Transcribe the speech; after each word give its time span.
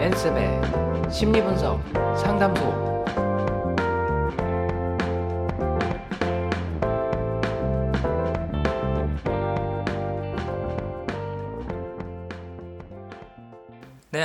앤쌤의 0.00 1.10
심리분석 1.10 1.80
상담소 2.16 2.95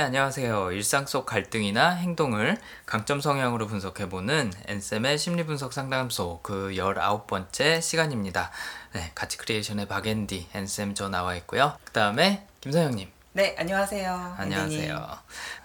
안녕하세요. 0.02 0.72
일상 0.72 1.06
속 1.06 1.26
갈등이나 1.26 1.90
행동을 1.90 2.58
강점 2.86 3.20
성향으로 3.20 3.68
분석해보는 3.68 4.52
앤쌤의 4.66 5.16
심리분석 5.16 5.72
상담소 5.72 6.40
그 6.42 6.72
19번째 6.74 7.80
시간입니다. 7.80 8.50
네, 8.94 9.12
가치 9.14 9.38
크리에이션의 9.38 9.86
박앤디 9.86 10.48
앤쌤 10.54 10.94
저 10.94 11.08
나와 11.08 11.36
있고요. 11.36 11.76
그 11.84 11.92
다음에 11.92 12.44
김서영님. 12.60 13.08
네, 13.34 13.54
안녕하세요. 13.58 14.34
안녕하세요. 14.36 15.18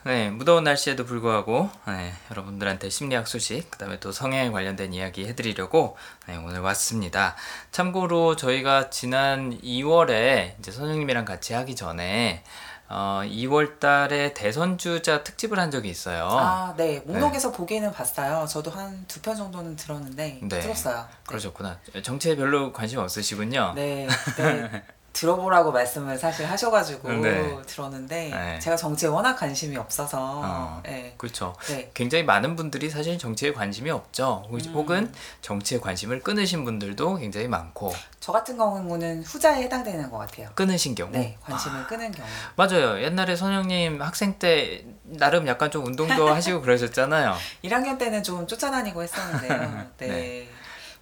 네, 0.04 0.30
무더운 0.30 0.64
날씨에도 0.64 1.04
불구하고 1.04 1.70
네, 1.88 2.14
여러분들한테 2.32 2.90
심리학 2.90 3.28
소식, 3.28 3.70
그다음에 3.72 4.00
또 4.00 4.12
성향에 4.12 4.52
관련된 4.52 4.94
이야기 4.94 5.26
해드리려고 5.26 5.98
네, 6.28 6.38
오늘 6.38 6.60
왔습니다. 6.62 7.36
참고로 7.72 8.36
저희가 8.36 8.92
지난 8.92 9.60
2월에 9.60 10.60
이제 10.60 10.72
선생님이랑 10.72 11.26
같이 11.26 11.54
하기 11.54 11.76
전에 11.76 12.44
어, 12.90 13.22
2월 13.26 13.80
달에 13.80 14.34
대선 14.34 14.78
주자 14.78 15.24
특집을 15.24 15.60
한 15.60 15.72
적이 15.72 15.90
있어요. 15.90 16.26
아, 16.30 16.74
네. 16.78 17.02
목록에서 17.06 17.52
보기는 17.52 17.92
봤어요. 17.92 18.46
저도 18.48 18.72
한 18.72 19.06
두 19.08 19.22
편 19.22 19.36
정도는 19.36 19.76
들었는데 19.76 20.40
네. 20.44 20.60
들었어요. 20.60 21.06
그러셨구나. 21.28 21.80
정치에 22.04 22.36
별로 22.36 22.72
관심 22.72 23.00
없으시군요. 23.00 23.74
네. 23.76 24.08
네. 24.38 24.84
들어보라고 25.22 25.72
말씀을 25.72 26.18
사실 26.20 26.46
하셔가지고 26.46 27.12
네. 27.12 27.58
들었는데 27.66 28.30
네. 28.30 28.60
제가 28.60 28.76
정치에 28.76 29.10
워낙 29.10 29.36
관심이 29.36 29.76
없어서 29.76 30.42
어. 30.44 30.82
네. 30.86 31.16
그렇죠. 31.18 31.56
네. 31.70 31.90
굉장히 31.96 32.24
많은 32.24 32.56
분들이 32.56 32.88
사실 32.90 33.18
정치에 33.18 33.52
관심이 33.52 33.90
없죠. 33.90 34.46
혹- 34.50 34.64
음. 34.64 34.74
혹은 34.76 35.14
정치에 35.42 35.80
관심을 35.80 36.22
끊으신 36.22 36.64
분들도 36.64 37.16
굉장히 37.16 37.48
많고 37.48 37.94
저 38.20 38.32
같은 38.32 38.58
경우는 38.58 39.24
후자에 39.24 39.64
해당되는 39.64 40.12
것 40.12 40.20
같아요. 40.20 40.50
끊으신 40.54 40.94
경우. 40.94 41.10
네, 41.12 41.36
관심을 41.42 41.88
끄는 41.88 42.12
경우. 42.12 42.28
맞아요. 42.56 43.02
옛날에 43.02 43.36
선영님 43.36 44.00
학생 44.02 44.38
때 44.38 44.86
나름 45.04 45.48
약간 45.48 45.72
좀 45.72 45.86
운동도 45.86 46.28
하시고 46.30 46.62
그러셨잖아요. 46.62 47.36
1학년 47.64 47.98
때는 47.98 48.22
좀 48.22 48.46
쫓아다니고 48.46 49.02
했었는데요. 49.02 49.88
네. 49.98 50.48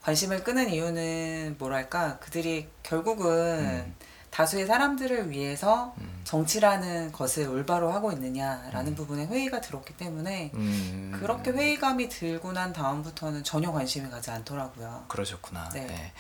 네. 0.05 0.11
관심을 0.11 0.43
끄는 0.43 0.69
이유는 0.69 1.55
뭐랄까 1.57 2.19
그들이 2.19 2.69
결국은 2.83 3.25
음. 3.59 3.95
다수의 4.29 4.67
사람들을 4.67 5.31
위해서 5.31 5.95
음. 5.97 6.21
정치라는 6.25 7.11
것을 7.11 7.47
올바로 7.47 7.91
하고 7.91 8.11
있느냐라는 8.11 8.91
음. 8.91 8.95
부분에 8.95 9.25
회의가 9.27 9.61
들었기 9.61 9.95
때문에 9.95 10.51
음, 10.53 11.17
그렇게 11.19 11.51
회의감이 11.51 12.09
들고 12.09 12.51
난 12.51 12.73
다음부터는 12.73 13.43
전혀 13.43 13.71
관심이 13.71 14.09
가지 14.09 14.31
않더라고요. 14.31 15.05
그러셨구나. 15.07 15.69
네. 15.69 15.87
네. 15.87 16.11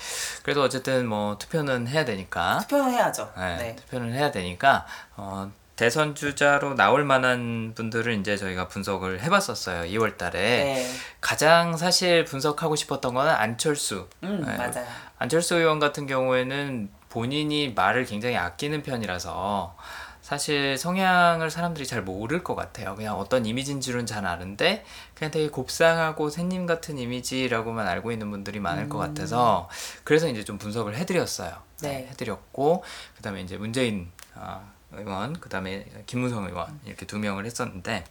그래도 0.43 0.63
어쨌든 0.63 1.07
뭐 1.07 1.37
투표는 1.37 1.87
해야 1.87 2.05
되니까. 2.05 2.59
투표는 2.59 2.91
해야죠. 2.91 3.33
네, 3.37 3.57
네. 3.57 3.75
투표는 3.75 4.13
해야 4.13 4.31
되니까 4.31 4.85
어, 5.17 5.51
대선 5.75 6.15
주자로 6.15 6.75
나올 6.75 7.03
만한 7.03 7.73
분들을 7.75 8.13
이제 8.19 8.37
저희가 8.37 8.67
분석을 8.67 9.21
해봤었어요. 9.21 9.83
2월 9.91 10.17
달에 10.17 10.39
네. 10.39 10.91
가장 11.19 11.75
사실 11.75 12.23
분석하고 12.23 12.75
싶었던 12.75 13.13
거는 13.13 13.31
안철수. 13.31 14.07
음, 14.23 14.43
네. 14.45 14.57
맞아요. 14.57 14.85
안철수 15.17 15.55
의원 15.55 15.79
같은 15.79 16.07
경우에는 16.07 16.89
본인이 17.09 17.73
말을 17.73 18.05
굉장히 18.05 18.37
아끼는 18.37 18.83
편이라서 18.83 19.75
사실 20.21 20.75
성향을 20.77 21.51
사람들이 21.51 21.85
잘 21.85 22.01
모를 22.01 22.43
것 22.43 22.55
같아요. 22.55 22.95
그냥 22.95 23.15
어떤 23.19 23.45
이미지인 23.45 23.79
줄은 23.79 24.05
잘 24.05 24.25
아는데 24.25 24.83
그냥 25.13 25.29
되게 25.29 25.49
곱상하고 25.49 26.29
샌님 26.29 26.65
같은 26.65 26.97
이미지라고만 26.97 27.87
알고 27.87 28.11
있는 28.11 28.31
분들이 28.31 28.59
많을 28.59 28.89
것 28.89 28.97
음. 28.97 29.07
같아서 29.07 29.69
그래서 30.03 30.27
이제 30.27 30.43
좀 30.43 30.57
분석을 30.57 30.95
해드렸어요. 30.97 31.53
네. 31.81 32.07
해드렸고 32.09 32.83
그다음에 33.17 33.41
이제 33.41 33.55
문재인 33.57 34.09
어, 34.33 34.73
의원, 34.97 35.39
그 35.39 35.49
다음에 35.49 35.85
김무성 36.05 36.45
의원 36.45 36.79
이렇게 36.85 37.05
두 37.05 37.19
명을 37.19 37.45
했었는데 37.45 38.05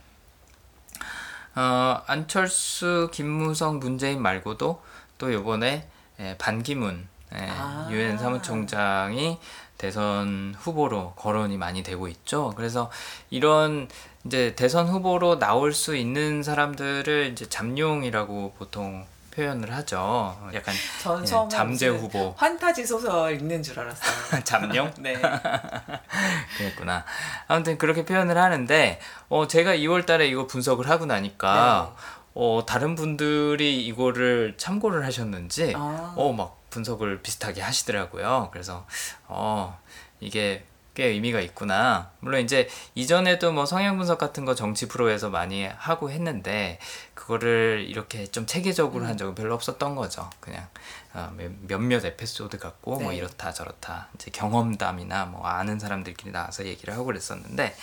어, 1.57 2.03
안철수, 2.07 3.09
김무성, 3.13 3.79
문재인 3.79 4.21
말고도 4.21 4.83
또 5.19 5.33
요번에 5.33 5.89
예, 6.21 6.37
반기문 6.39 7.09
예, 7.35 7.49
아. 7.51 7.89
유엔 7.91 8.19
사무총장이 8.19 9.39
대선 9.79 10.55
후보로 10.59 11.15
거론이 11.17 11.57
많이 11.57 11.83
되고 11.83 12.09
있죠. 12.09 12.53
그래서 12.57 12.91
이런 13.31 13.89
이제 14.25 14.55
대선 14.55 14.89
후보로 14.89 15.39
나올 15.39 15.73
수 15.73 15.97
있는 15.97 16.43
사람들을 16.43 17.31
이제 17.33 17.49
잠룡이라고 17.49 18.55
보통 18.57 19.05
표현을 19.35 19.73
하죠. 19.75 20.39
약간 20.55 20.75
전 21.03 21.23
예, 21.23 21.27
처음에 21.27 21.49
잠재 21.49 21.89
후보. 21.89 22.35
판타지 22.35 22.87
소설 22.87 23.35
읽는 23.35 23.63
줄 23.63 23.79
알았어요. 23.81 24.43
잠룡? 24.45 24.93
네. 24.99 25.17
그랬구나. 26.57 27.05
아무튼 27.49 27.77
그렇게 27.77 28.05
표현을 28.05 28.39
하는데, 28.39 29.01
어, 29.29 29.47
제가 29.47 29.75
2월 29.75 30.07
달에 30.07 30.29
이거 30.29 30.47
분석을 30.47 30.89
하고 30.89 31.07
나니까, 31.07 31.93
네. 31.97 32.03
어, 32.35 32.65
다른 32.67 32.95
분들이 32.95 33.85
이거를 33.87 34.55
참고를 34.57 35.05
하셨는지, 35.05 35.73
아. 35.77 36.15
어, 36.17 36.33
막 36.33 36.61
분석을 36.71 37.23
비슷하게 37.23 37.61
하시더라고요. 37.61 38.51
그래서, 38.53 38.87
어, 39.27 39.79
이게 40.21 40.65
꽤 40.95 41.07
의미가 41.07 41.41
있구나. 41.41 42.11
물론 42.21 42.41
이제 42.41 42.69
이전에도 42.95 43.53
뭐 43.53 43.67
성향 43.67 43.97
분석 43.97 44.17
같은 44.19 44.45
거 44.45 44.55
정치 44.55 44.87
프로에서 44.87 45.29
많이 45.29 45.67
하고 45.67 46.11
했는데, 46.11 46.79
그거를 47.25 47.87
이렇게 47.89 48.27
좀 48.27 48.45
체계적으로 48.45 49.05
음. 49.05 49.09
한 49.09 49.17
적은 49.17 49.35
별로 49.35 49.55
없었던 49.55 49.95
거죠. 49.95 50.29
그냥 50.41 50.69
어, 51.15 51.33
몇- 51.37 51.53
몇몇 51.67 52.05
에피소드 52.05 52.59
갖고 52.59 52.99
뭐 53.01 53.13
네. 53.13 53.17
이렇다 53.17 53.51
저렇다 53.53 54.09
이제 54.15 54.31
경험담이나 54.31 55.25
뭐 55.27 55.47
아는 55.47 55.79
사람들끼리 55.79 56.33
나와서 56.33 56.67
얘기를 56.67 56.93
하고 56.93 57.05
그랬었는데 57.07 57.75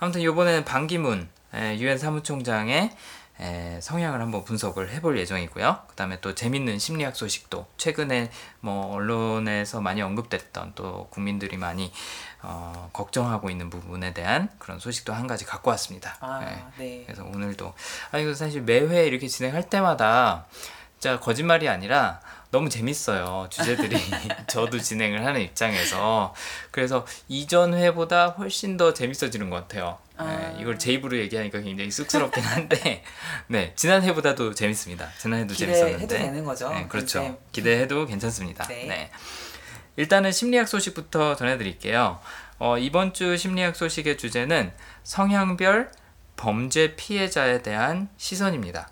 아무튼 0.00 0.20
이번에는 0.22 0.64
반기문 0.64 1.28
에, 1.54 1.78
유엔 1.78 1.98
사무총장의 1.98 2.76
에, 2.78 2.96
성향을 3.80 4.20
한번 4.20 4.44
분석을 4.44 4.90
해볼 4.90 5.18
예정이고요. 5.18 5.80
그 5.88 5.96
다음에 5.96 6.20
또 6.20 6.34
재밌는 6.34 6.78
심리학 6.78 7.16
소식도 7.16 7.66
최근에 7.76 8.30
뭐 8.60 8.94
언론에서 8.94 9.80
많이 9.80 10.02
언급됐던 10.02 10.72
또 10.74 11.08
국민들이 11.10 11.56
많이 11.56 11.92
어, 12.42 12.90
걱정하고 12.92 13.50
있는 13.50 13.70
부분에 13.70 14.12
대한 14.12 14.48
그런 14.58 14.78
소식도 14.78 15.12
한 15.12 15.26
가지 15.26 15.44
갖고 15.44 15.70
왔습니다. 15.70 16.16
아, 16.20 16.42
예. 16.42 16.82
네. 16.82 17.02
그래서 17.06 17.24
오늘도 17.24 17.72
아 18.12 18.18
이거 18.18 18.34
사실 18.34 18.62
매회 18.62 19.06
이렇게 19.06 19.26
진행할 19.28 19.68
때마다 19.68 20.46
진짜 21.00 21.18
거짓말이 21.18 21.66
아니라 21.66 22.20
너무 22.50 22.68
재밌어요 22.68 23.46
주제들이 23.48 23.96
저도 24.46 24.78
진행을 24.78 25.24
하는 25.24 25.40
입장에서 25.40 26.34
그래서 26.70 27.06
이전 27.26 27.72
회보다 27.72 28.28
훨씬 28.28 28.76
더 28.76 28.92
재밌어지는 28.92 29.48
것 29.48 29.56
같아요. 29.56 29.96
아. 30.18 30.26
네, 30.26 30.56
이걸 30.60 30.78
제 30.78 30.92
입으로 30.92 31.16
얘기하니까 31.16 31.60
굉장히 31.60 31.90
쑥스럽긴 31.90 32.44
한데 32.44 33.02
네 33.48 33.72
지난 33.76 34.02
회보다도 34.02 34.52
재밌습니다. 34.52 35.08
지난 35.16 35.40
회도 35.40 35.54
기대해도 35.54 35.78
재밌었는데 35.86 36.18
되는 36.18 36.44
거죠. 36.44 36.68
네, 36.68 36.86
그렇죠. 36.86 37.20
네. 37.20 37.38
기대해도 37.50 38.04
괜찮습니다. 38.04 38.66
네. 38.66 38.84
네. 38.86 39.10
일단은 39.96 40.32
심리학 40.32 40.68
소식부터 40.68 41.34
전해드릴게요. 41.34 42.20
어, 42.58 42.76
이번 42.76 43.14
주 43.14 43.38
심리학 43.38 43.74
소식의 43.74 44.18
주제는 44.18 44.70
성향별 45.04 45.92
범죄 46.36 46.94
피해자에 46.94 47.62
대한 47.62 48.10
시선입니다. 48.18 48.90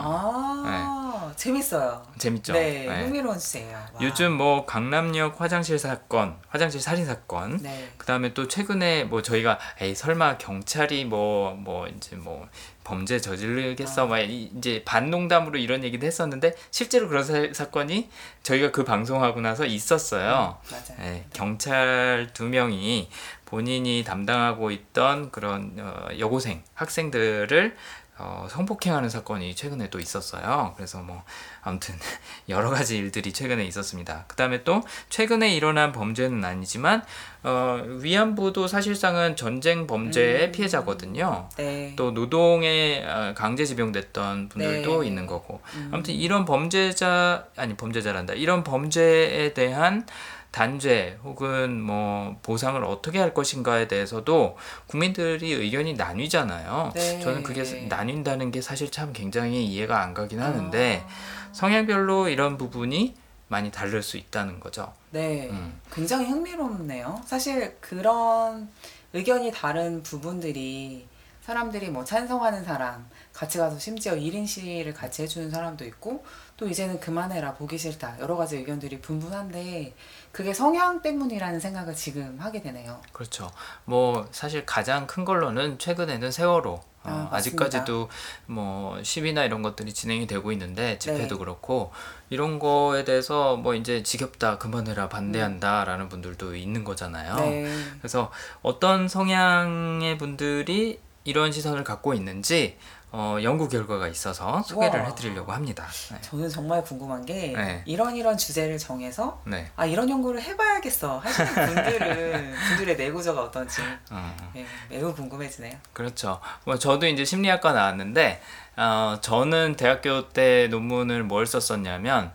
아, 0.00 1.32
재밌어요. 1.36 2.02
재밌죠? 2.18 2.52
네, 2.52 2.86
네. 2.86 3.02
흥미로운 3.04 3.36
주제예요. 3.38 3.76
와. 3.76 4.00
요즘 4.00 4.32
뭐 4.32 4.64
강남역 4.64 5.40
화장실 5.40 5.78
사건, 5.78 6.36
화장실 6.48 6.80
살인 6.80 7.04
사건, 7.04 7.56
네. 7.58 7.88
그다음에 7.98 8.32
또 8.32 8.46
최근에 8.46 9.04
뭐 9.04 9.22
저희가 9.22 9.58
에이 9.80 9.94
설마 9.96 10.38
경찰이 10.38 11.04
뭐 11.04 11.48
뭐 11.58 11.86
이제 11.88 12.14
뭐 12.16 12.46
범죄 12.84 13.20
저지르겠어 13.20 14.04
아. 14.04 14.06
막 14.06 14.18
이- 14.20 14.50
이제 14.56 14.82
반농담으로 14.84 15.58
이런 15.58 15.82
얘기도 15.84 16.06
했었는데 16.06 16.54
실제로 16.70 17.08
그런 17.08 17.24
사, 17.24 17.34
사건이 17.52 18.08
저희가 18.44 18.70
그 18.70 18.84
방송하고 18.84 19.40
나서 19.40 19.66
있었어요. 19.66 20.58
맞아요. 20.70 20.98
네, 21.00 21.26
경찰 21.32 22.30
두 22.32 22.44
명이 22.44 23.10
본인이 23.44 24.04
담당하고 24.04 24.70
있던 24.70 25.30
그런 25.30 25.74
어, 25.78 26.08
여고생 26.18 26.62
학생들을 26.74 27.76
어, 28.18 28.48
성폭행하는 28.50 29.08
사건이 29.08 29.54
최근에 29.54 29.90
또 29.90 30.00
있었어요. 30.00 30.72
그래서 30.76 31.00
뭐 31.00 31.22
아무튼 31.62 31.94
여러 32.48 32.70
가지 32.70 32.98
일들이 32.98 33.32
최근에 33.32 33.64
있었습니다. 33.64 34.24
그 34.26 34.34
다음에 34.36 34.64
또 34.64 34.82
최근에 35.08 35.54
일어난 35.54 35.92
범죄는 35.92 36.44
아니지만 36.44 37.04
어, 37.44 37.80
위안부도 38.00 38.66
사실상은 38.66 39.36
전쟁 39.36 39.86
범죄의 39.86 40.46
음. 40.46 40.52
피해자거든요. 40.52 41.48
네. 41.56 41.94
또 41.96 42.10
노동에 42.10 43.04
어, 43.06 43.34
강제 43.36 43.64
집용됐던 43.64 44.48
분들도 44.48 45.02
네. 45.02 45.06
있는 45.06 45.26
거고 45.26 45.60
음. 45.74 45.90
아무튼 45.92 46.14
이런 46.14 46.44
범죄자 46.44 47.46
아니 47.56 47.76
범죄자란다 47.76 48.34
이런 48.34 48.64
범죄에 48.64 49.54
대한 49.54 50.04
단죄 50.50 51.18
혹은 51.22 51.80
뭐 51.80 52.38
보상을 52.42 52.82
어떻게 52.84 53.18
할 53.18 53.34
것인가에 53.34 53.86
대해서도 53.86 54.56
국민들이 54.86 55.52
의견이 55.52 55.94
나뉘잖아요. 55.94 56.92
네. 56.94 57.20
저는 57.20 57.42
그게 57.42 57.62
나뉜다는 57.88 58.50
게 58.50 58.60
사실 58.60 58.90
참 58.90 59.12
굉장히 59.12 59.66
이해가 59.66 60.00
안 60.00 60.14
가긴 60.14 60.40
하는데 60.40 61.04
아, 61.04 61.52
성향별로 61.52 62.28
이런 62.28 62.56
부분이 62.56 63.14
많이 63.48 63.70
다를 63.70 64.02
수 64.02 64.16
있다는 64.16 64.60
거죠. 64.60 64.92
네, 65.10 65.48
음. 65.50 65.80
굉장히 65.92 66.26
흥미롭네요. 66.26 67.22
사실 67.24 67.76
그런 67.80 68.68
의견이 69.12 69.52
다른 69.52 70.02
부분들이 70.02 71.06
사람들이 71.48 71.88
뭐 71.88 72.04
찬성하는 72.04 72.62
사람, 72.62 73.08
같이 73.32 73.56
가서 73.56 73.78
심지어 73.78 74.12
1인 74.14 74.46
시위를 74.46 74.92
같이 74.92 75.22
해주는 75.22 75.50
사람도 75.50 75.86
있고, 75.86 76.22
또 76.58 76.68
이제는 76.68 77.00
그만해라, 77.00 77.54
보기 77.54 77.78
싫다, 77.78 78.20
여러 78.20 78.36
가지 78.36 78.58
의견들이 78.58 79.00
분분한데, 79.00 79.94
그게 80.30 80.52
성향 80.52 81.00
때문이라는 81.00 81.58
생각을 81.58 81.94
지금 81.94 82.36
하게 82.38 82.60
되네요. 82.60 83.00
그렇죠. 83.12 83.50
뭐 83.86 84.28
사실 84.30 84.66
가장 84.66 85.06
큰 85.06 85.24
걸로는 85.24 85.78
최근에는 85.78 86.30
세월호 86.30 86.80
아, 87.04 87.10
어, 87.10 87.14
맞습니다. 87.30 87.36
아직까지도 87.36 88.10
뭐 88.44 89.02
시위나 89.02 89.44
이런 89.44 89.62
것들이 89.62 89.94
진행이 89.94 90.26
되고 90.26 90.52
있는데 90.52 90.98
집회도 90.98 91.36
네. 91.36 91.38
그렇고 91.38 91.92
이런 92.28 92.58
거에 92.58 93.04
대해서 93.04 93.56
뭐 93.56 93.74
이제 93.74 94.02
지겹다 94.02 94.58
그만해라 94.58 95.08
반대한다라는 95.08 96.10
분들도 96.10 96.56
있는 96.56 96.84
거잖아요. 96.84 97.36
네. 97.36 97.72
그래서 98.00 98.30
어떤 98.60 99.08
성향의 99.08 100.18
분들이 100.18 101.00
이런 101.28 101.52
시선을 101.52 101.84
갖고 101.84 102.14
있는지 102.14 102.78
어, 103.12 103.36
연구 103.42 103.68
결과가 103.68 104.08
있어서 104.08 104.62
소개를 104.62 105.00
우와. 105.00 105.08
해드리려고 105.10 105.52
합니다. 105.52 105.86
네. 106.10 106.18
저는 106.22 106.48
정말 106.48 106.82
궁금한 106.82 107.24
게, 107.24 107.52
네. 107.56 107.82
이런 107.86 108.14
이런 108.14 108.36
주제를 108.36 108.76
정해서, 108.76 109.40
네. 109.46 109.70
아, 109.76 109.86
이런 109.86 110.08
연구를 110.10 110.42
해봐야겠어 110.42 111.18
하시는 111.18 111.54
분들은, 111.54 112.54
분들의 112.68 112.96
내구조가 112.96 113.42
어떤지, 113.44 113.80
어. 114.10 114.36
네, 114.54 114.66
매우 114.90 115.14
궁금해지네요. 115.14 115.74
그렇죠. 115.94 116.40
뭐 116.64 116.78
저도 116.78 117.06
이제 117.06 117.24
심리학과 117.24 117.72
나왔는데 117.72 118.42
어, 118.76 119.16
저는 119.22 119.76
대학교 119.76 120.28
때 120.28 120.68
논문을 120.68 121.22
뭘 121.24 121.46
썼었냐면 121.46 122.32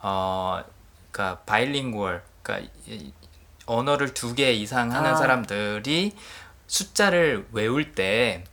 어, 0.00 0.62
그러니까 1.10 1.40
바일링구얼, 1.44 2.22
그러니까 2.42 2.70
이- 2.86 3.12
언어를 3.66 4.12
두 4.12 4.34
개 4.34 4.52
이상 4.52 4.90
하는 4.92 5.10
아. 5.10 5.14
사람들이 5.16 6.14
숫자를 6.76 7.46
외울 7.52 7.92
때 7.94 8.44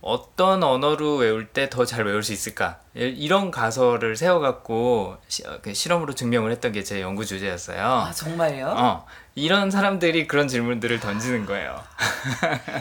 어떤 0.00 0.62
언어로 0.62 1.16
외울 1.16 1.48
때 1.48 1.68
더 1.68 1.84
잘 1.84 2.04
외울 2.06 2.22
수 2.22 2.32
있을까? 2.32 2.78
이- 2.96 3.00
이런 3.00 3.50
가설을 3.50 4.16
세워갖고 4.16 5.16
시, 5.26 5.44
어, 5.46 5.58
그 5.60 5.74
실험으로 5.74 6.14
증명을 6.14 6.52
했던 6.52 6.70
게 6.70 6.84
제 6.84 7.02
연구 7.02 7.26
주제였어요. 7.26 7.84
아, 7.84 8.12
정말요? 8.12 8.68
어, 8.68 9.04
이런 9.34 9.70
사람들이 9.72 10.28
그런 10.28 10.46
질문들을 10.46 11.00
던지는 11.00 11.44
거예요. 11.44 11.82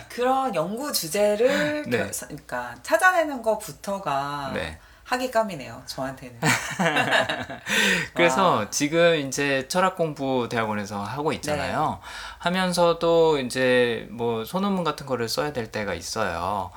그런 0.07 0.53
연구 0.53 0.93
주제를 0.93 1.85
네. 1.87 1.97
그, 2.07 2.11
그러니까 2.27 2.75
찾아내는 2.83 3.41
것부터가 3.41 4.51
네. 4.53 4.79
하기감이네요. 5.09 5.81
저한테는. 5.87 6.39
그래서 8.13 8.57
와. 8.57 8.69
지금 8.69 9.15
이제 9.15 9.67
철학 9.67 9.95
공부 9.95 10.47
대학원에서 10.47 11.01
하고 11.01 11.33
있잖아요. 11.33 11.99
하면서도 12.37 13.39
이제 13.39 14.07
뭐 14.11 14.45
소논문 14.45 14.83
같은 14.83 15.07
거를 15.07 15.27
써야 15.27 15.51
될 15.51 15.71
때가 15.71 15.95
있어요. 15.95 16.69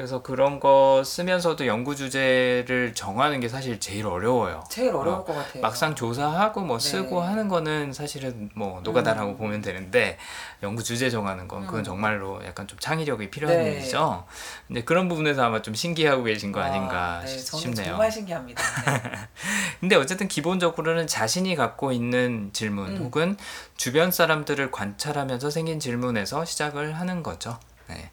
그래서 0.00 0.22
그런 0.22 0.60
거 0.60 1.02
쓰면서도 1.04 1.66
연구 1.66 1.94
주제를 1.94 2.94
정하는 2.94 3.38
게 3.38 3.50
사실 3.50 3.78
제일 3.80 4.06
어려워요. 4.06 4.64
제일 4.70 4.94
어려울 4.94 5.18
어, 5.18 5.24
것 5.24 5.34
같아요. 5.34 5.60
막상 5.60 5.94
조사하고 5.94 6.62
뭐 6.62 6.78
네. 6.78 6.88
쓰고 6.88 7.20
하는 7.20 7.48
거는 7.48 7.92
사실은 7.92 8.48
뭐 8.54 8.80
노가다라고 8.82 9.32
음. 9.32 9.36
보면 9.36 9.60
되는데 9.60 10.16
연구 10.62 10.82
주제 10.82 11.10
정하는 11.10 11.48
건 11.48 11.66
그건 11.66 11.80
음. 11.80 11.84
정말로 11.84 12.42
약간 12.46 12.66
좀 12.66 12.78
창의력이 12.78 13.30
필요한 13.30 13.58
네. 13.58 13.72
일이죠. 13.72 14.24
근데 14.68 14.84
그런 14.84 15.06
부분에서 15.10 15.42
아마 15.42 15.60
좀 15.60 15.74
신기하고 15.74 16.22
계신 16.22 16.50
거 16.50 16.60
와, 16.60 16.66
아닌가 16.66 17.20
네, 17.22 17.36
저는 17.36 17.60
싶네요. 17.60 17.86
정말 17.88 18.10
신기합니다. 18.10 18.62
네. 18.86 19.02
근데 19.80 19.96
어쨌든 19.96 20.28
기본적으로는 20.28 21.08
자신이 21.08 21.54
갖고 21.56 21.92
있는 21.92 22.48
질문 22.54 22.96
음. 22.96 23.02
혹은 23.02 23.36
주변 23.76 24.10
사람들을 24.10 24.70
관찰하면서 24.70 25.50
생긴 25.50 25.78
질문에서 25.78 26.46
시작을 26.46 26.98
하는 26.98 27.22
거죠. 27.22 27.58
네. 27.90 28.10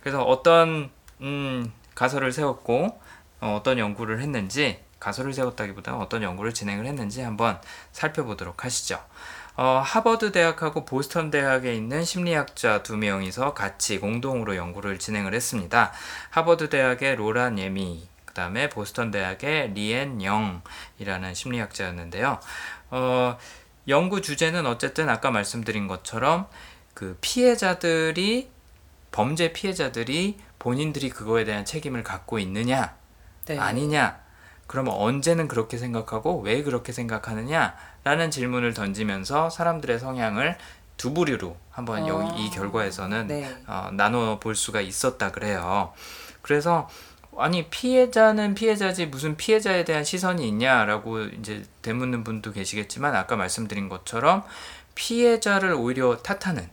그래서 0.00 0.22
어떤 0.22 0.90
음, 1.20 1.72
가설을 1.94 2.32
세웠고 2.32 3.00
어, 3.40 3.60
떤 3.64 3.78
연구를 3.78 4.20
했는지 4.20 4.80
가설을 5.00 5.32
세웠다기보다 5.32 5.96
어떤 5.96 6.22
연구를 6.22 6.52
진행을 6.52 6.86
했는지 6.86 7.22
한번 7.22 7.58
살펴보도록 7.92 8.64
하시죠. 8.64 9.02
어, 9.56 9.82
하버드 9.84 10.32
대학하고 10.32 10.84
보스턴 10.84 11.30
대학에 11.30 11.74
있는 11.74 12.04
심리학자 12.04 12.82
두 12.82 12.96
명이서 12.96 13.54
같이 13.54 13.98
공동으로 13.98 14.56
연구를 14.56 14.98
진행을 14.98 15.34
했습니다. 15.34 15.92
하버드 16.30 16.68
대학의 16.68 17.16
로란 17.16 17.58
예미, 17.58 18.06
그 18.24 18.34
다음에 18.34 18.68
보스턴 18.68 19.10
대학의 19.10 19.72
리엔 19.74 20.20
영이라는 20.20 21.34
심리학자였는데요. 21.34 22.38
어, 22.90 23.38
연구 23.88 24.20
주제는 24.22 24.66
어쨌든 24.66 25.08
아까 25.08 25.30
말씀드린 25.30 25.88
것처럼 25.88 26.46
그 26.94 27.16
피해자들이 27.20 28.50
범죄 29.10 29.52
피해자들이 29.52 30.38
본인들이 30.60 31.10
그거에 31.10 31.44
대한 31.44 31.64
책임을 31.64 32.04
갖고 32.04 32.38
있느냐 32.38 32.94
네. 33.46 33.58
아니냐 33.58 34.20
그러면 34.68 34.94
언제는 34.94 35.48
그렇게 35.48 35.76
생각하고 35.78 36.42
왜 36.42 36.62
그렇게 36.62 36.92
생각하느냐라는 36.92 38.30
질문을 38.30 38.72
던지면서 38.72 39.50
사람들의 39.50 39.98
성향을 39.98 40.56
두 40.96 41.12
부류로 41.12 41.56
한번 41.70 42.06
여기 42.06 42.44
이 42.44 42.48
아, 42.48 42.50
결과에서는 42.50 43.26
네. 43.26 43.56
어, 43.66 43.88
나눠 43.92 44.38
볼 44.38 44.54
수가 44.54 44.80
있었다 44.80 45.32
그래요. 45.32 45.92
그래서 46.40 46.88
아니 47.36 47.68
피해자는 47.68 48.54
피해자지 48.54 49.06
무슨 49.06 49.36
피해자에 49.36 49.84
대한 49.84 50.04
시선이 50.04 50.46
있냐라고 50.46 51.24
이제 51.24 51.64
되묻는 51.82 52.22
분도 52.22 52.52
계시겠지만 52.52 53.16
아까 53.16 53.34
말씀드린 53.34 53.88
것처럼 53.88 54.44
피해자를 54.94 55.72
오히려 55.72 56.18
탓하는 56.18 56.68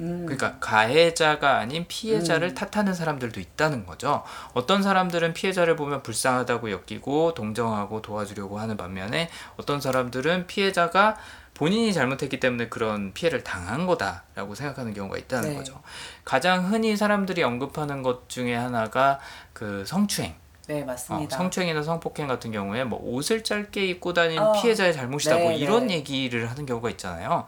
음, 0.00 0.24
그러니까 0.26 0.58
가해자가 0.58 1.58
아닌 1.58 1.84
피해자를 1.86 2.48
음. 2.48 2.54
탓하는 2.54 2.94
사람들도 2.94 3.38
있다는 3.38 3.86
거죠. 3.86 4.24
어떤 4.54 4.82
사람들은 4.82 5.34
피해자를 5.34 5.76
보면 5.76 6.02
불쌍하다고 6.02 6.70
여기고 6.70 7.34
동정하고 7.34 8.02
도와주려고 8.02 8.58
하는 8.58 8.76
반면에 8.76 9.28
어떤 9.56 9.80
사람들은 9.80 10.46
피해자가 10.46 11.16
본인이 11.54 11.92
잘못했기 11.92 12.40
때문에 12.40 12.70
그런 12.70 13.12
피해를 13.12 13.44
당한 13.44 13.86
거다라고 13.86 14.54
생각하는 14.54 14.94
경우가 14.94 15.18
있다는 15.18 15.50
네. 15.50 15.56
거죠. 15.56 15.82
가장 16.24 16.72
흔히 16.72 16.96
사람들이 16.96 17.42
언급하는 17.42 18.02
것 18.02 18.30
중에 18.30 18.54
하나가 18.54 19.20
그 19.52 19.84
성추행. 19.86 20.34
네 20.68 20.82
어, 20.82 20.84
맞습니다. 20.86 21.36
성추행이나 21.36 21.82
성폭행 21.82 22.28
같은 22.28 22.52
경우에 22.52 22.84
뭐 22.84 23.00
옷을 23.02 23.42
짧게 23.44 23.84
입고 23.86 24.14
다니는 24.14 24.40
어, 24.42 24.52
피해자의 24.52 24.94
잘못이다 24.94 25.36
뭐 25.36 25.50
네, 25.50 25.56
이런 25.56 25.88
네. 25.88 25.94
얘기를 25.94 26.48
하는 26.48 26.64
경우가 26.64 26.88
있잖아요. 26.90 27.46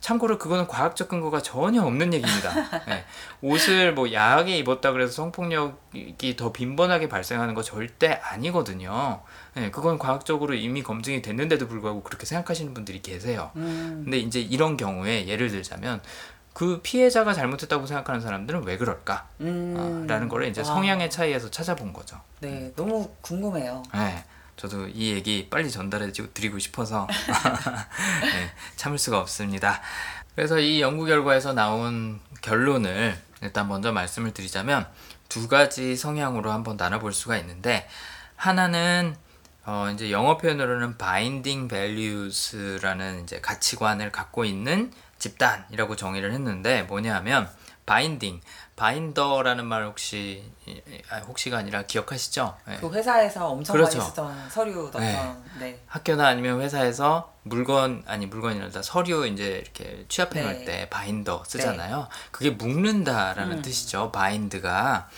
참고로 0.00 0.38
그거는 0.38 0.66
과학적 0.66 1.08
근거가 1.08 1.42
전혀 1.42 1.82
없는 1.82 2.14
얘기입니다. 2.14 2.52
네. 2.86 3.04
옷을 3.42 3.94
뭐 3.94 4.12
야하게 4.12 4.56
입었다 4.58 4.92
그래서 4.92 5.12
성폭력이 5.12 6.36
더 6.36 6.52
빈번하게 6.52 7.08
발생하는 7.08 7.54
거 7.54 7.62
절대 7.62 8.20
아니거든요. 8.22 9.20
네, 9.54 9.70
그건 9.70 9.98
과학적으로 9.98 10.54
이미 10.54 10.82
검증이 10.82 11.22
됐는데도 11.22 11.66
불구하고 11.66 12.02
그렇게 12.02 12.26
생각하시는 12.26 12.72
분들이 12.74 13.02
계세요. 13.02 13.50
음, 13.56 14.02
근데 14.04 14.18
이제 14.18 14.40
이런 14.40 14.76
경우에 14.76 15.26
예를 15.26 15.48
들자면 15.50 16.00
그 16.52 16.80
피해자가 16.82 17.34
잘못했다고 17.34 17.86
생각하는 17.86 18.20
사람들은 18.20 18.64
왜 18.64 18.76
그럴까? 18.76 19.28
음, 19.40 20.06
라는 20.08 20.28
거를 20.28 20.48
이제 20.48 20.60
와. 20.60 20.64
성향의 20.66 21.10
차이에서 21.10 21.50
찾아본 21.50 21.92
거죠. 21.92 22.20
네 22.40 22.72
너무 22.74 23.10
궁금해요. 23.20 23.82
네, 23.94 24.24
저도 24.58 24.88
이 24.88 25.12
얘기 25.12 25.48
빨리 25.48 25.70
전달해 25.70 26.12
주- 26.12 26.32
드리고 26.34 26.58
싶어서 26.58 27.06
네, 28.22 28.50
참을 28.76 28.98
수가 28.98 29.20
없습니다. 29.20 29.80
그래서 30.34 30.58
이 30.58 30.80
연구 30.80 31.06
결과에서 31.06 31.52
나온 31.52 32.20
결론을 32.42 33.16
일단 33.40 33.68
먼저 33.68 33.92
말씀을 33.92 34.32
드리자면 34.34 34.86
두 35.28 35.46
가지 35.48 35.96
성향으로 35.96 36.50
한번 36.52 36.76
나눠볼 36.76 37.12
수가 37.12 37.36
있는데 37.38 37.88
하나는 38.36 39.14
어 39.64 39.90
이제 39.94 40.10
영어 40.10 40.36
표현으로는 40.38 40.98
binding 40.98 41.68
values라는 41.68 43.22
이제 43.22 43.40
가치관을 43.40 44.10
갖고 44.10 44.44
있는 44.44 44.92
집단이라고 45.18 45.94
정의를 45.96 46.32
했는데 46.32 46.82
뭐냐 46.82 47.14
하면 47.16 47.48
binding, 47.86 48.42
binder라는 48.78 49.66
말 49.66 49.84
혹시 49.84 50.42
아, 51.10 51.18
혹시가 51.18 51.58
아니라 51.58 51.82
기억하시죠? 51.82 52.56
네. 52.68 52.76
그 52.80 52.88
회사에서 52.92 53.48
엄청 53.48 53.74
그렇죠. 53.76 53.98
많이 53.98 54.10
쓰던 54.10 54.50
서류 54.50 54.84
넣던 54.84 55.02
네. 55.02 55.36
네. 55.58 55.82
학교나 55.86 56.28
아니면 56.28 56.60
회사에서 56.60 57.34
물건 57.42 58.04
아니 58.06 58.26
물건이란다 58.26 58.82
서류 58.82 59.26
이제 59.26 59.62
이렇게 59.64 60.04
취합해 60.08 60.42
놓을 60.42 60.58
네. 60.60 60.64
때 60.64 60.88
바인더 60.90 61.44
쓰잖아요. 61.46 62.08
그게 62.30 62.50
묶는다라는 62.50 63.58
음. 63.58 63.62
뜻이죠. 63.62 64.12
bind가 64.12 65.08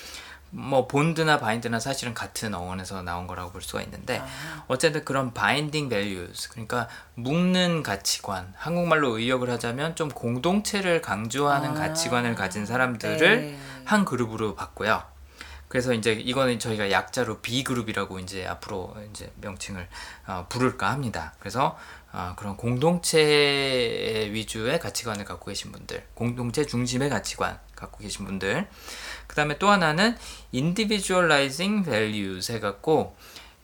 뭐 0.50 0.88
bond나 0.88 1.38
bind나 1.38 1.78
사실은 1.78 2.12
같은 2.12 2.54
어원에서 2.54 3.02
나온 3.02 3.26
거라고 3.26 3.52
볼 3.52 3.62
수가 3.62 3.82
있는데 3.82 4.18
아. 4.18 4.64
어쨌든 4.66 5.04
그런 5.04 5.32
binding 5.32 5.88
values 5.88 6.50
그러니까 6.50 6.88
묶는 7.14 7.82
가치관 7.82 8.52
한국말로 8.56 9.18
의역을 9.18 9.48
하자면 9.50 9.96
좀 9.96 10.08
공동체를 10.08 11.00
강조하는 11.02 11.70
아. 11.70 11.74
가치관을 11.74 12.34
가진 12.34 12.66
사람들을 12.66 13.40
네. 13.40 13.58
한 13.84 14.04
그룹으로 14.04 14.54
봤고요. 14.54 15.02
그래서 15.70 15.94
이제 15.94 16.14
이거는 16.14 16.58
저희가 16.58 16.90
약자로 16.90 17.42
B 17.42 17.62
그룹이라고 17.62 18.18
이제 18.18 18.44
앞으로 18.44 18.96
이제 19.08 19.32
명칭을 19.40 19.86
어, 20.26 20.46
부를까 20.48 20.90
합니다. 20.90 21.32
그래서 21.38 21.78
어, 22.12 22.34
그런 22.36 22.56
공동체 22.56 24.28
위주의 24.32 24.80
가치관을 24.80 25.24
갖고 25.24 25.46
계신 25.46 25.70
분들, 25.70 26.08
공동체 26.14 26.66
중심의 26.66 27.08
가치관 27.08 27.60
갖고 27.76 27.98
계신 27.98 28.26
분들. 28.26 28.66
그 29.30 29.36
다음에 29.36 29.58
또 29.58 29.70
하나는 29.70 30.16
individualizing 30.52 31.88
values 31.88 32.50
해갖고 32.50 33.14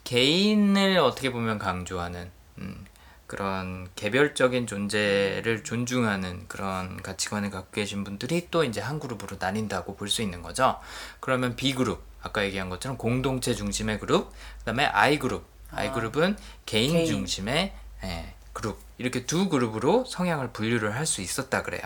개인을 0.04 0.98
어떻게 0.98 1.32
보면 1.32 1.58
강조하는 1.58 2.30
음, 2.58 2.86
그런 3.26 3.88
개별적인 3.96 4.68
존재를 4.68 5.64
존중하는 5.64 6.46
그런 6.46 7.02
가치관을 7.02 7.50
갖고 7.50 7.72
계신 7.72 8.04
분들이 8.04 8.46
또 8.52 8.62
이제 8.62 8.80
한 8.80 9.00
그룹으로 9.00 9.38
나뉜다고 9.40 9.96
볼 9.96 10.08
수 10.08 10.22
있는 10.22 10.40
거죠. 10.40 10.78
그러면 11.18 11.56
B 11.56 11.74
그룹 11.74 12.00
아까 12.22 12.44
얘기한 12.44 12.68
것처럼 12.68 12.96
공동체 12.96 13.52
중심의 13.52 13.98
그룹, 13.98 14.32
그다음에 14.60 14.84
I 14.84 15.18
그룹, 15.18 15.48
I 15.72 15.90
그룹은 15.90 16.36
개인, 16.64 16.92
개인. 16.92 17.06
중심의 17.06 17.72
예, 18.04 18.34
그룹 18.56 18.78
이렇게 18.96 19.26
두 19.26 19.50
그룹으로 19.50 20.06
성향을 20.06 20.48
분류를 20.52 20.94
할 20.94 21.04
수 21.04 21.20
있었다 21.20 21.62
그래요. 21.62 21.82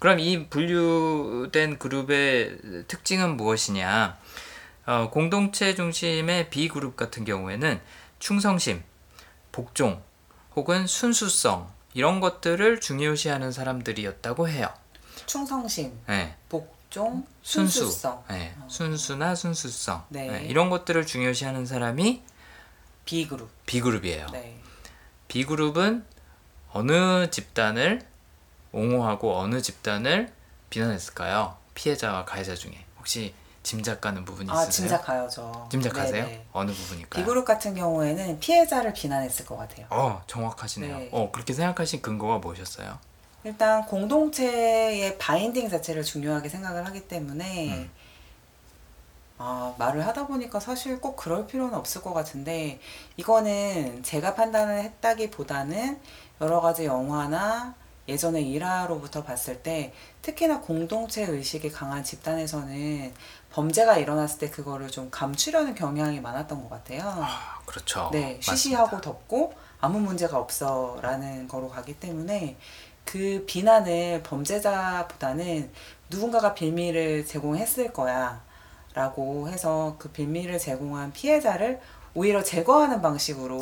그럼 0.00 0.18
이 0.18 0.48
분류된 0.48 1.78
그룹의 1.78 2.58
특징은 2.88 3.36
무엇이냐? 3.36 4.18
어, 4.86 5.10
공동체 5.10 5.76
중심의 5.76 6.50
B 6.50 6.66
그룹 6.66 6.96
같은 6.96 7.24
경우에는 7.24 7.80
충성심, 8.18 8.82
복종, 9.52 10.02
혹은 10.56 10.88
순수성 10.88 11.70
이런 11.94 12.18
것들을 12.18 12.80
중요시하는 12.80 13.52
사람들이었다고 13.52 14.48
해요. 14.48 14.68
충성심, 15.26 15.96
네. 16.08 16.34
복종, 16.48 17.24
순수, 17.42 17.84
순수성. 17.84 18.24
네. 18.30 18.56
순수나 18.66 19.36
순수성 19.36 20.06
네. 20.08 20.26
네, 20.26 20.44
이런 20.46 20.70
것들을 20.70 21.06
중요시하는 21.06 21.66
사람이 21.66 22.22
B 23.04 23.28
그룹. 23.28 23.48
B 23.64 23.80
그룹이에요. 23.80 24.26
네. 24.32 24.60
B 25.30 25.44
그룹은 25.44 26.04
어느 26.72 27.30
집단을 27.30 28.02
옹호하고 28.72 29.36
어느 29.38 29.62
집단을 29.62 30.32
비난했을까요? 30.70 31.56
피해자와 31.74 32.24
가해자 32.24 32.56
중에 32.56 32.72
혹시 32.98 33.32
짐작가는 33.62 34.24
부분이 34.24 34.50
아, 34.50 34.54
있으세요? 34.64 34.88
짐작하죠. 34.88 35.68
짐작하세요? 35.70 36.24
네네. 36.24 36.46
어느 36.52 36.72
부분일까요? 36.72 37.24
B 37.24 37.28
그룹 37.28 37.44
같은 37.44 37.76
경우에는 37.76 38.40
피해자를 38.40 38.92
비난했을 38.92 39.46
것 39.46 39.56
같아요. 39.56 39.86
어 39.90 40.20
정확하시네요. 40.26 40.98
네. 40.98 41.08
어 41.12 41.30
그렇게 41.30 41.52
생각하신 41.52 42.02
근거가 42.02 42.38
뭐셨어요? 42.38 42.98
일단 43.44 43.86
공동체의 43.86 45.16
바인딩 45.18 45.68
자체를 45.68 46.02
중요하게 46.02 46.48
생각을 46.48 46.84
하기 46.86 47.06
때문에 47.06 47.68
음. 47.68 47.90
아, 49.42 49.74
말을 49.78 50.06
하다 50.06 50.26
보니까 50.26 50.60
사실 50.60 51.00
꼭 51.00 51.16
그럴 51.16 51.46
필요는 51.46 51.72
없을 51.72 52.02
것 52.02 52.12
같은데 52.12 52.78
이거는 53.16 54.02
제가 54.02 54.34
판단을 54.34 54.82
했다기 54.82 55.30
보다는 55.30 55.98
여러 56.42 56.60
가지 56.60 56.84
영화나 56.84 57.74
예전에 58.06 58.42
일화로부터 58.42 59.22
봤을 59.22 59.62
때 59.62 59.94
특히나 60.20 60.60
공동체 60.60 61.24
의식이 61.24 61.70
강한 61.70 62.04
집단에서는 62.04 63.14
범죄가 63.50 63.96
일어났을 63.96 64.40
때 64.40 64.50
그거를 64.50 64.88
좀 64.90 65.08
감추려는 65.10 65.74
경향이 65.74 66.20
많았던 66.20 66.62
것 66.62 66.68
같아요. 66.68 67.00
아, 67.06 67.58
그렇죠. 67.64 68.10
네, 68.12 68.34
맞습니다. 68.34 68.42
쉬쉬하고 68.42 69.00
덮고 69.00 69.54
아무 69.80 70.00
문제가 70.00 70.38
없어 70.38 70.98
라는 71.00 71.48
거로 71.48 71.70
가기 71.70 71.98
때문에 71.98 72.58
그 73.06 73.42
비난을 73.46 74.22
범죄자보다는 74.22 75.72
누군가가 76.10 76.52
빌미를 76.52 77.24
제공했을 77.24 77.94
거야 77.94 78.49
라고 78.94 79.48
해서 79.48 79.96
그 79.98 80.08
빌미를 80.10 80.58
제공한 80.58 81.12
피해자를 81.12 81.80
오히려 82.14 82.42
제거하는 82.42 83.00
방식으로 83.02 83.60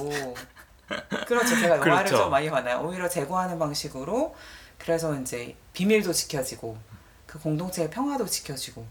그렇죠 1.26 1.54
제가 1.60 1.76
영화를 1.76 2.04
그렇죠. 2.06 2.16
좀 2.16 2.30
많이 2.30 2.48
봐요 2.50 2.80
오히려 2.82 3.08
제거하는 3.08 3.58
방식으로 3.58 4.34
그래서 4.78 5.14
이제 5.20 5.54
비밀도 5.74 6.12
지켜지고 6.12 6.78
그 7.26 7.38
공동체의 7.38 7.90
평화도 7.90 8.24
지켜지고 8.26 8.86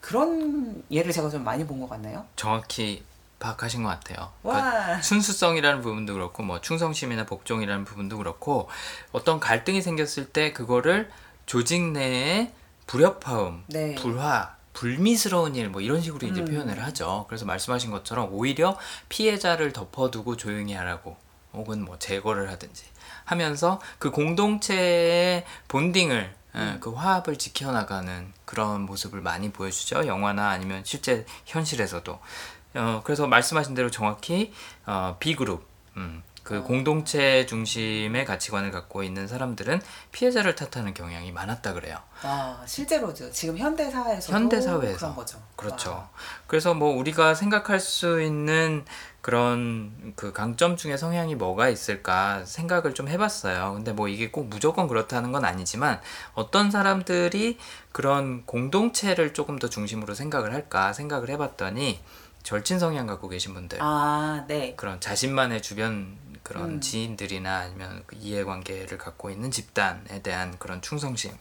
그런 0.00 0.82
예를 0.90 1.10
제가 1.12 1.30
좀 1.30 1.42
많이 1.42 1.66
본 1.66 1.80
것 1.80 1.88
같나요? 1.88 2.26
정확히 2.36 3.02
파악하신 3.40 3.82
것 3.84 3.88
같아요. 3.88 4.30
그러니까 4.42 4.66
와 4.90 5.00
순수성이라는 5.00 5.80
부분도 5.80 6.12
그렇고 6.14 6.42
뭐 6.42 6.60
충성심이나 6.60 7.24
복종이라는 7.24 7.84
부분도 7.84 8.18
그렇고 8.18 8.68
어떤 9.12 9.40
갈등이 9.40 9.80
생겼을 9.80 10.30
때 10.30 10.52
그거를 10.52 11.08
조직 11.46 11.80
내에 11.92 12.52
불협화음, 12.86 13.64
네. 13.68 13.94
불화, 13.94 14.56
불미스러운 14.78 15.56
일 15.56 15.68
뭐 15.70 15.80
이런 15.80 16.00
식으로 16.00 16.28
이제 16.28 16.40
음. 16.40 16.44
표현을 16.46 16.82
하죠. 16.84 17.24
그래서 17.28 17.44
말씀하신 17.44 17.90
것처럼 17.90 18.28
오히려 18.32 18.78
피해자를 19.08 19.72
덮어두고 19.72 20.36
조용히 20.36 20.72
하라고 20.74 21.16
혹은 21.52 21.84
뭐 21.84 21.98
제거를 21.98 22.48
하든지 22.50 22.84
하면서 23.24 23.80
그 23.98 24.12
공동체의 24.12 25.44
본딩을 25.66 26.32
예, 26.54 26.76
그 26.80 26.92
화합을 26.92 27.36
지켜나가는 27.36 28.32
그런 28.44 28.82
모습을 28.82 29.20
많이 29.20 29.50
보여주죠. 29.50 30.06
영화나 30.06 30.48
아니면 30.50 30.82
실제 30.84 31.26
현실에서도. 31.44 32.18
어, 32.74 33.00
그래서 33.04 33.26
말씀하신 33.26 33.74
대로 33.74 33.90
정확히 33.90 34.52
어, 34.86 35.16
B그룹, 35.18 35.66
음, 35.96 36.22
그 36.48 36.62
공동체 36.62 37.44
중심의 37.44 38.24
가치관을 38.24 38.70
갖고 38.70 39.02
있는 39.02 39.28
사람들은 39.28 39.82
피해자를 40.12 40.54
탓하는 40.54 40.94
경향이 40.94 41.30
많았다 41.30 41.74
그래요. 41.74 41.98
와 42.24 42.62
실제로죠. 42.64 43.30
지금 43.32 43.58
현대 43.58 43.90
사회에서도 43.90 44.32
현대 44.32 44.58
사회에서 44.58 44.96
그런 44.96 45.14
거죠. 45.14 45.42
그렇죠. 45.56 45.90
와. 45.90 46.10
그래서 46.46 46.72
뭐 46.72 46.96
우리가 46.96 47.34
생각할 47.34 47.80
수 47.80 48.22
있는 48.22 48.86
그런 49.20 50.14
그 50.16 50.32
강점 50.32 50.78
중에 50.78 50.96
성향이 50.96 51.34
뭐가 51.34 51.68
있을까 51.68 52.46
생각을 52.46 52.94
좀 52.94 53.08
해봤어요. 53.08 53.74
근데 53.74 53.92
뭐 53.92 54.08
이게 54.08 54.30
꼭 54.30 54.48
무조건 54.48 54.88
그렇다는 54.88 55.32
건 55.32 55.44
아니지만 55.44 56.00
어떤 56.32 56.70
사람들이 56.70 57.58
그런 57.92 58.46
공동체를 58.46 59.34
조금 59.34 59.58
더 59.58 59.68
중심으로 59.68 60.14
생각을 60.14 60.54
할까 60.54 60.94
생각을 60.94 61.28
해봤더니 61.28 62.00
절친 62.42 62.78
성향 62.78 63.06
갖고 63.06 63.28
계신 63.28 63.54
분들 63.54 63.78
아 63.80 64.44
네. 64.48 64.74
그런 64.76 65.00
자신만의 65.00 65.62
주변 65.62 66.16
그런 66.48 66.70
음. 66.70 66.80
지인들이나 66.80 67.58
아니면 67.58 68.02
그 68.06 68.16
이해관계를 68.18 68.96
갖고 68.96 69.28
있는 69.28 69.50
집단에 69.50 70.22
대한 70.22 70.58
그런 70.58 70.80
충성심, 70.80 71.36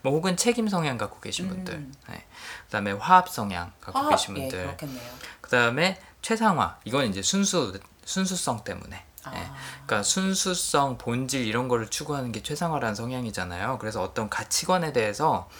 뭐 0.00 0.12
혹은 0.12 0.36
책임 0.36 0.66
성향 0.66 0.96
갖고 0.96 1.20
계신 1.20 1.48
분들, 1.48 1.74
음. 1.74 1.94
네. 2.08 2.24
그다음에 2.64 2.92
화합 2.92 3.28
성향 3.28 3.72
갖고 3.82 3.98
화합, 3.98 4.12
계신 4.12 4.34
예, 4.38 4.40
분들, 4.40 4.64
그렇겠네요. 4.64 5.12
그다음에 5.42 6.00
최상화, 6.22 6.78
이건 6.84 7.06
이제 7.06 7.20
순수 7.20 7.78
순수성 8.06 8.64
때문에. 8.64 9.04
아. 9.24 9.36
예. 9.36 9.50
그러니까 9.84 10.02
순수성, 10.02 10.96
본질 10.96 11.44
이런 11.44 11.68
거를 11.68 11.88
추구하는 11.88 12.32
게 12.32 12.42
최상화라는 12.42 12.94
성향이잖아요. 12.94 13.76
그래서 13.78 14.02
어떤 14.02 14.30
가치관에 14.30 14.92
대해서 14.94 15.50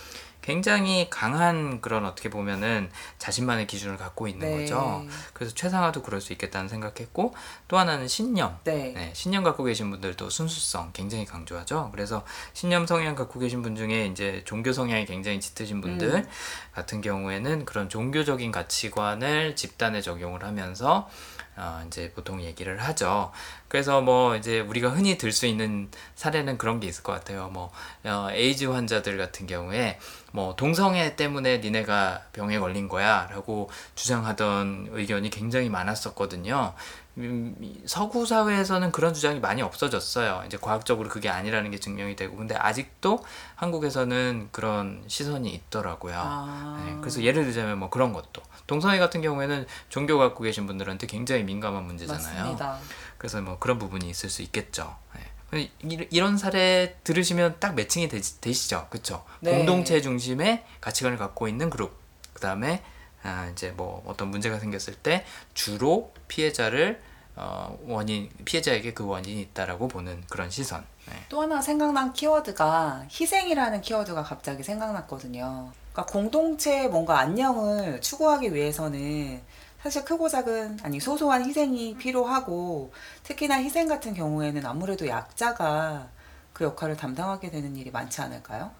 굉장히 0.46 1.08
강한 1.10 1.80
그런 1.80 2.06
어떻게 2.06 2.30
보면은 2.30 2.88
자신만의 3.18 3.66
기준을 3.66 3.96
갖고 3.96 4.28
있는 4.28 4.48
네. 4.48 4.60
거죠. 4.60 5.04
그래서 5.32 5.52
최상화도 5.52 6.02
그럴 6.02 6.20
수 6.20 6.32
있겠다는 6.32 6.68
생각했고 6.68 7.34
또 7.66 7.78
하나는 7.78 8.06
신념. 8.06 8.56
네. 8.62 8.92
네, 8.94 9.10
신념 9.12 9.42
갖고 9.42 9.64
계신 9.64 9.90
분들도 9.90 10.30
순수성 10.30 10.90
굉장히 10.92 11.24
강조하죠. 11.24 11.88
그래서 11.90 12.24
신념 12.52 12.86
성향 12.86 13.16
갖고 13.16 13.40
계신 13.40 13.60
분 13.60 13.74
중에 13.74 14.06
이제 14.06 14.42
종교 14.44 14.72
성향이 14.72 15.04
굉장히 15.04 15.40
짙으신 15.40 15.80
분들 15.80 16.14
음. 16.14 16.28
같은 16.72 17.00
경우에는 17.00 17.64
그런 17.64 17.88
종교적인 17.88 18.52
가치관을 18.52 19.56
집단에 19.56 20.00
적용을 20.00 20.44
하면서 20.44 21.08
어, 21.56 21.82
이제 21.86 22.12
보통 22.14 22.42
얘기를 22.42 22.78
하죠. 22.82 23.32
그래서 23.68 24.00
뭐 24.00 24.36
이제 24.36 24.60
우리가 24.60 24.90
흔히 24.90 25.16
들 25.18 25.32
수 25.32 25.46
있는 25.46 25.90
사례는 26.14 26.58
그런 26.58 26.80
게 26.80 26.86
있을 26.86 27.02
것 27.02 27.12
같아요. 27.12 27.48
뭐 27.48 27.70
어, 28.04 28.28
에이즈 28.30 28.64
환자들 28.66 29.16
같은 29.18 29.46
경우에 29.46 29.98
뭐 30.32 30.54
동성애 30.56 31.16
때문에 31.16 31.58
니네가 31.58 32.22
병에 32.32 32.58
걸린 32.58 32.88
거야라고 32.88 33.70
주장하던 33.94 34.88
의견이 34.92 35.30
굉장히 35.30 35.68
많았었거든요. 35.70 36.74
음, 37.18 37.56
이 37.62 37.80
서구 37.86 38.26
사회에서는 38.26 38.92
그런 38.92 39.14
주장이 39.14 39.40
많이 39.40 39.62
없어졌어요. 39.62 40.42
이제 40.46 40.58
과학적으로 40.60 41.08
그게 41.08 41.28
아니라는 41.30 41.70
게 41.70 41.78
증명이 41.80 42.14
되고, 42.14 42.36
근데 42.36 42.54
아직도 42.54 43.24
한국에서는 43.54 44.48
그런 44.52 45.02
시선이 45.06 45.50
있더라고요. 45.50 46.14
아. 46.16 46.82
네, 46.84 46.94
그래서 47.00 47.22
예를 47.22 47.44
들자면 47.44 47.78
뭐 47.78 47.88
그런 47.88 48.12
것도 48.12 48.42
동성애 48.66 48.98
같은 48.98 49.22
경우에는 49.22 49.66
종교 49.88 50.18
갖고 50.18 50.42
계신 50.44 50.66
분들한테 50.66 51.06
굉장히 51.06 51.42
민감한 51.44 51.84
문제잖아요. 51.84 52.38
맞습니다. 52.38 52.78
그래서 53.16 53.40
뭐 53.40 53.58
그런 53.58 53.78
부분이 53.78 54.08
있을 54.10 54.28
수 54.28 54.42
있겠죠. 54.42 54.94
네. 55.14 55.70
이- 55.84 56.06
이런 56.10 56.36
사례 56.36 56.98
들으시면 57.02 57.56
딱 57.60 57.74
매칭이 57.74 58.08
되 58.08 58.20
시, 58.20 58.68
죠 58.68 58.88
그렇죠? 58.90 59.24
네. 59.40 59.52
공동체 59.56 60.02
중심의 60.02 60.64
가치관을 60.82 61.16
갖고 61.16 61.48
있는 61.48 61.70
그룹. 61.70 61.96
그 62.34 62.40
다음에 62.40 62.82
아, 63.22 63.48
이제 63.50 63.70
뭐 63.70 64.02
어떤 64.06 64.28
문제가 64.28 64.58
생겼을 64.58 64.94
때 64.94 65.24
주로 65.54 66.12
피해자를 66.28 67.00
어, 67.36 67.78
원인 67.86 68.30
피해자에게 68.44 68.94
그 68.94 69.06
원인이 69.06 69.40
있다라고 69.42 69.88
보는 69.88 70.24
그런 70.30 70.48
시선. 70.48 70.84
네. 71.06 71.14
또 71.28 71.42
하나 71.42 71.60
생각난 71.60 72.12
키워드가 72.12 73.06
희생이라는 73.10 73.82
키워드가 73.82 74.22
갑자기 74.22 74.62
생각났거든요. 74.62 75.70
그러니까 75.92 76.12
공동체의 76.12 76.88
뭔가 76.88 77.18
안녕을 77.18 78.00
추구하기 78.00 78.54
위해서는 78.54 79.42
사실 79.82 80.04
크고 80.04 80.28
작은 80.28 80.78
아니 80.82 80.98
소소한 80.98 81.44
희생이 81.44 81.96
필요하고 81.96 82.92
특히나 83.22 83.56
희생 83.56 83.86
같은 83.86 84.14
경우에는 84.14 84.64
아무래도 84.64 85.06
약자가 85.06 86.08
그 86.52 86.64
역할을 86.64 86.96
담당하게 86.96 87.50
되는 87.50 87.76
일이 87.76 87.90
많지 87.90 88.22
않을까요? 88.22 88.70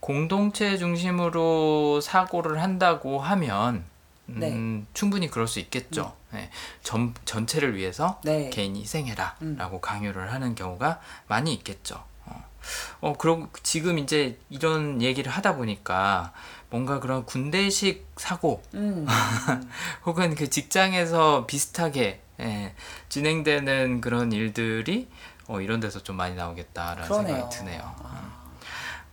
공동체 0.00 0.76
중심으로 0.76 2.00
사고를 2.00 2.60
한다고 2.60 3.18
하면 3.20 3.84
음, 4.28 4.34
네. 4.38 4.86
충분히 4.94 5.28
그럴 5.28 5.46
수 5.48 5.58
있겠죠. 5.60 6.14
네. 6.32 6.50
전, 6.82 7.14
전체를 7.24 7.76
위해서 7.76 8.20
네. 8.24 8.50
개인이 8.50 8.80
희생해라 8.80 9.36
음. 9.42 9.56
라고 9.58 9.80
강요를 9.80 10.32
하는 10.32 10.54
경우가 10.54 11.00
많이 11.26 11.52
있겠죠. 11.54 12.02
어, 12.24 12.44
어, 13.00 13.12
그럼 13.14 13.50
지금 13.62 13.98
이제 13.98 14.38
이런 14.48 15.02
얘기를 15.02 15.30
하다 15.30 15.56
보니까 15.56 16.32
뭔가 16.70 17.00
그런 17.00 17.26
군대식 17.26 18.06
사고 18.16 18.62
음, 18.74 19.06
혹은 20.06 20.34
그 20.34 20.48
직장에서 20.48 21.46
비슷하게 21.46 22.20
예, 22.40 22.74
진행되는 23.08 24.00
그런 24.00 24.32
일들이 24.32 25.08
어, 25.48 25.60
이런 25.60 25.80
데서 25.80 26.02
좀 26.02 26.16
많이 26.16 26.34
나오겠다라는 26.34 27.02
그러네요. 27.02 27.34
생각이 27.36 27.56
드네요. 27.58 27.94
아, 28.02 28.41
근데 28.41 28.41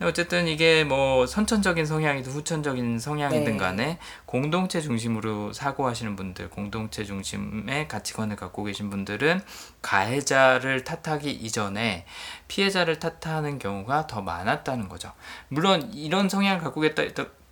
어쨌든 0.01 0.47
이게 0.47 0.85
뭐 0.85 1.25
선천적인 1.25 1.85
성향이든 1.85 2.31
후천적인 2.31 2.99
성향이든 2.99 3.53
네. 3.53 3.57
간에 3.57 3.99
공동체 4.25 4.79
중심으로 4.79 5.51
사고하시는 5.51 6.15
분들, 6.15 6.49
공동체 6.49 7.03
중심의 7.03 7.89
가치관을 7.89 8.37
갖고 8.37 8.63
계신 8.63 8.89
분들은 8.89 9.41
가해자를 9.81 10.85
탓하기 10.85 11.29
이전에 11.31 12.05
피해자를 12.47 12.99
탓하는 12.99 13.59
경우가 13.59 14.07
더 14.07 14.21
많았다는 14.21 14.87
거죠. 14.87 15.11
물론 15.49 15.91
이런 15.93 16.29
성향을 16.29 16.61
갖고 16.61 16.79
계다 16.79 17.03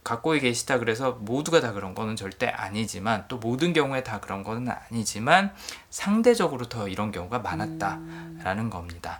갖고 0.05 0.31
계시다 0.31 0.79
그래서 0.79 1.11
모두가 1.19 1.59
다 1.59 1.73
그런 1.73 1.93
거는 1.93 2.15
절대 2.15 2.47
아니지만 2.47 3.25
또 3.27 3.39
모든 3.39 3.73
경우에 3.73 4.03
다 4.03 4.21
그런 4.21 4.41
거는 4.41 4.71
아니지만 4.71 5.53
상대적으로 5.89 6.69
더 6.69 6.87
이런 6.87 7.11
경우가 7.11 7.39
많았다라는 7.39 8.69
겁니다. 8.69 9.19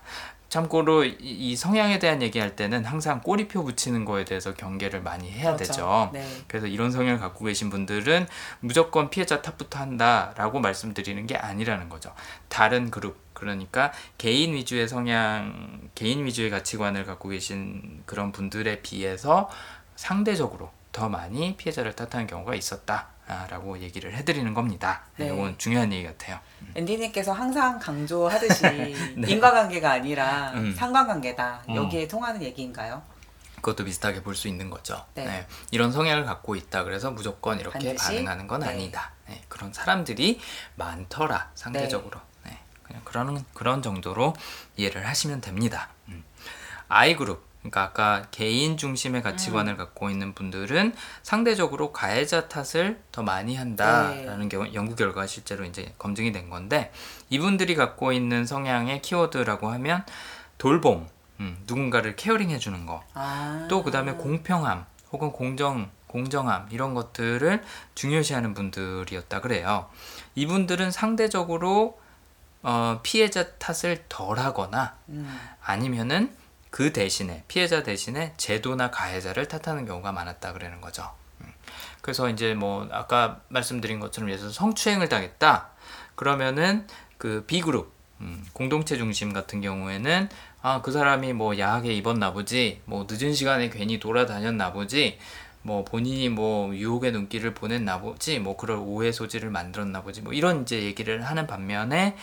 참고로 0.50 1.04
이, 1.04 1.18
이 1.20 1.56
성향에 1.56 2.00
대한 2.00 2.22
얘기할 2.22 2.56
때는 2.56 2.86
항상 2.86 3.22
꼬리표 3.22 3.64
붙이는 3.64 4.06
거에 4.06 4.26
대해서 4.26 4.54
경계를 4.54 5.02
많이 5.02 5.30
해야 5.30 5.56
그렇죠. 5.56 5.64
되죠. 5.64 6.10
네. 6.14 6.26
그래서 6.48 6.68
이런 6.68 6.92
성향을 6.92 7.20
갖고 7.20 7.46
계신 7.46 7.70
분들은 7.70 8.28
무조건 8.62 9.10
피해자 9.10 9.42
탓부터 9.42 9.80
한다라고 9.80 10.60
말씀드리는 10.60 11.26
게 11.28 11.36
아니라는 11.36 11.90
거죠. 11.90 12.14
다른 12.48 12.90
그룹 12.90 13.18
그러니까 13.34 13.92
개인 14.18 14.54
위주의 14.54 14.88
성향, 14.88 15.90
개인 15.94 16.26
위주의 16.26 16.50
가치관을 16.50 17.06
갖고 17.06 17.30
계신 17.30 18.02
그런 18.06 18.32
분들에 18.32 18.82
비해서 18.82 19.50
상대적으로 19.96 20.72
더 20.92 21.10
많이 21.10 21.56
피해자를 21.56 21.94
탓하는 21.94 22.26
경우가 22.26 22.56
있었다 22.56 23.10
라고 23.28 23.78
얘기를 23.80 24.16
해드리는 24.16 24.54
겁니다. 24.54 25.04
네. 25.18 25.26
이건 25.28 25.58
중요한 25.58 25.92
얘기 25.92 26.06
같아요. 26.06 26.40
앤디님께서 26.76 27.34
항상 27.34 27.78
강조하듯이 27.80 28.64
인과관계가 29.28 29.92
아니라 29.92 30.52
네. 30.52 30.60
음. 30.60 30.76
상관관계다. 30.76 31.64
음. 31.70 31.76
여기에 31.76 32.08
통하는 32.08 32.42
얘기인가요? 32.42 33.02
그것도 33.58 33.84
비슷하게 33.84 34.24
볼 34.24 34.36
수 34.36 34.48
있는 34.48 34.70
거죠. 34.70 35.04
네. 35.16 35.26
네. 35.26 35.48
이런 35.72 35.92
성향을 35.92 36.24
갖고 36.26 36.56
있다 36.56 36.84
그래서 36.84 37.12
무조건 37.12 37.60
이렇게 37.60 37.80
반드시? 37.90 38.08
반응하는 38.16 38.48
건 38.48 38.62
네. 38.62 38.68
아니다. 38.68 39.12
네, 39.28 39.42
그런 39.50 39.74
사람들이 39.74 40.40
많더라 40.76 41.52
상대적으로. 41.56 42.22
네. 42.46 42.58
그냥 42.84 43.02
그런 43.04 43.44
그런 43.54 43.82
정도로 43.82 44.36
이해를 44.78 45.06
하시면 45.06 45.42
됩니다. 45.42 45.90
음. 46.08 46.24
I 46.88 47.16
그룹 47.18 47.46
그러니까 47.70 47.84
아까 47.84 48.28
개인 48.32 48.78
중심의 48.78 49.22
가치관을 49.22 49.74
음. 49.74 49.78
갖고 49.78 50.10
있는 50.10 50.34
분들은 50.34 50.94
상대적으로 51.24 51.92
가해자 51.92 52.48
탓을 52.48 53.00
더 53.12 53.24
많이 53.24 53.56
한다라는 53.56 54.42
네. 54.44 54.50
경우 54.50 54.74
연구 54.74 54.96
결과가 54.96 55.28
실제로 55.28 55.66
이제 55.66 55.94
검증이 55.98 56.32
된 56.32 56.50
건데 56.50 56.92
이분들이 57.30 57.76
갖고 57.76 58.14
있는 58.14 58.46
성향의 58.46 59.02
키워드라고 59.02 59.70
하면 59.72 60.06
돌봄, 60.58 61.08
음, 61.40 61.58
누군가를 61.68 62.16
caring 62.16 62.50
해주는 62.50 62.86
거, 62.86 63.04
아. 63.14 63.68
또 63.70 63.84
그다음에 63.84 64.14
공평함 64.14 64.86
혹은 65.12 65.32
공정 65.32 65.90
공정함 66.08 66.68
이런 66.72 66.94
것들을 66.94 67.62
중요시하는 67.96 68.54
분들이었다 68.54 69.42
그래요. 69.42 69.90
이분들은 70.36 70.90
상대적으로 70.90 72.00
어, 72.64 73.00
피해자 73.04 73.52
탓을 73.58 74.06
덜하거나 74.10 74.96
음. 75.10 75.40
아니면은 75.64 76.34
그 76.78 76.94
대신에 76.94 77.44
피해자 77.48 77.82
대신에 77.82 78.36
제도나 78.38 78.92
가해자를 78.92 79.48
탓하는 79.48 79.88
경우가 79.88 80.12
많았다 80.12 80.54
그러는 80.54 80.80
거죠. 80.80 81.10
음. 81.42 81.52
그래서 82.02 82.30
이제 82.30 82.54
뭐 82.54 82.88
아까 82.92 83.42
말씀드린 83.48 84.00
것처럼 84.00 84.30
예를 84.30 84.38
들어서 84.38 84.54
성추행을 84.54 85.10
당했다 85.10 85.72
그러면은 86.14 86.86
그 87.18 87.46
B 87.48 87.62
그룹 87.62 87.92
음, 88.22 88.46
공동체 88.54 88.96
중심 88.96 89.34
같은 89.34 89.60
경우에는 89.60 90.30
아 90.62 90.82
그 90.84 90.92
사람이 90.92 91.34
뭐 91.34 91.58
야하게 91.58 91.94
입었나 91.94 92.32
보지 92.32 92.82
뭐 92.86 93.08
늦은 93.10 93.34
시간에 93.34 93.70
괜히 93.70 94.00
돌아다녔나 94.00 94.72
보지 94.72 95.18
뭐 95.68 95.84
본인이 95.84 96.30
뭐 96.30 96.74
유혹의 96.74 97.12
눈길을 97.12 97.54
보냈나 97.54 98.00
보지 98.00 98.40
뭐 98.40 98.56
그럴 98.56 98.78
오해 98.78 99.12
소지를 99.12 99.50
만들었나 99.50 100.02
보지 100.02 100.22
뭐 100.22 100.32
이런 100.32 100.62
이제 100.62 100.82
얘기를 100.82 101.22
하는 101.22 101.46
반면에 101.46 102.16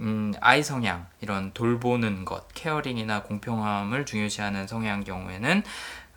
음, 0.00 0.34
I 0.40 0.64
성향 0.64 1.06
이런 1.20 1.52
돌보는 1.52 2.24
것 2.24 2.48
caring이나 2.54 3.22
공평함을 3.22 4.04
중요시하는 4.04 4.66
성향 4.66 5.04
경우에는 5.04 5.62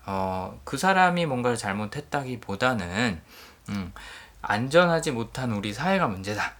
어, 0.07 0.59
그 0.63 0.75
사람이 0.75 1.27
뭔가를 1.27 1.55
잘못했다기보다는 1.55 3.21
음, 3.69 3.93
안전하지 4.41 5.11
못한 5.11 5.51
우리 5.51 5.73
사회가 5.73 6.07
문제다. 6.07 6.55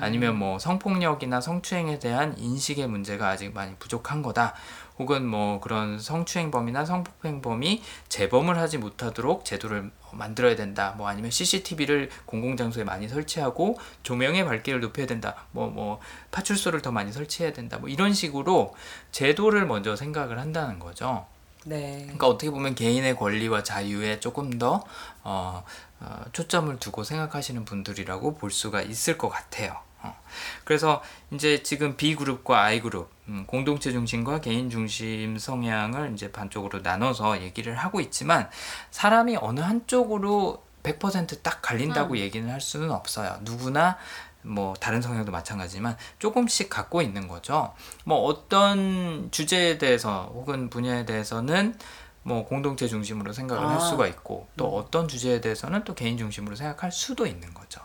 아니면 0.00 0.38
뭐 0.38 0.60
성폭력이나 0.60 1.40
성추행에 1.40 1.98
대한 1.98 2.38
인식의 2.38 2.86
문제가 2.86 3.30
아직 3.30 3.52
많이 3.52 3.74
부족한 3.76 4.22
거다. 4.22 4.54
혹은 5.02 5.26
뭐 5.26 5.58
그런 5.60 5.98
성추행범이나 5.98 6.84
성폭행범이 6.84 7.82
재범을 8.08 8.56
하지 8.56 8.78
못하도록 8.78 9.44
제도를 9.44 9.90
만들어야 10.12 10.54
된다. 10.54 10.94
뭐 10.96 11.08
아니면 11.08 11.32
CCTV를 11.32 12.08
공공장소에 12.24 12.84
많이 12.84 13.08
설치하고 13.08 13.78
조명의 14.04 14.44
밝기를 14.44 14.80
높여야 14.80 15.06
된다. 15.06 15.34
뭐뭐 15.50 15.98
파출소를 16.30 16.82
더 16.82 16.92
많이 16.92 17.12
설치해야 17.12 17.52
된다. 17.52 17.78
뭐 17.78 17.88
이런 17.88 18.12
식으로 18.12 18.74
제도를 19.10 19.66
먼저 19.66 19.96
생각을 19.96 20.38
한다는 20.38 20.78
거죠. 20.78 21.26
네. 21.64 22.02
그러니까 22.02 22.28
어떻게 22.28 22.50
보면 22.50 22.76
개인의 22.76 23.16
권리와 23.16 23.64
자유에 23.64 24.20
조금 24.20 24.58
더 24.58 24.84
어, 25.24 25.64
어, 26.00 26.24
초점을 26.32 26.78
두고 26.78 27.02
생각하시는 27.02 27.64
분들이라고 27.64 28.34
볼 28.36 28.52
수가 28.52 28.82
있을 28.82 29.18
것 29.18 29.28
같아요. 29.28 29.76
어. 30.02 30.16
그래서 30.64 31.02
이제 31.30 31.62
지금 31.62 31.96
B 31.96 32.14
그룹과 32.14 32.62
I 32.62 32.80
그룹 32.80 33.10
음, 33.28 33.44
공동체 33.46 33.92
중심과 33.92 34.40
개인 34.40 34.70
중심 34.70 35.38
성향을 35.38 36.12
이제 36.14 36.32
반쪽으로 36.32 36.80
나눠서 36.80 37.42
얘기를 37.42 37.74
하고 37.76 38.00
있지만 38.00 38.50
사람이 38.90 39.36
어느 39.40 39.60
한쪽으로 39.60 40.64
100%딱 40.82 41.62
갈린다고 41.62 42.18
얘기는 42.18 42.50
할 42.50 42.60
수는 42.60 42.90
없어요. 42.90 43.38
누구나 43.42 43.96
뭐 44.42 44.74
다른 44.74 45.00
성향도 45.00 45.30
마찬가지지만 45.30 45.96
조금씩 46.18 46.68
갖고 46.68 47.00
있는 47.00 47.28
거죠. 47.28 47.74
뭐 48.04 48.18
어떤 48.24 49.28
주제에 49.30 49.78
대해서 49.78 50.30
혹은 50.34 50.68
분야에 50.68 51.04
대해서는 51.04 51.76
뭐 52.24 52.44
공동체 52.44 52.86
중심으로 52.86 53.32
생각을 53.32 53.66
할 53.66 53.76
아. 53.76 53.80
수가 53.80 54.06
있고 54.08 54.48
또 54.56 54.76
어떤 54.76 55.08
주제에 55.08 55.40
대해서는 55.40 55.84
또 55.84 55.94
개인 55.94 56.18
중심으로 56.18 56.56
생각할 56.56 56.92
수도 56.92 57.26
있는 57.26 57.52
거죠. 57.54 57.80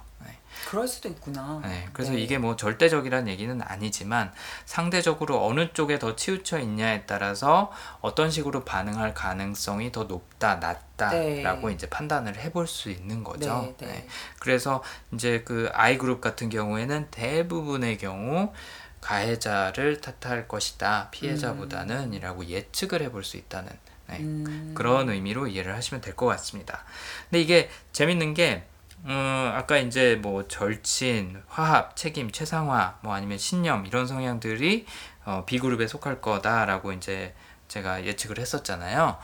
네. 0.68 0.72
그럴 0.72 0.88
수도 0.88 1.08
있구나. 1.08 1.62
네, 1.64 1.88
그래서 1.94 2.12
네. 2.12 2.20
이게 2.20 2.38
뭐 2.38 2.58
절대적이라는 2.58 3.30
얘기는 3.30 3.62
아니지만 3.62 4.34
상대적으로 4.66 5.46
어느 5.46 5.72
쪽에 5.72 5.98
더 5.98 6.16
치우쳐 6.16 6.60
있냐에 6.60 7.06
따라서 7.06 7.72
어떤 8.02 8.30
식으로 8.30 8.66
반응할 8.66 9.14
가능성이 9.14 9.92
더 9.94 10.04
높다, 10.04 10.56
낮다라고 10.56 11.70
네. 11.70 11.74
이제 11.74 11.88
판단을 11.90 12.38
해볼 12.38 12.68
수 12.68 12.90
있는 12.90 13.24
거죠. 13.24 13.74
네, 13.80 13.88
네. 13.88 14.08
그래서 14.40 14.84
이제 15.14 15.44
그 15.46 15.70
I 15.74 15.98
그룹 15.98 16.20
같은 16.20 16.50
경우에는 16.50 17.08
대부분의 17.12 17.98
경우 17.98 18.52
가해자를 19.00 20.02
탓할 20.02 20.48
것이다 20.50 21.10
피해자보다는이라고 21.12 22.46
예측을 22.48 23.02
해볼 23.04 23.24
수 23.24 23.38
있다는 23.38 23.72
네, 24.10 24.20
음. 24.20 24.72
그런 24.76 25.10
의미로 25.10 25.48
이해를 25.48 25.74
하시면 25.76 26.02
될 26.02 26.16
것 26.16 26.26
같습니다. 26.26 26.84
근데 27.30 27.42
이게 27.42 27.70
재밌는 27.94 28.34
게 28.34 28.64
음, 29.06 29.52
아까 29.56 29.78
이제 29.78 30.20
뭐 30.22 30.48
절친, 30.48 31.42
화합, 31.48 31.96
책임, 31.96 32.32
최상화, 32.32 32.98
뭐 33.02 33.14
아니면 33.14 33.38
신념 33.38 33.86
이런 33.86 34.08
성향들이 34.08 34.86
어, 35.26 35.44
B 35.46 35.60
그룹에 35.60 35.88
속할 35.88 36.22
거다라고 36.22 36.94
이제 36.94 37.34
제가 37.68 38.06
예측을 38.06 38.40
했었잖아요. 38.40 39.18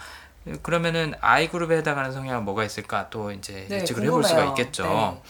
그러면은 0.62 1.14
I 1.22 1.48
그룹에 1.48 1.78
해당하는 1.78 2.12
성향은 2.12 2.44
뭐가 2.44 2.64
있을까? 2.66 3.10
또 3.10 3.32
이제 3.32 3.66
네, 3.70 3.78
예측을 3.78 4.04
해볼 4.04 4.24
수가. 4.24 4.46
있겠죠. 4.46 4.84
네. 4.84 5.22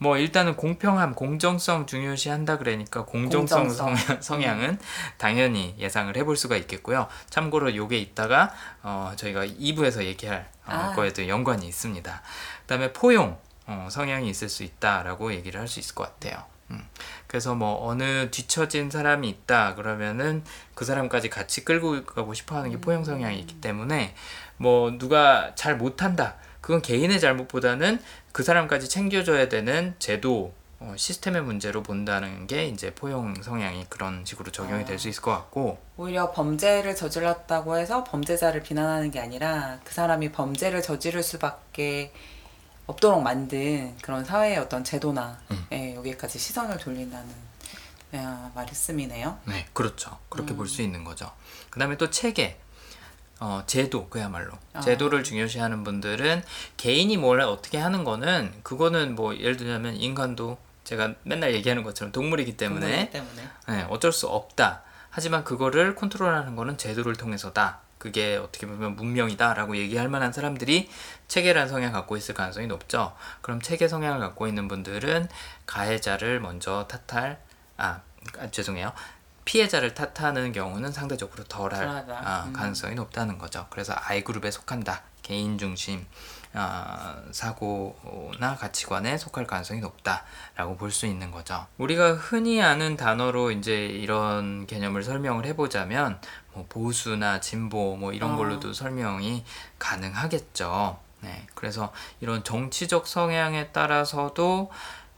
뭐 0.00 0.16
일단은 0.16 0.54
공평함, 0.56 1.14
공정성 1.14 1.86
중요시 1.86 2.28
한다 2.28 2.56
그러니까 2.56 3.04
공정성, 3.04 3.68
공정성. 3.68 3.96
성향, 3.96 4.22
성향 4.22 4.62
은 4.62 4.78
당연히 5.18 5.74
예상을 5.78 6.16
해볼 6.16 6.36
수가 6.36 6.56
있겠고요. 6.56 7.08
참고로 7.30 7.74
요게 7.74 7.98
있다가 7.98 8.52
어, 8.82 9.12
저희가 9.16 9.44
2부에서 9.44 10.04
얘기할 10.04 10.48
어, 10.66 10.70
아. 10.70 10.92
거에도 10.94 11.26
연관이 11.28 11.66
있습니다. 11.66 12.22
그다음에 12.62 12.92
포용 12.92 13.38
어, 13.68 13.88
성향이 13.90 14.28
있을 14.30 14.48
수 14.48 14.62
있다라고 14.64 15.32
얘기를 15.34 15.60
할 15.60 15.68
수 15.68 15.78
있을 15.78 15.94
것 15.94 16.04
같아요. 16.04 16.42
음. 16.70 16.86
그래서 17.26 17.54
뭐 17.54 17.86
어느 17.86 18.30
뒤처진 18.30 18.90
사람이 18.90 19.28
있다 19.28 19.74
그러면은 19.74 20.42
그 20.74 20.84
사람까지 20.84 21.30
같이 21.30 21.64
끌고 21.64 22.04
가고 22.04 22.34
싶어하는 22.34 22.70
게 22.70 22.78
포용 22.80 23.04
성향이 23.04 23.38
있기 23.40 23.60
때문에 23.60 24.14
뭐 24.58 24.90
누가 24.98 25.54
잘 25.54 25.76
못한다 25.76 26.36
그건 26.60 26.82
개인의 26.82 27.20
잘못보다는 27.20 28.02
그 28.32 28.42
사람까지 28.42 28.88
챙겨줘야 28.88 29.48
되는 29.48 29.94
제도 29.98 30.52
어, 30.80 30.92
시스템의 30.96 31.42
문제로 31.42 31.82
본다는 31.82 32.46
게 32.46 32.66
이제 32.66 32.94
포용 32.94 33.34
성향이 33.42 33.86
그런 33.88 34.24
식으로 34.26 34.52
적용이 34.52 34.84
될수 34.84 35.08
있을 35.08 35.22
것 35.22 35.30
같고 35.32 35.78
오히려 35.96 36.30
범죄를 36.32 36.94
저질렀다고 36.94 37.78
해서 37.78 38.04
범죄자를 38.04 38.62
비난하는 38.62 39.10
게 39.10 39.20
아니라 39.20 39.80
그 39.84 39.92
사람이 39.94 40.32
범죄를 40.32 40.82
저지를 40.82 41.22
수밖에 41.22 42.12
없도록 42.88 43.22
만든 43.22 43.96
그런 44.02 44.24
사회의 44.24 44.58
어떤 44.58 44.82
제도나 44.82 45.38
음. 45.52 45.66
예, 45.72 45.94
여기까지 45.94 46.38
시선을 46.38 46.78
돌린다는 46.78 47.48
예, 48.14 48.24
말씀이네요. 48.54 49.38
네 49.44 49.66
그렇죠 49.72 50.18
그렇게 50.28 50.54
음. 50.54 50.56
볼수 50.56 50.82
있는 50.82 51.04
거죠 51.04 51.30
그 51.70 51.78
다음에 51.78 51.96
또 51.96 52.10
체계 52.10 52.58
어, 53.40 53.62
제도 53.66 54.08
그야말로 54.08 54.52
아. 54.72 54.80
제도를 54.80 55.22
중요시하는 55.22 55.84
분들은 55.84 56.42
개인이 56.76 57.16
뭘 57.18 57.40
어떻게 57.40 57.78
하는 57.78 58.02
거는 58.02 58.52
그거는 58.62 59.14
뭐 59.14 59.36
예를 59.36 59.56
들자면 59.56 59.94
인간도 59.94 60.58
제가 60.82 61.14
맨날 61.22 61.54
얘기하는 61.54 61.82
것처럼 61.82 62.12
동물이기 62.12 62.56
때문에 62.56 63.10
그거기 63.10 63.10
때문에. 63.10 63.48
네, 63.68 63.86
어쩔 63.90 64.10
수 64.10 64.26
없다. 64.26 64.82
하지만 65.10 65.44
그거를 65.44 65.94
컨트롤하는 65.94 66.56
거는 66.56 66.78
제도를 66.78 67.14
통해서다. 67.14 67.80
그게 67.98 68.36
어떻게 68.36 68.66
보면 68.66 68.96
문명이다라고 68.96 69.76
얘기할 69.76 70.08
만한 70.08 70.32
사람들이 70.32 70.88
체계란 71.26 71.68
성향을 71.68 71.92
갖고 71.92 72.16
있을 72.16 72.34
가능성이 72.34 72.66
높죠. 72.66 73.14
그럼 73.42 73.60
체계 73.60 73.88
성향을 73.88 74.20
갖고 74.20 74.46
있는 74.46 74.68
분들은 74.68 75.28
가해자를 75.66 76.40
먼저 76.40 76.86
탓할 76.88 77.40
아, 77.76 78.00
아, 78.38 78.50
죄송해요. 78.50 78.92
피해자를 79.44 79.94
탓하는 79.94 80.52
경우는 80.52 80.92
상대적으로 80.92 81.44
덜할. 81.44 81.88
아, 82.10 82.44
음. 82.46 82.52
가능성이 82.52 82.94
높다는 82.94 83.38
거죠. 83.38 83.66
그래서 83.70 83.94
I 83.96 84.22
그룹에 84.22 84.50
속한다. 84.50 85.02
개인 85.22 85.58
중심 85.58 86.00
아, 86.00 86.37
사고나 87.30 88.56
가치관에 88.56 89.16
속할 89.18 89.46
가능성이 89.46 89.80
높다라고 89.80 90.76
볼 90.76 90.90
수 90.90 91.06
있는 91.06 91.30
거죠. 91.30 91.66
우리가 91.76 92.14
흔히 92.14 92.62
아는 92.62 92.96
단어로 92.96 93.50
이제 93.52 93.86
이런 93.86 94.66
개념을 94.66 95.02
설명을 95.02 95.44
해보자면 95.46 96.20
뭐 96.54 96.66
보수나 96.68 97.40
진보 97.40 97.96
뭐 97.96 98.12
이런 98.12 98.32
어. 98.32 98.36
걸로도 98.36 98.72
설명이 98.72 99.44
가능하겠죠. 99.78 100.98
네, 101.20 101.46
그래서 101.54 101.92
이런 102.20 102.44
정치적 102.44 103.06
성향에 103.06 103.68
따라서도 103.72 104.70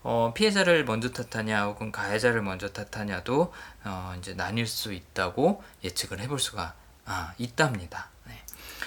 어, 0.03 0.33
피해자를 0.35 0.85
먼저 0.85 1.11
탓하냐 1.11 1.65
혹은 1.65 1.93
가해자를 1.93 2.41
먼저 2.43 2.71
탓하냐도 2.71 3.53
어, 3.85 4.15
이제 4.19 4.35
나뉠 4.35 4.67
수 4.67 4.93
있다고 4.93 5.63
예측을 5.85 6.21
해볼 6.21 6.39
수가 6.39 6.75
아, 7.05 7.35
있답니다. 7.39 8.09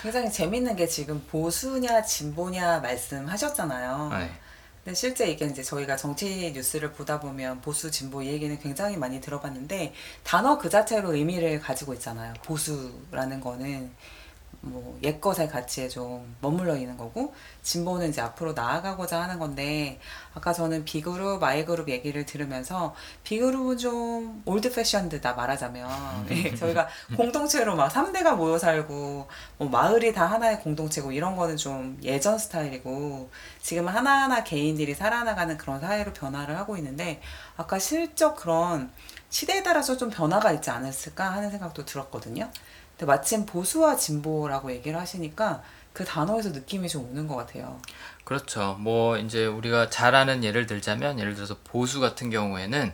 네. 0.03 0.11
굉장히 0.11 0.31
재밌는 0.31 0.75
게 0.75 0.85
지금 0.85 1.23
보수냐 1.29 2.03
진보냐 2.03 2.79
말씀하셨잖아요. 2.79 4.09
네. 4.11 4.31
근데 4.83 4.95
실제 4.95 5.27
이게 5.29 5.45
이제 5.45 5.63
저희가 5.63 5.95
정치 5.95 6.51
뉴스를 6.53 6.91
보다 6.91 7.21
보면 7.21 7.61
보수 7.61 7.89
진보 7.89 8.21
이 8.21 8.27
얘기는 8.27 8.59
굉장히 8.59 8.97
많이 8.97 9.21
들어봤는데 9.21 9.93
단어 10.23 10.57
그 10.57 10.69
자체로 10.69 11.13
의미를 11.15 11.61
가지고 11.61 11.93
있잖아요. 11.93 12.33
보수라는 12.43 13.39
거는 13.39 13.91
뭐 14.65 14.97
옛것의 15.03 15.49
가치에 15.49 15.89
좀 15.89 16.35
머물러 16.39 16.77
있는 16.77 16.95
거고 16.95 17.33
진보는 17.63 18.09
이제 18.09 18.21
앞으로 18.21 18.53
나아가고자 18.53 19.21
하는 19.21 19.37
건데 19.37 19.99
아까 20.33 20.53
저는 20.53 20.85
B그룹, 20.85 21.43
I그룹 21.43 21.89
얘기를 21.89 22.25
들으면서 22.25 22.95
B그룹은 23.25 23.77
좀 23.77 24.41
old-fashioned다 24.45 25.33
말하자면 25.33 26.27
예, 26.31 26.55
저희가 26.55 26.87
공동체로 27.17 27.75
막 27.75 27.91
3대가 27.91 28.37
모여 28.37 28.57
살고 28.57 29.27
뭐 29.57 29.69
마을이 29.69 30.13
다 30.13 30.25
하나의 30.27 30.61
공동체고 30.61 31.11
이런 31.11 31.35
거는 31.35 31.57
좀 31.57 31.99
예전 32.01 32.37
스타일이고 32.37 33.29
지금은 33.61 33.91
하나하나 33.91 34.45
개인들이 34.45 34.95
살아나가는 34.95 35.57
그런 35.57 35.81
사회로 35.81 36.13
변화를 36.13 36.57
하고 36.57 36.77
있는데 36.77 37.21
아까 37.57 37.77
실적 37.79 38.37
그런 38.37 38.91
시대에 39.29 39.61
따라서 39.61 39.97
좀 39.97 40.09
변화가 40.09 40.53
있지 40.53 40.69
않았을까 40.69 41.31
하는 41.31 41.51
생각도 41.51 41.85
들었거든요. 41.85 42.49
근데 43.03 43.05
마침 43.05 43.45
보수와 43.45 43.97
진보라고 43.97 44.71
얘기를 44.71 44.97
하시니까 44.97 45.61
그 45.91 46.05
단어에서 46.05 46.49
느낌이 46.49 46.87
좀 46.87 47.09
오는 47.11 47.27
것 47.27 47.35
같아요. 47.35 47.79
그렇죠. 48.23 48.77
뭐 48.79 49.17
이제 49.17 49.45
우리가 49.45 49.89
잘 49.89 50.15
아는 50.15 50.43
예를 50.43 50.67
들자면 50.67 51.19
예를 51.19 51.35
들어서 51.35 51.57
보수 51.65 51.99
같은 51.99 52.29
경우에는 52.29 52.93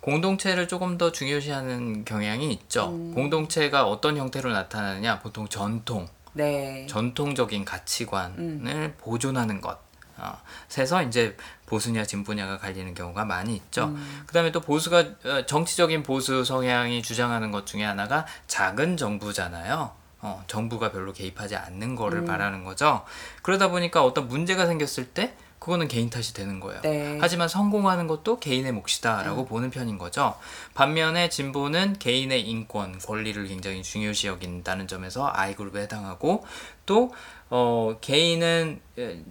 공동체를 0.00 0.66
조금 0.66 0.96
더 0.96 1.12
중요시하는 1.12 2.06
경향이 2.06 2.50
있죠. 2.54 2.88
음. 2.88 3.14
공동체가 3.14 3.86
어떤 3.86 4.16
형태로 4.16 4.50
나타나느냐? 4.50 5.20
보통 5.20 5.46
전통, 5.46 6.08
네. 6.32 6.86
전통적인 6.88 7.66
가치관을 7.66 8.38
음. 8.38 8.94
보존하는 8.96 9.60
것. 9.60 9.78
어, 10.20 10.38
세서 10.68 11.02
이제 11.04 11.36
보수냐 11.66 12.04
진보냐가 12.04 12.58
갈리는 12.58 12.94
경우가 12.94 13.24
많이 13.24 13.56
있죠. 13.56 13.86
음. 13.86 14.22
그다음에 14.26 14.52
또 14.52 14.60
보수가 14.60 15.04
어, 15.24 15.46
정치적인 15.46 16.02
보수 16.02 16.44
성향이 16.44 17.02
주장하는 17.02 17.50
것 17.50 17.66
중에 17.66 17.84
하나가 17.84 18.26
작은 18.46 18.96
정부잖아요. 18.96 19.92
어, 20.22 20.44
정부가 20.46 20.92
별로 20.92 21.12
개입하지 21.12 21.56
않는 21.56 21.96
거를 21.96 22.20
음. 22.20 22.24
바라는 22.26 22.64
거죠. 22.64 23.04
그러다 23.42 23.68
보니까 23.68 24.04
어떤 24.04 24.28
문제가 24.28 24.66
생겼을 24.66 25.06
때 25.08 25.34
그거는 25.60 25.88
개인 25.88 26.08
탓이 26.08 26.32
되는 26.32 26.58
거예요. 26.58 26.80
네. 26.80 27.18
하지만 27.20 27.46
성공하는 27.46 28.06
것도 28.06 28.40
개인의 28.40 28.72
몫이다라고 28.72 29.44
보는 29.44 29.70
편인 29.70 29.98
거죠. 29.98 30.34
반면에 30.72 31.28
진보는 31.28 31.98
개인의 31.98 32.48
인권, 32.48 32.98
권리를 32.98 33.46
굉장히 33.46 33.82
중요시 33.82 34.26
여긴다는 34.26 34.88
점에서 34.88 35.30
I그룹에 35.32 35.82
해당하고 35.82 36.46
또 36.86 37.12
어, 37.50 37.98
개인은 38.00 38.80
에, 38.98 39.22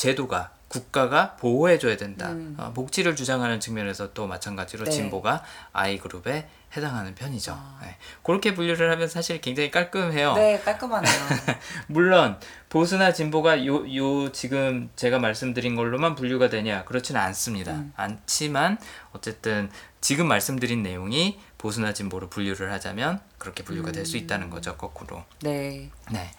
제도가 0.00 0.50
국가가 0.68 1.36
보호해줘야 1.36 1.98
된다. 1.98 2.30
음. 2.30 2.54
어, 2.56 2.72
복지를 2.72 3.14
주장하는 3.14 3.60
측면에서 3.60 4.14
또 4.14 4.26
마찬가지로 4.26 4.84
네. 4.84 4.90
진보가 4.90 5.42
I그룹에 5.74 6.48
해당하는 6.74 7.14
편이죠. 7.14 7.52
아. 7.52 7.80
네. 7.82 7.96
그렇게 8.22 8.54
분류를 8.54 8.90
하면 8.92 9.08
사실 9.08 9.42
굉장히 9.42 9.70
깔끔해요. 9.70 10.34
네, 10.36 10.58
깔끔하네요. 10.60 11.12
물론 11.88 12.38
보수나 12.70 13.12
진보가 13.12 13.66
요, 13.66 13.84
요 13.94 14.32
지금 14.32 14.88
제가 14.96 15.18
말씀드린 15.18 15.76
걸로만 15.76 16.14
분류가 16.14 16.48
되냐 16.48 16.84
그렇지는 16.84 17.20
않습니다. 17.20 17.72
음. 17.72 17.92
않지만 17.96 18.78
어쨌든 19.12 19.68
지금 20.00 20.26
말씀드린 20.28 20.82
내용이 20.82 21.38
보수나 21.58 21.92
진보로 21.92 22.30
분류를 22.30 22.72
하자면 22.72 23.20
그렇게 23.36 23.62
분류가 23.62 23.92
될수 23.92 24.16
음. 24.16 24.22
있다는 24.22 24.48
거죠 24.48 24.76
거꾸로. 24.76 25.24
네. 25.42 25.90
네. 26.10 26.30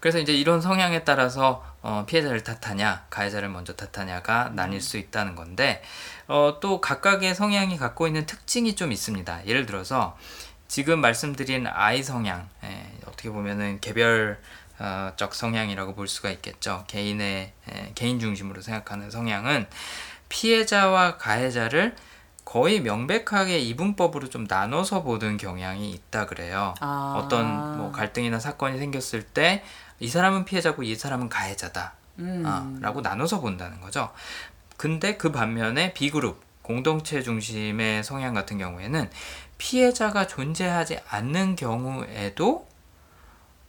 그래서 0.00 0.18
이제 0.18 0.34
이런 0.34 0.60
성향에 0.60 1.04
따라서 1.04 1.64
어, 1.80 2.04
피해자를 2.06 2.44
탓하냐 2.44 3.06
가해자를 3.08 3.48
먼저 3.48 3.74
탓하냐가 3.74 4.50
나뉠 4.54 4.80
수 4.80 4.98
있다는 4.98 5.34
건데 5.34 5.82
어, 6.26 6.58
또 6.60 6.80
각각의 6.80 7.34
성향이 7.34 7.78
갖고 7.78 8.06
있는 8.06 8.26
특징이 8.26 8.76
좀 8.76 8.92
있습니다. 8.92 9.46
예를 9.46 9.64
들어서 9.64 10.16
지금 10.68 11.00
말씀드린 11.00 11.66
I 11.66 12.02
성향 12.02 12.48
예, 12.64 12.92
어떻게 13.06 13.30
보면은 13.30 13.80
개별 13.80 14.38
어, 14.78 15.12
적 15.16 15.34
성향이라고 15.34 15.94
볼 15.94 16.06
수가 16.06 16.30
있겠죠. 16.30 16.84
개인의 16.88 17.52
예, 17.72 17.92
개인 17.94 18.20
중심으로 18.20 18.60
생각하는 18.60 19.10
성향은 19.10 19.66
피해자와 20.28 21.16
가해자를 21.16 21.96
거의 22.48 22.80
명백하게 22.80 23.58
이분법으로 23.58 24.30
좀 24.30 24.46
나눠서 24.48 25.02
보는 25.02 25.36
경향이 25.36 25.90
있다 25.90 26.24
그래요. 26.24 26.74
아. 26.80 27.20
어떤 27.22 27.76
뭐 27.76 27.92
갈등이나 27.92 28.38
사건이 28.38 28.78
생겼을 28.78 29.22
때 29.22 29.62
이 30.00 30.08
사람은 30.08 30.44
피해자고 30.44 30.82
이 30.82 30.94
사람은 30.94 31.28
가해자다. 31.28 31.94
음. 32.20 32.42
아, 32.46 32.70
라고 32.80 33.00
나눠서 33.00 33.40
본다는 33.40 33.80
거죠. 33.80 34.10
근데 34.76 35.16
그 35.16 35.32
반면에 35.32 35.92
B그룹, 35.92 36.40
공동체 36.62 37.22
중심의 37.22 38.04
성향 38.04 38.34
같은 38.34 38.58
경우에는 38.58 39.10
피해자가 39.58 40.26
존재하지 40.26 41.00
않는 41.08 41.56
경우에도 41.56 42.68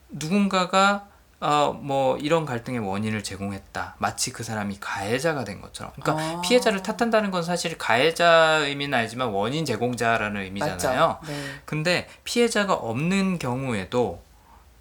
누군가가 0.10 1.08
어, 1.42 1.72
뭐 1.82 2.18
이런 2.18 2.46
갈등의 2.46 2.82
원인을 2.82 3.24
제공했다. 3.24 3.96
마치 3.98 4.32
그 4.34 4.44
사람이 4.44 4.78
가해자가 4.80 5.46
된 5.46 5.62
것처럼. 5.62 5.94
그러니까 6.00 6.38
아. 6.38 6.42
피해자를 6.42 6.84
탓한다는 6.84 7.32
건 7.32 7.44
사실 7.44 7.78
가해자 7.78 8.58
의미는 8.64 8.98
알지만 8.98 9.30
원인 9.30 9.64
제공자라는 9.66 10.42
의미잖아요. 10.42 11.20
네. 11.26 11.44
근데 11.66 12.10
피해자가 12.26 12.74
없는 12.74 13.40
경우에도 13.40 14.22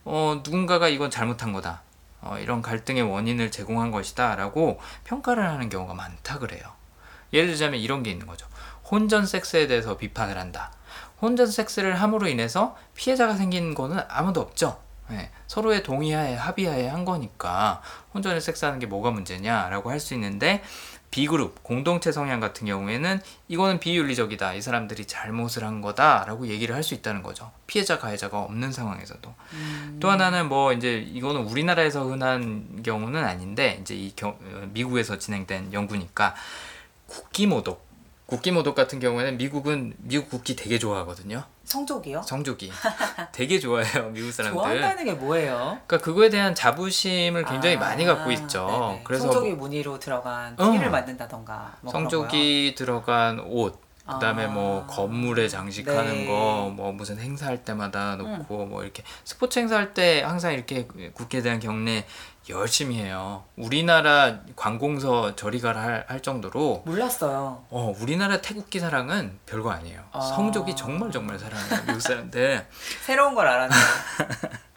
어, 0.04 0.40
누군가가 0.44 0.88
이건 0.88 1.10
잘못한 1.10 1.52
거다. 1.52 1.82
어, 2.22 2.36
이런 2.40 2.60
갈등의 2.60 3.02
원인을 3.02 3.52
제공한 3.52 3.92
것이다. 3.92 4.34
라고 4.34 4.80
평가를 5.04 5.48
하는 5.48 5.68
경우가 5.68 5.94
많다 5.94 6.40
그래요. 6.40 6.62
예를 7.32 7.50
들자면 7.50 7.78
이런 7.78 8.02
게 8.02 8.10
있는 8.10 8.26
거죠. 8.26 8.46
혼전 8.90 9.26
섹스에 9.26 9.68
대해서 9.68 9.96
비판을 9.96 10.36
한다. 10.36 10.72
혼전 11.20 11.46
섹스를 11.46 12.00
함으로 12.00 12.26
인해서 12.26 12.76
피해자가 12.94 13.34
생긴 13.34 13.74
거는 13.74 14.00
아무도 14.08 14.40
없죠. 14.40 14.80
예, 15.10 15.30
서로의 15.46 15.82
동의하에 15.82 16.34
합의하에 16.34 16.88
한 16.88 17.04
거니까 17.04 17.80
혼전을 18.14 18.40
섹스하는 18.40 18.78
게 18.78 18.86
뭐가 18.86 19.10
문제냐라고 19.10 19.90
할 19.90 20.00
수 20.00 20.14
있는데 20.14 20.62
B그룹 21.10 21.62
공동체 21.62 22.12
성향 22.12 22.38
같은 22.38 22.66
경우에는 22.66 23.20
이거는 23.48 23.80
비윤리적이다. 23.80 24.52
이 24.52 24.60
사람들이 24.60 25.06
잘못을 25.06 25.64
한 25.64 25.80
거다라고 25.80 26.48
얘기를 26.48 26.74
할 26.74 26.82
수 26.82 26.92
있다는 26.92 27.22
거죠. 27.22 27.50
피해자 27.66 27.98
가해자가 27.98 28.38
없는 28.42 28.72
상황에서도. 28.72 29.34
또 30.00 30.10
하나는 30.10 30.50
뭐 30.50 30.74
이제 30.74 30.98
이거는 30.98 31.42
우리나라에서 31.46 32.04
흔한 32.04 32.82
경우는 32.82 33.24
아닌데 33.24 33.78
이제 33.80 33.94
이 33.94 34.12
경, 34.14 34.36
어, 34.42 34.68
미국에서 34.72 35.16
진행된 35.16 35.72
연구니까 35.72 36.34
국기 37.06 37.46
모독. 37.46 37.87
국기 38.28 38.52
모독 38.52 38.74
같은 38.74 39.00
경우에는 39.00 39.38
미국은 39.38 39.94
미국 40.00 40.28
국기 40.28 40.54
되게 40.54 40.78
좋아하거든요. 40.78 41.44
성족이요? 41.64 42.20
성조기 42.20 42.70
되게 43.32 43.58
좋아해요 43.58 44.10
미국 44.10 44.32
사람들. 44.32 44.54
좋아한다는 44.54 45.04
게 45.06 45.14
뭐예요? 45.14 45.78
그러니까 45.86 45.98
그거에 46.04 46.28
대한 46.28 46.54
자부심을 46.54 47.46
굉장히 47.46 47.76
아, 47.76 47.80
많이 47.80 48.04
갖고 48.04 48.30
있죠. 48.32 48.66
네네. 48.66 49.00
그래서 49.04 49.24
성족이 49.24 49.52
무늬로 49.54 49.98
들어간 49.98 50.54
어. 50.58 50.72
티를 50.72 50.90
만든다던가 50.90 51.78
뭐 51.80 51.90
성족이 51.90 52.74
들어간 52.76 53.40
옷, 53.40 53.80
그다음에 54.06 54.44
아. 54.44 54.48
뭐 54.48 54.86
건물에 54.86 55.48
장식하는 55.48 56.12
네. 56.12 56.22
음. 56.24 56.28
거, 56.28 56.70
뭐 56.76 56.92
무슨 56.92 57.18
행사할 57.18 57.64
때마다 57.64 58.16
놓고 58.16 58.66
뭐 58.66 58.82
이렇게 58.82 59.02
스포츠 59.24 59.58
행사할 59.58 59.94
때 59.94 60.20
항상 60.20 60.52
이렇게 60.52 60.86
국회에 61.14 61.40
대한 61.40 61.60
경례 61.60 62.04
열심히 62.50 62.98
해요. 62.98 63.44
우리나라 63.56 64.40
관공서 64.56 65.36
저리 65.36 65.60
가라 65.60 65.80
할, 65.80 66.04
할 66.08 66.20
정도로. 66.20 66.82
몰랐어요. 66.86 67.64
어 67.70 67.94
우리나라 68.00 68.40
태국기 68.40 68.80
사랑은 68.80 69.38
별거 69.46 69.70
아니에요. 69.70 70.02
아. 70.12 70.20
성족이 70.20 70.74
정말 70.76 71.10
정말 71.10 71.38
사랑해요 71.38 71.84
미국 71.86 72.00
사람들. 72.00 72.66
새로운 73.04 73.34
걸 73.34 73.46
알았네요. 73.48 73.80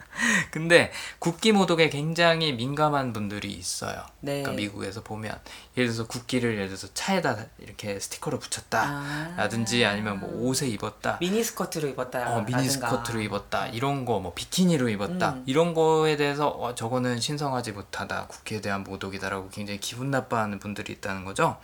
근데 0.51 0.91
국기 1.19 1.51
모독에 1.51 1.89
굉장히 1.89 2.53
민감한 2.53 3.11
분들이 3.13 3.51
있어요. 3.51 4.05
네. 4.21 4.41
그러니까 4.41 4.51
미국에서 4.53 5.03
보면 5.03 5.37
예를 5.75 5.91
들어서 5.91 6.07
국기를 6.07 6.53
예를 6.55 6.67
들어서 6.67 6.87
차에다 6.93 7.37
이렇게 7.59 7.99
스티커를 7.99 8.39
붙였다. 8.39 8.81
아. 8.81 9.33
라든지 9.37 9.83
아니면 9.85 10.19
뭐 10.19 10.29
옷에 10.47 10.67
입었다. 10.67 11.17
미니 11.19 11.43
스커트로 11.43 11.87
입었다. 11.89 12.31
어, 12.35 12.41
미니 12.45 12.69
스커트로 12.69 13.19
입었다. 13.21 13.67
이런 13.67 14.05
거 14.05 14.21
뭐 14.21 14.33
비키니로 14.33 14.89
입었다. 14.89 15.31
음. 15.31 15.43
이런 15.47 15.73
거에 15.73 16.15
대해서 16.15 16.47
어, 16.47 16.75
저거는 16.75 17.19
신성하지 17.19 17.71
못하다. 17.71 18.27
국기에 18.27 18.61
대한 18.61 18.83
모독이다라고 18.83 19.49
굉장히 19.49 19.79
기분 19.79 20.11
나빠하는 20.11 20.59
분들이 20.59 20.93
있다는 20.93 21.25
거죠. 21.25 21.57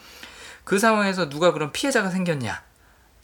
그 0.64 0.80
상황에서 0.80 1.30
누가 1.30 1.52
그런 1.54 1.72
피해자가 1.72 2.10
생겼냐? 2.10 2.64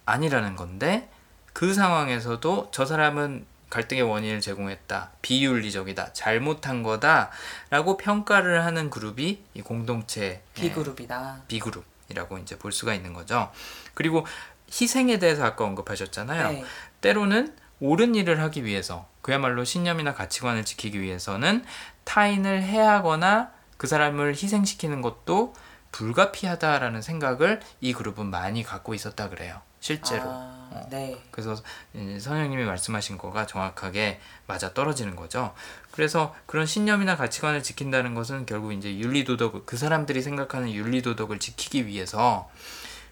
아니라는 0.06 0.56
건데 0.56 1.10
그 1.54 1.74
상황에서도 1.74 2.70
저 2.72 2.86
사람은 2.86 3.46
갈등의 3.74 4.04
원인을 4.04 4.40
제공했다. 4.40 5.10
비윤리적이다. 5.24 6.14
잘못한 6.14 6.84
거다라고 6.84 7.98
평가를 7.98 8.64
하는 8.66 8.92
그룹이 8.92 9.44
이 9.56 9.62
공동체 9.64 10.44
예, 10.58 10.62
비그룹이다. 10.62 11.46
B그룹이라고 11.48 12.38
이제 12.38 12.56
볼 12.60 12.72
수가 12.72 12.94
있는 12.94 13.14
거죠. 13.14 13.52
그리고 13.96 14.28
희생에 14.70 15.18
대해서 15.18 15.44
아까 15.44 15.66
언급하셨잖아요. 15.66 16.52
네. 16.52 16.64
때로는 17.02 17.56
옳은 17.80 18.14
일을 18.14 18.42
하기 18.42 18.64
위해서 18.64 19.08
그야말로 19.24 19.64
신념이나 19.64 20.14
가치관을 20.14 20.66
지키기 20.66 21.02
위해서는 21.02 21.66
타인을 22.04 22.62
해하거나 22.62 23.52
그 23.78 23.88
사람을 23.88 24.34
희생시키는 24.34 25.02
것도 25.02 25.56
불가피하다라는 25.92 27.02
생각을 27.02 27.60
이 27.82 27.94
그룹은 27.94 28.28
많이 28.28 28.62
갖고 28.62 28.94
있었다 28.94 29.30
그래요. 29.30 29.62
실제로. 29.88 30.24
아, 30.26 30.86
네. 30.90 31.22
그래서 31.30 31.62
선생님이 31.94 32.64
말씀하신 32.64 33.18
거가 33.18 33.46
정확하게 33.46 34.22
맞아 34.48 34.74
떨어지는 34.74 35.18
거죠. 35.18 35.54
그래서 35.92 36.34
그런 36.46 36.66
신념이나 36.66 37.18
가치관을 37.18 37.62
지킨다는 37.64 38.16
것은 38.16 38.46
결국 38.46 38.72
이제 38.72 38.96
윤리도덕, 38.98 39.66
그 39.66 39.76
사람들이 39.76 40.22
생각하는 40.22 40.72
윤리도덕을 40.72 41.38
지키기 41.40 41.86
위해서 41.86 42.50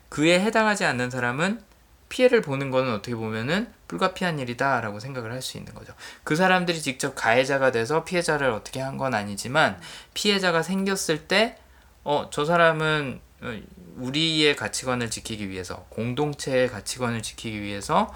그에 0.07 0.39
해당하지 0.39 0.85
않는 0.85 1.09
사람은 1.09 1.61
피해를 2.07 2.41
보는 2.41 2.71
거는 2.71 2.93
어떻게 2.93 3.15
보면은 3.15 3.69
불가피한 3.89 4.39
일이다라고 4.39 5.01
생각을 5.01 5.33
할 5.33 5.41
수 5.41 5.57
있는 5.57 5.73
거죠. 5.73 5.93
그 6.23 6.37
사람들이 6.37 6.81
직접 6.81 7.15
가해자가 7.15 7.71
돼서 7.71 8.05
피해자를 8.05 8.49
어떻게 8.49 8.79
한 8.79 8.97
건 8.97 9.13
아니지만 9.13 9.77
피해자가 10.13 10.63
생겼을 10.63 11.27
때, 11.27 11.57
어, 12.05 12.29
저 12.31 12.45
사람은 12.45 13.19
어, 13.41 13.59
우리의 13.97 14.55
가치관을 14.55 15.09
지키기 15.09 15.49
위해서, 15.49 15.85
공동체의 15.89 16.69
가치관을 16.69 17.21
지키기 17.21 17.61
위해서 17.61 18.13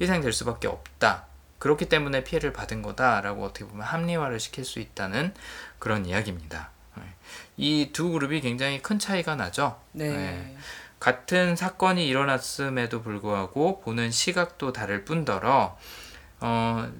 희생될 0.00 0.32
수밖에 0.32 0.68
없다. 0.68 1.26
그렇기 1.58 1.88
때문에 1.88 2.22
피해를 2.24 2.52
받은 2.52 2.82
거다라고 2.82 3.44
어떻게 3.44 3.64
보면 3.64 3.82
합리화를 3.86 4.40
시킬 4.40 4.64
수 4.64 4.78
있다는 4.78 5.34
그런 5.78 6.06
이야기입니다. 6.06 6.70
이 7.56 7.90
두 7.92 8.10
그룹이 8.10 8.40
굉장히 8.40 8.82
큰 8.82 8.98
차이가 8.98 9.36
나죠. 9.36 9.78
네. 9.92 10.10
네. 10.10 10.56
같은 11.00 11.56
사건이 11.56 12.06
일어났음에도 12.06 13.02
불구하고 13.02 13.80
보는 13.80 14.10
시각도 14.10 14.72
다를 14.72 15.04
뿐더러 15.04 15.76
어, 16.40 16.92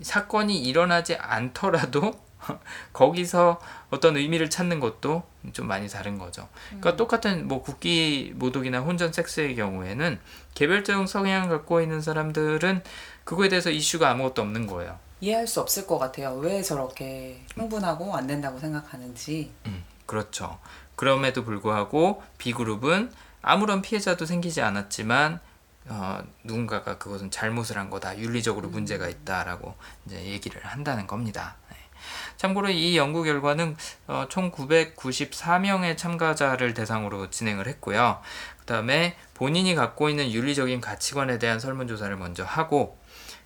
사건이 0.00 0.62
일어나지 0.62 1.16
않더라도 1.16 2.20
거기서 2.92 3.60
어떤 3.90 4.16
의미를 4.16 4.50
찾는 4.50 4.80
것도 4.80 5.24
좀 5.52 5.66
많이 5.66 5.88
다른 5.88 6.18
거죠. 6.18 6.48
그러니까 6.68 6.96
똑같은 6.96 7.48
뭐 7.48 7.62
국기 7.62 8.32
모독이나 8.36 8.80
혼전 8.80 9.12
섹스의 9.12 9.56
경우에는 9.56 10.20
개별적 10.54 11.08
성향을 11.08 11.48
갖고 11.48 11.80
있는 11.80 12.00
사람들은 12.00 12.82
그거에 13.24 13.48
대해서 13.48 13.70
이슈가 13.70 14.10
아무것도 14.10 14.42
없는 14.42 14.66
거예요. 14.66 14.98
이해할 15.20 15.46
수 15.46 15.60
없을 15.60 15.86
것 15.86 15.98
같아요. 15.98 16.34
왜 16.34 16.62
저렇게 16.62 17.44
흥분하고 17.54 18.14
안 18.16 18.26
된다고 18.26 18.58
생각하는지. 18.58 19.52
음, 19.66 19.84
그렇죠. 20.06 20.58
그럼에도 20.96 21.44
불구하고 21.44 22.22
B그룹은 22.38 23.12
아무런 23.40 23.82
피해자도 23.82 24.26
생기지 24.26 24.60
않았지만 24.62 25.40
어, 25.88 26.22
누군가가 26.44 26.98
그것은 26.98 27.30
잘못을 27.30 27.76
한 27.76 27.90
거다, 27.90 28.16
윤리적으로 28.18 28.68
문제가 28.68 29.08
있다라고 29.08 29.74
이제 30.06 30.24
얘기를 30.24 30.64
한다는 30.64 31.06
겁니다. 31.06 31.56
네. 32.02 32.36
참고로 32.36 32.70
이 32.70 32.96
연구 32.96 33.22
결과는 33.22 33.76
어, 34.06 34.26
총 34.28 34.50
994명의 34.50 35.96
참가자를 35.96 36.74
대상으로 36.74 37.30
진행을 37.30 37.66
했고요. 37.68 38.20
그 38.58 38.66
다음에 38.66 39.16
본인이 39.34 39.74
갖고 39.74 40.08
있는 40.08 40.30
윤리적인 40.30 40.80
가치관에 40.80 41.38
대한 41.38 41.58
설문조사를 41.60 42.16
먼저 42.16 42.44
하고 42.44 42.98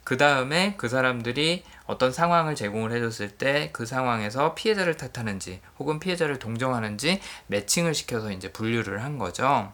그 0.04 0.16
다음에 0.16 0.74
그 0.76 0.88
사람들이 0.88 1.64
어떤 1.86 2.12
상황을 2.12 2.54
제공을 2.54 2.92
해줬을 2.92 3.30
때 3.30 3.70
그 3.72 3.86
상황에서 3.86 4.54
피해자를 4.54 4.96
탓하는지 4.96 5.60
혹은 5.78 5.98
피해자를 5.98 6.38
동정하는지 6.38 7.20
매칭을 7.48 7.94
시켜서 7.94 8.30
이제 8.30 8.52
분류를 8.52 9.02
한 9.02 9.18
거죠. 9.18 9.72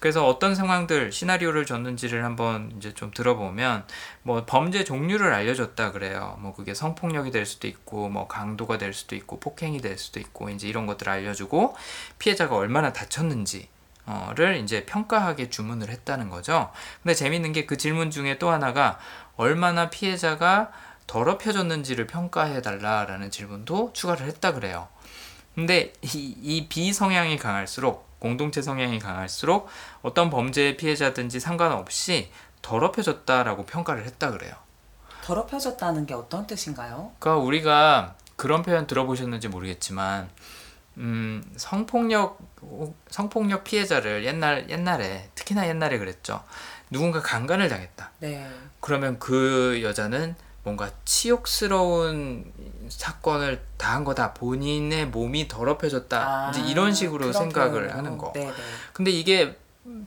그래서 0.00 0.26
어떤 0.26 0.54
상황들 0.54 1.12
시나리오를 1.12 1.66
줬는지를 1.66 2.24
한번 2.24 2.72
이제 2.78 2.92
좀 2.94 3.10
들어보면 3.12 3.84
뭐 4.22 4.44
범죄 4.46 4.82
종류를 4.82 5.32
알려줬다 5.32 5.92
그래요. 5.92 6.36
뭐 6.40 6.54
그게 6.54 6.74
성폭력이 6.74 7.30
될 7.30 7.46
수도 7.46 7.68
있고 7.68 8.08
뭐 8.08 8.26
강도가 8.26 8.78
될 8.78 8.94
수도 8.94 9.14
있고 9.14 9.38
폭행이 9.38 9.80
될 9.80 9.98
수도 9.98 10.18
있고 10.18 10.48
이제 10.48 10.66
이런 10.68 10.86
것들을 10.86 11.12
알려주고 11.12 11.76
피해자가 12.18 12.56
얼마나 12.56 12.92
다쳤는지 12.92 13.68
어를 14.06 14.56
이제 14.56 14.86
평가하게 14.86 15.50
주문을 15.50 15.88
했다는 15.90 16.30
거죠. 16.30 16.72
근데 17.02 17.14
재밌는 17.14 17.52
게 17.52 17.66
그 17.66 17.76
질문 17.76 18.10
중에 18.10 18.38
또 18.38 18.50
하나가 18.50 18.98
얼마나 19.36 19.90
피해자가 19.90 20.72
더럽혀졌는지를 21.06 22.06
평가해 22.06 22.62
달라라는 22.62 23.30
질문도 23.30 23.92
추가를 23.92 24.26
했다 24.26 24.54
그래요. 24.54 24.88
근데 25.54 25.92
이, 26.02 26.34
이 26.40 26.68
비성향이 26.68 27.36
강할수록 27.36 28.09
공동체 28.20 28.62
성향이 28.62 29.00
강할수록 29.00 29.66
어떤 30.02 30.30
범죄의 30.30 30.76
피해자든지 30.76 31.40
상관없이 31.40 32.30
더럽혀졌다라고 32.62 33.66
평가를 33.66 34.04
했다 34.04 34.30
그래요. 34.30 34.54
더럽혀졌다는 35.24 36.06
게 36.06 36.14
어떤 36.14 36.46
뜻인가요? 36.46 37.12
그러니까 37.18 37.44
우리가 37.44 38.14
그런 38.36 38.62
표현 38.62 38.86
들어보셨는지 38.86 39.48
모르겠지만 39.48 40.28
음, 40.98 41.42
성폭력 41.56 42.38
성폭력 43.08 43.64
피해자를 43.64 44.24
옛날 44.24 44.68
옛날에 44.70 45.30
특히나 45.34 45.66
옛날에 45.68 45.98
그랬죠. 45.98 46.42
누군가 46.90 47.20
강간을 47.20 47.68
당했다. 47.68 48.10
네. 48.20 48.48
그러면 48.80 49.18
그 49.18 49.80
여자는 49.82 50.34
뭔가 50.62 50.90
치욕스러운 51.04 52.52
사건을 52.88 53.62
당한 53.76 54.04
거다. 54.04 54.34
본인의 54.34 55.06
몸이 55.06 55.48
더럽혀졌다. 55.48 56.50
이제 56.50 56.60
이런 56.62 56.92
식으로 56.92 57.28
아, 57.28 57.32
생각을 57.32 57.70
표현으로. 57.70 57.92
하는 57.96 58.18
거. 58.18 58.32
네네. 58.32 58.52
근데 58.92 59.10
이게 59.10 59.56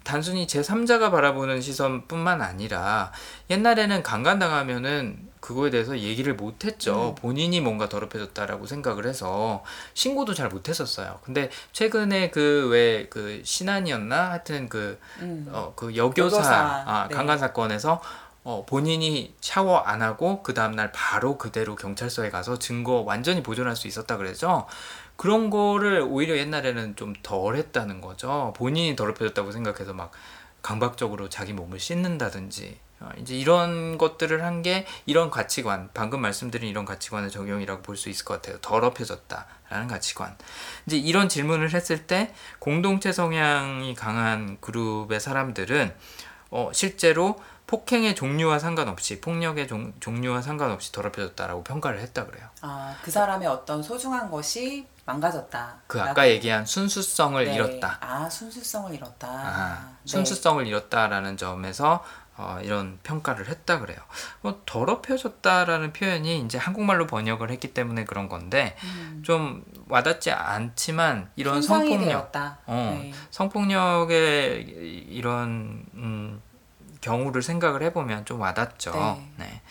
단순히 0.03 0.45
제3자가 0.45 1.11
바라보는 1.11 1.61
시선뿐만 1.61 2.41
아니라 2.41 3.11
옛날에는 3.49 4.03
강간 4.03 4.37
당하면은 4.37 5.31
그거에 5.39 5.71
대해서 5.71 5.97
얘기를 5.99 6.35
못했죠. 6.35 7.09
음. 7.09 7.15
본인이 7.15 7.59
뭔가 7.59 7.89
더럽혀졌다라고 7.89 8.65
생각을 8.65 9.05
해서 9.05 9.63
신고도 9.93 10.33
잘 10.33 10.47
못했었어요. 10.47 11.19
근데 11.23 11.49
최근에 11.73 12.29
그 12.29 12.69
왜그 12.69 13.41
신안이었나 13.43 14.31
하여튼 14.31 14.69
그 14.69 14.99
음. 15.19 15.47
어, 15.51 15.73
그 15.75 15.97
여교사, 15.97 16.37
여교사, 16.37 16.83
아, 16.87 17.07
네. 17.09 17.15
강간 17.15 17.37
사건에서 17.37 17.99
어, 18.43 18.65
본인이 18.65 19.33
샤워 19.39 19.79
안 19.79 20.01
하고 20.01 20.43
그 20.43 20.53
다음날 20.53 20.91
바로 20.91 21.37
그대로 21.37 21.75
경찰서에 21.75 22.29
가서 22.29 22.59
증거 22.59 23.01
완전히 23.05 23.41
보존할 23.41 23.75
수 23.75 23.87
있었다 23.87 24.17
그래죠. 24.17 24.67
그런 25.15 25.49
거를 25.49 26.01
오히려 26.01 26.37
옛날에는 26.37 26.95
좀 26.95 27.13
덜 27.23 27.55
했다는 27.55 28.01
거죠. 28.01 28.53
본인이 28.57 28.95
더럽혀졌다고 28.95 29.51
생각해서 29.51 29.93
막 29.93 30.11
강박적으로 30.61 31.29
자기 31.29 31.53
몸을 31.53 31.79
씻는다든지 31.79 32.79
어, 32.99 33.09
이제 33.17 33.35
이런 33.35 33.97
것들을 33.97 34.43
한 34.43 34.61
게 34.61 34.85
이런 35.05 35.29
가치관 35.29 35.89
방금 35.93 36.21
말씀드린 36.21 36.69
이런 36.69 36.85
가치관의 36.85 37.31
적용이라고 37.31 37.81
볼 37.81 37.95
수 37.97 38.09
있을 38.09 38.23
것 38.25 38.35
같아요. 38.41 38.57
더럽혀졌다라는 38.61 39.87
가치관. 39.87 40.37
이제 40.85 40.97
이런 40.97 41.29
질문을 41.29 41.73
했을 41.73 42.07
때 42.07 42.33
공동체 42.59 43.11
성향이 43.11 43.93
강한 43.95 44.57
그룹의 44.61 45.19
사람들은 45.19 45.93
어, 46.51 46.69
실제로 46.73 47.41
폭행의 47.67 48.15
종류와 48.15 48.59
상관없이 48.59 49.21
폭력의 49.21 49.67
종, 49.67 49.93
종류와 49.99 50.41
상관없이 50.41 50.91
더럽혀졌다라고 50.91 51.63
평가를 51.63 51.99
했다 52.01 52.25
그래요. 52.25 52.47
아, 52.61 52.95
그 53.03 53.11
사람의 53.11 53.47
어떤 53.47 53.81
소중한 53.81 54.29
것이 54.29 54.87
망가졌다. 55.05 55.75
그. 55.87 56.01
아까 56.01 56.29
얘기한 56.29 56.65
순수성을 56.65 57.43
네. 57.43 57.55
잃었다. 57.55 57.97
아, 58.01 58.29
순수성을 58.29 58.93
잃었다. 58.93 59.27
아, 59.27 59.95
네. 60.03 60.11
순수성을 60.11 60.65
잃었다라는 60.65 61.37
점에서 61.37 62.03
어, 62.35 62.57
이런 62.63 62.97
평가를 63.03 63.47
했다 63.47 63.79
그래요. 63.79 63.99
뭐 64.41 64.61
더럽혀졌다라는 64.65 65.93
표현이 65.93 66.39
이제 66.39 66.57
한국말로 66.57 67.05
번역을 67.05 67.51
했기 67.51 67.73
때문에 67.73 68.05
그런 68.05 68.27
건데 68.27 68.75
음. 68.83 69.21
좀 69.23 69.63
와닿지 69.87 70.31
않지만 70.31 71.29
이런 71.35 71.61
성폭력, 71.61 72.05
되었다. 72.05 72.57
어, 72.65 72.97
네. 72.99 73.13
성폭력의 73.29 74.63
이런 75.09 75.85
음, 75.93 76.41
경우를 77.03 77.43
생각을 77.43 77.83
해보면 77.83 78.25
좀 78.25 78.39
와닿죠. 78.39 78.91
네. 78.93 79.45
네. 79.45 79.61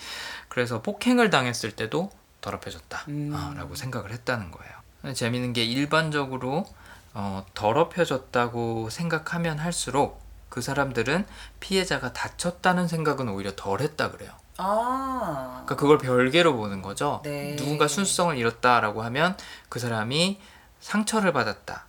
그래서 0.49 0.83
폭행을 0.83 1.31
당했을 1.31 1.73
때도 1.73 2.13
더럽혀졌다라고 2.43 3.09
음. 3.09 3.75
생각을 3.75 4.13
했다는 4.13 4.51
거예요. 4.51 5.15
재밌는 5.15 5.53
게 5.53 5.65
일반적으로 5.65 6.67
어, 7.15 7.45
더럽혀졌다고 7.55 8.91
생각하면 8.91 9.59
할수록 9.59 10.23
그 10.49 10.61
사람들은 10.61 11.27
피해자가 11.61 12.13
다쳤다는 12.13 12.87
생각은 12.87 13.29
오히려 13.29 13.53
덜 13.57 13.81
했다 13.81 14.11
그래요. 14.11 14.31
아. 14.59 15.63
그러니까 15.65 15.77
그걸 15.77 15.99
별개로 15.99 16.55
보는 16.57 16.83
거죠. 16.83 17.23
네. 17.25 17.57
누군가 17.57 17.89
순수성을 17.89 18.37
잃었다라고 18.37 19.03
하면 19.05 19.37
그 19.71 19.79
사람이 19.79 20.41
상처를 20.81 21.33
받았다, 21.33 21.87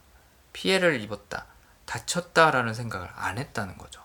피해를 0.53 1.01
입었다, 1.01 1.45
다쳤다라는 1.85 2.73
생각을 2.73 3.09
안 3.15 3.37
했다는 3.37 3.77
거죠. 3.77 4.02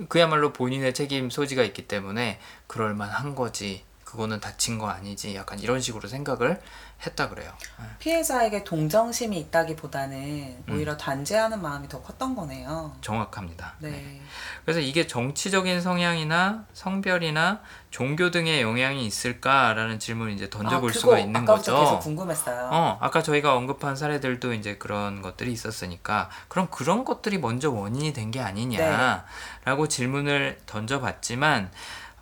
어. 0.00 0.06
그야말로 0.08 0.52
본인의 0.52 0.94
책임 0.94 1.30
소지가 1.30 1.62
있기 1.64 1.86
때문에 1.88 2.38
그럴 2.66 2.94
만한 2.94 3.34
거지. 3.34 3.84
그거는 4.10 4.40
다친 4.40 4.78
거 4.78 4.88
아니지. 4.88 5.36
약간 5.36 5.60
이런 5.60 5.80
식으로 5.80 6.08
생각을 6.08 6.60
했다 7.06 7.28
그래요. 7.28 7.52
피해자에게 8.00 8.64
동정심이 8.64 9.38
있다기보다는 9.38 10.16
음. 10.18 10.64
오히려 10.68 10.96
단죄하는 10.96 11.62
마음이 11.62 11.88
더 11.88 12.02
컸던 12.02 12.34
거네요. 12.34 12.96
정확합니다. 13.00 13.74
네. 13.78 14.20
그래서 14.64 14.80
이게 14.80 15.06
정치적인 15.06 15.80
성향이나 15.80 16.66
성별이나 16.72 17.60
종교 17.90 18.32
등의 18.32 18.62
영향이 18.62 19.06
있을까라는 19.06 20.00
질문을 20.00 20.32
이제 20.32 20.50
던져볼 20.50 20.90
아, 20.90 20.92
수가 20.92 21.18
있는 21.20 21.44
거죠. 21.44 21.78
계속 21.78 22.00
궁금했어요. 22.00 22.68
어, 22.72 22.98
아까 23.00 23.22
저희가 23.22 23.54
언급한 23.54 23.94
사례들도 23.94 24.54
이제 24.54 24.76
그런 24.76 25.22
것들이 25.22 25.52
있었으니까 25.52 26.30
그럼 26.48 26.66
그런 26.70 27.04
것들이 27.04 27.38
먼저 27.38 27.70
원인이 27.70 28.12
된게 28.12 28.40
네. 28.40 28.44
아니냐라고 28.44 29.86
질문을 29.88 30.58
던져봤지만 30.66 31.70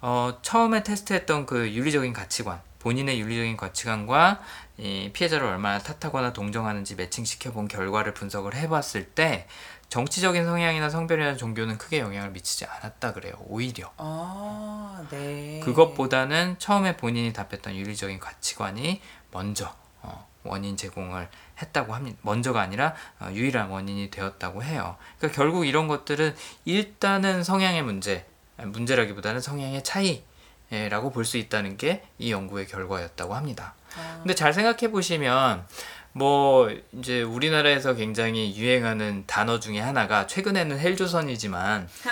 어, 0.01 0.39
처음에 0.43 0.83
테스트했던 0.83 1.47
그 1.47 1.73
윤리적인 1.73 2.13
가치관, 2.13 2.61
본인의 2.79 3.21
윤리적인 3.21 3.57
가치관과 3.57 4.41
이 4.79 5.11
피해자를 5.13 5.47
얼마나 5.47 5.79
탓하거나 5.79 6.33
동정하는지 6.33 6.95
매칭시켜 6.95 7.53
본 7.53 7.67
결과를 7.67 8.15
분석을 8.15 8.55
해봤을 8.55 9.07
때 9.15 9.47
정치적인 9.89 10.45
성향이나 10.45 10.91
성별이나 10.91 11.37
종교는 11.37 11.79
크게 11.79 11.99
영향을 12.01 12.31
미치지 12.31 12.67
않았다 12.67 13.15
그래요. 13.15 13.35
오히려. 13.47 13.91
아, 13.97 15.05
네. 15.11 15.61
그것보다는 15.65 16.59
처음에 16.59 16.97
본인이 16.97 17.33
답했던 17.33 17.75
윤리적인 17.75 18.21
가치관이 18.21 19.01
먼저 19.33 19.75
어, 20.03 20.29
원인 20.45 20.77
제공을 20.77 21.29
했다고 21.61 21.95
합니다. 21.95 22.19
먼저가 22.23 22.61
아니라 22.61 22.95
어, 23.19 23.31
유일한 23.33 23.71
원인이 23.71 24.11
되었다고 24.11 24.63
해요. 24.63 24.97
그러니까 25.19 25.37
결국 25.37 25.67
이런 25.67 25.89
것들은 25.89 26.37
일단은 26.67 27.43
성향의 27.43 27.83
문제, 27.83 28.27
문제라기보다는 28.59 29.41
성향의 29.41 29.83
차이라고 29.85 31.11
볼 31.13 31.25
수 31.25 31.37
있다는 31.39 31.77
게 31.77 32.03
이 32.19 32.33
연구의 32.33 32.67
결과였다고 32.67 33.35
합니다. 33.35 33.75
아, 33.97 34.19
근데 34.19 34.35
잘 34.35 34.53
생각해 34.53 34.91
보시면 34.91 35.67
뭐 36.13 36.69
이제 36.93 37.23
우리나라에서 37.23 37.95
굉장히 37.95 38.57
유행하는 38.57 39.25
단어 39.27 39.61
중에 39.61 39.79
하나가 39.79 40.27
최근에는 40.27 40.79
헬조선이지만 40.79 41.89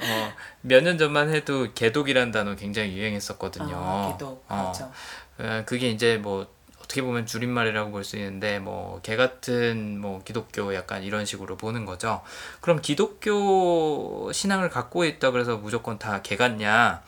어, 0.00 0.32
몇 0.62 0.82
년 0.82 0.98
전만 0.98 1.28
해도 1.34 1.68
개독이란 1.74 2.30
단어 2.32 2.56
굉장히 2.56 2.96
유행했었거든요. 2.96 3.74
아, 3.76 4.12
기도. 4.12 4.42
어, 4.48 4.72
그렇죠. 4.72 4.92
어, 5.38 5.62
그게 5.66 5.90
이제 5.90 6.16
뭐 6.16 6.46
어떻게 6.92 7.00
보면 7.02 7.24
줄임말이라고 7.26 7.90
볼 7.90 8.04
수 8.04 8.16
있는데 8.16 8.58
뭐 8.58 9.00
개 9.02 9.16
같은 9.16 9.98
뭐 9.98 10.22
기독교 10.24 10.74
약간 10.74 11.02
이런 11.02 11.24
식으로 11.24 11.56
보는 11.56 11.86
거죠. 11.86 12.20
그럼 12.60 12.80
기독교 12.82 14.30
신앙을 14.32 14.68
갖고 14.68 15.04
있다 15.04 15.30
그래서 15.30 15.56
무조건 15.56 15.98
다 15.98 16.20
개 16.22 16.36
같냐? 16.36 17.02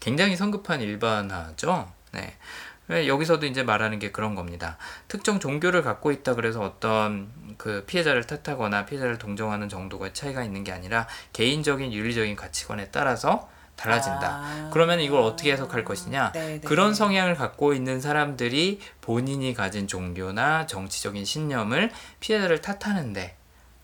굉장히 0.00 0.36
성급한 0.36 0.80
일반화죠. 0.80 1.90
네. 2.12 2.36
왜 2.88 3.08
여기서도 3.08 3.46
이제 3.46 3.62
말하는 3.62 3.98
게 3.98 4.10
그런 4.12 4.34
겁니다. 4.34 4.78
특정 5.08 5.38
종교를 5.40 5.82
갖고 5.82 6.12
있다 6.12 6.34
그래서 6.34 6.62
어떤 6.62 7.30
그 7.58 7.84
피해자를 7.86 8.24
탓하거나 8.24 8.86
피해자를 8.86 9.18
동정하는 9.18 9.68
정도가 9.68 10.12
차이가 10.12 10.44
있는 10.44 10.62
게 10.64 10.72
아니라 10.72 11.06
개인적인 11.32 11.92
윤리적인 11.92 12.36
가치관에 12.36 12.90
따라서 12.90 13.50
달라진다. 13.76 14.26
아. 14.28 14.70
그러면 14.72 15.00
이걸 15.00 15.20
어떻게 15.22 15.52
해석할 15.52 15.84
것이냐? 15.84 16.32
네, 16.32 16.46
네. 16.46 16.60
그런 16.60 16.94
성향을 16.94 17.34
갖고 17.34 17.74
있는 17.74 18.00
사람들이 18.00 18.80
본인이 19.00 19.52
가진 19.54 19.86
종교나 19.86 20.66
정치적인 20.66 21.24
신념을 21.24 21.90
피해자를 22.20 22.60
탓하는데 22.62 23.36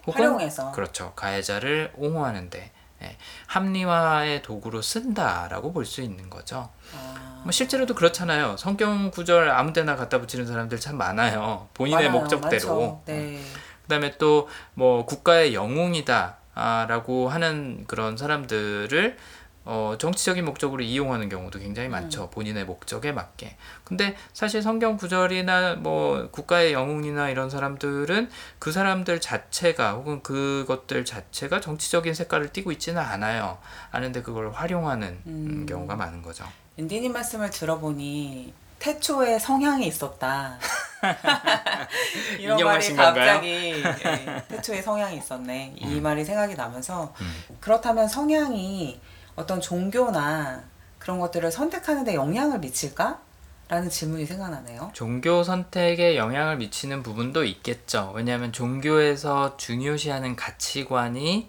혹은 0.06 0.20
활용해서. 0.24 0.72
그렇죠 0.72 1.12
가해자를 1.14 1.92
옹호하는데 1.96 2.72
예, 3.04 3.16
합리화의 3.46 4.42
도구로 4.42 4.80
쓴다라고 4.80 5.72
볼 5.72 5.84
수 5.84 6.00
있는 6.02 6.30
거죠. 6.30 6.70
아, 6.96 7.40
뭐 7.42 7.50
실제로도 7.52 7.94
그렇잖아요. 7.94 8.56
성경 8.56 9.10
구절 9.10 9.50
아무데나 9.50 9.96
갖다 9.96 10.20
붙이는 10.20 10.46
사람들 10.46 10.78
참 10.80 10.96
많아요. 10.96 11.68
본인의 11.74 12.06
많아요, 12.06 12.20
목적대로. 12.20 12.50
많죠. 12.80 13.02
네. 13.06 13.40
그다음에 13.82 14.16
또 14.18 14.48
뭐 14.74 15.04
국가의 15.04 15.52
영웅이다라고 15.54 17.28
하는 17.28 17.84
그런 17.86 18.16
사람들을 18.16 19.16
어, 19.64 19.94
정치적인 19.98 20.44
목적으로 20.44 20.82
이용하는 20.82 21.28
경우도 21.28 21.60
굉장히 21.60 21.88
많죠. 21.88 22.30
본인의 22.30 22.64
목적에 22.64 23.12
맞게. 23.12 23.56
근데 23.84 24.16
사실 24.32 24.60
성경 24.60 24.96
구절이나 24.96 25.76
뭐 25.76 26.28
국가의 26.30 26.72
영웅이나 26.72 27.30
이런 27.30 27.48
사람들은 27.48 28.28
그 28.58 28.72
사람들 28.72 29.20
자체가 29.20 29.92
혹은 29.92 30.22
그것들 30.22 31.04
자체가 31.04 31.60
정치적인 31.60 32.14
색깔을 32.14 32.52
띠고 32.52 32.72
있지는 32.72 33.00
않아요. 33.00 33.58
아는데 33.92 34.22
그걸 34.22 34.50
활용하는 34.50 35.20
음. 35.26 35.66
경우가 35.68 35.94
많은 35.94 36.22
거죠. 36.22 36.44
인디님 36.76 37.12
말씀을 37.12 37.50
들어보니 37.50 38.52
태초에 38.80 39.38
성향이 39.38 39.86
있었다. 39.86 40.58
이런 42.38 42.64
말이? 42.64 42.94
갑자기 42.94 43.84
예, 44.04 44.42
태초에 44.48 44.82
성향이 44.82 45.18
있었네. 45.18 45.74
이 45.76 46.00
말이 46.00 46.24
생각이 46.24 46.56
나면서 46.56 47.14
음. 47.20 47.58
그렇다면 47.60 48.08
성향이 48.08 49.00
어떤 49.36 49.60
종교나 49.60 50.62
그런 50.98 51.18
것들을 51.18 51.50
선택하는 51.50 52.04
데 52.04 52.14
영향을 52.14 52.58
미칠까? 52.60 53.20
라는 53.68 53.88
질문이 53.88 54.26
생각나네요. 54.26 54.90
종교 54.92 55.42
선택에 55.42 56.16
영향을 56.16 56.58
미치는 56.58 57.02
부분도 57.02 57.44
있겠죠. 57.44 58.12
왜냐하면 58.14 58.52
종교에서 58.52 59.56
중요시하는 59.56 60.36
가치관이 60.36 61.48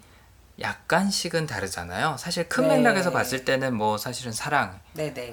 약간씩은 0.60 1.46
다르잖아요. 1.46 2.16
사실 2.18 2.48
큰 2.48 2.68
네. 2.68 2.76
맥락에서 2.76 3.10
봤을 3.10 3.44
때는 3.44 3.74
뭐 3.74 3.98
사실은 3.98 4.32
사랑. 4.32 4.80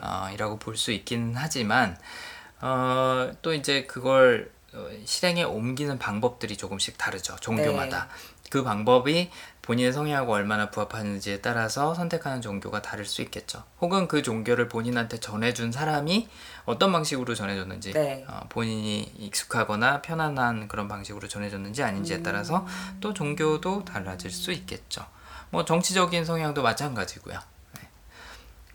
어, 0.03 0.29
이라고 0.33 0.57
볼 0.57 0.75
수 0.75 0.91
있긴 0.91 1.33
하지만 1.35 1.97
어, 2.59 3.31
또 3.41 3.53
이제 3.53 3.85
그걸 3.85 4.51
어, 4.73 4.87
실행에 5.05 5.43
옮기는 5.43 5.97
방법들이 5.99 6.57
조금씩 6.57 6.97
다르죠. 6.97 7.35
종교마다. 7.39 8.09
그 8.49 8.63
방법이 8.63 9.29
본인의 9.61 9.93
성향하고 9.93 10.33
얼마나 10.33 10.71
부합하는지에 10.71 11.41
따라서 11.41 11.93
선택하는 11.93 12.41
종교가 12.41 12.81
다를 12.81 13.05
수 13.05 13.21
있겠죠. 13.21 13.63
혹은 13.79 14.07
그 14.07 14.23
종교를 14.23 14.67
본인한테 14.67 15.19
전해준 15.19 15.71
사람이 15.71 16.27
어떤 16.65 16.91
방식으로 16.91 17.35
전해줬는지, 17.35 17.93
네. 17.93 18.25
어, 18.27 18.41
본인이 18.49 19.01
익숙하거나 19.17 20.01
편안한 20.01 20.67
그런 20.67 20.87
방식으로 20.87 21.27
전해줬는지 21.27 21.83
아닌지에 21.83 22.23
따라서 22.23 22.65
또 22.99 23.13
종교도 23.13 23.85
달라질 23.85 24.31
수 24.31 24.51
있겠죠. 24.51 25.05
뭐 25.51 25.63
정치적인 25.63 26.25
성향도 26.25 26.63
마찬가지고요. 26.63 27.37
네. 27.75 27.87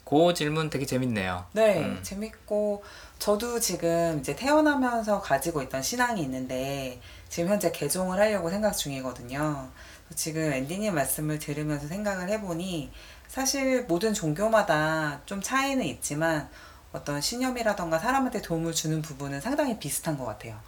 그 0.05 0.35
질문 0.35 0.71
되게 0.71 0.87
재밌네요. 0.87 1.47
네, 1.53 1.81
음. 1.81 1.99
재밌고 2.03 2.85
저도 3.19 3.59
지금 3.59 4.19
이제 4.21 4.37
태어나면서 4.37 5.21
가지고 5.21 5.63
있던 5.63 5.83
신앙이 5.83 6.23
있는데 6.23 7.01
지금 7.29 7.49
현재 7.51 7.73
개종을 7.73 8.21
하려고 8.21 8.51
생각 8.51 8.73
중이거든요. 8.73 9.69
지금 10.15 10.53
앤디님 10.53 10.95
말씀을 10.95 11.39
들으면서 11.39 11.89
생각을 11.89 12.29
해보니 12.29 12.91
사실 13.29 13.85
모든 13.85 14.15
종교마다 14.15 15.21
좀 15.27 15.43
차이는 15.43 15.85
있지만 15.85 16.49
어떤 16.93 17.21
신념이라던가 17.21 17.99
사람한테 17.99 18.41
도움을 18.41 18.73
주는 18.73 19.03
부분은 19.03 19.41
상당히 19.41 19.79
비슷한 19.79 20.17
것 20.17 20.25
같아요. 20.25 20.59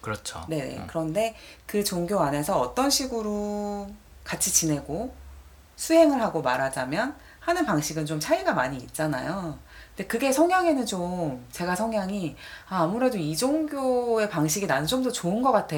그렇죠. 0.00 0.44
네. 0.48 0.76
음. 0.76 0.86
그런데 0.88 1.34
그 1.66 1.82
종교 1.82 2.20
안에서 2.20 2.58
어떤 2.58 2.90
식으로 2.90 3.88
같이 4.24 4.52
지내고 4.52 5.14
수행을 5.76 6.20
하고 6.20 6.42
말하자면 6.42 7.16
하는 7.40 7.64
방식은 7.64 8.04
좀 8.04 8.20
차이가 8.20 8.52
많이 8.52 8.76
있잖아요. 8.78 9.58
근데 9.96 10.06
그게 10.06 10.30
성향에는 10.32 10.84
좀 10.84 11.46
제가 11.50 11.74
성향이 11.74 12.36
아, 12.68 12.82
아무래도 12.82 13.16
이 13.16 13.36
종교의 13.36 14.28
방식이 14.28 14.66
나는 14.66 14.86
좀 14.86 15.02
더 15.02 15.10
좋은 15.10 15.40
것 15.42 15.52
같아. 15.52 15.76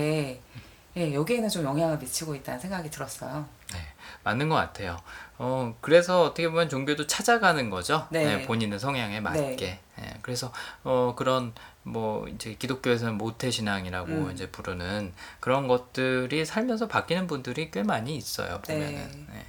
예, 0.96 1.14
여기에는 1.14 1.48
좀 1.48 1.64
영향을 1.64 1.98
미치고 1.98 2.34
있다는 2.34 2.58
생각이 2.60 2.90
들었어요. 2.90 3.46
네, 3.72 3.78
맞는 4.24 4.48
것 4.48 4.56
같아요. 4.56 4.98
어, 5.38 5.74
그래서 5.80 6.22
어떻게 6.22 6.48
보면 6.48 6.68
종교도 6.68 7.06
찾아가는 7.06 7.70
거죠. 7.70 8.06
네. 8.10 8.44
본인의 8.46 8.80
성향에 8.80 9.20
맞게. 9.20 9.80
예, 10.00 10.18
그래서 10.22 10.52
어, 10.82 11.14
그런 11.16 11.52
뭐 11.82 12.26
이제 12.28 12.54
기독교에서는 12.54 13.16
모태 13.16 13.50
신앙이라고 13.50 14.08
음. 14.08 14.30
이제 14.32 14.50
부르는 14.50 15.12
그런 15.38 15.68
것들이 15.68 16.44
살면서 16.44 16.88
바뀌는 16.88 17.26
분들이 17.26 17.70
꽤 17.70 17.82
많이 17.82 18.16
있어요. 18.16 18.60
보면은. 18.62 18.94
네. 18.94 19.38
예. 19.38 19.46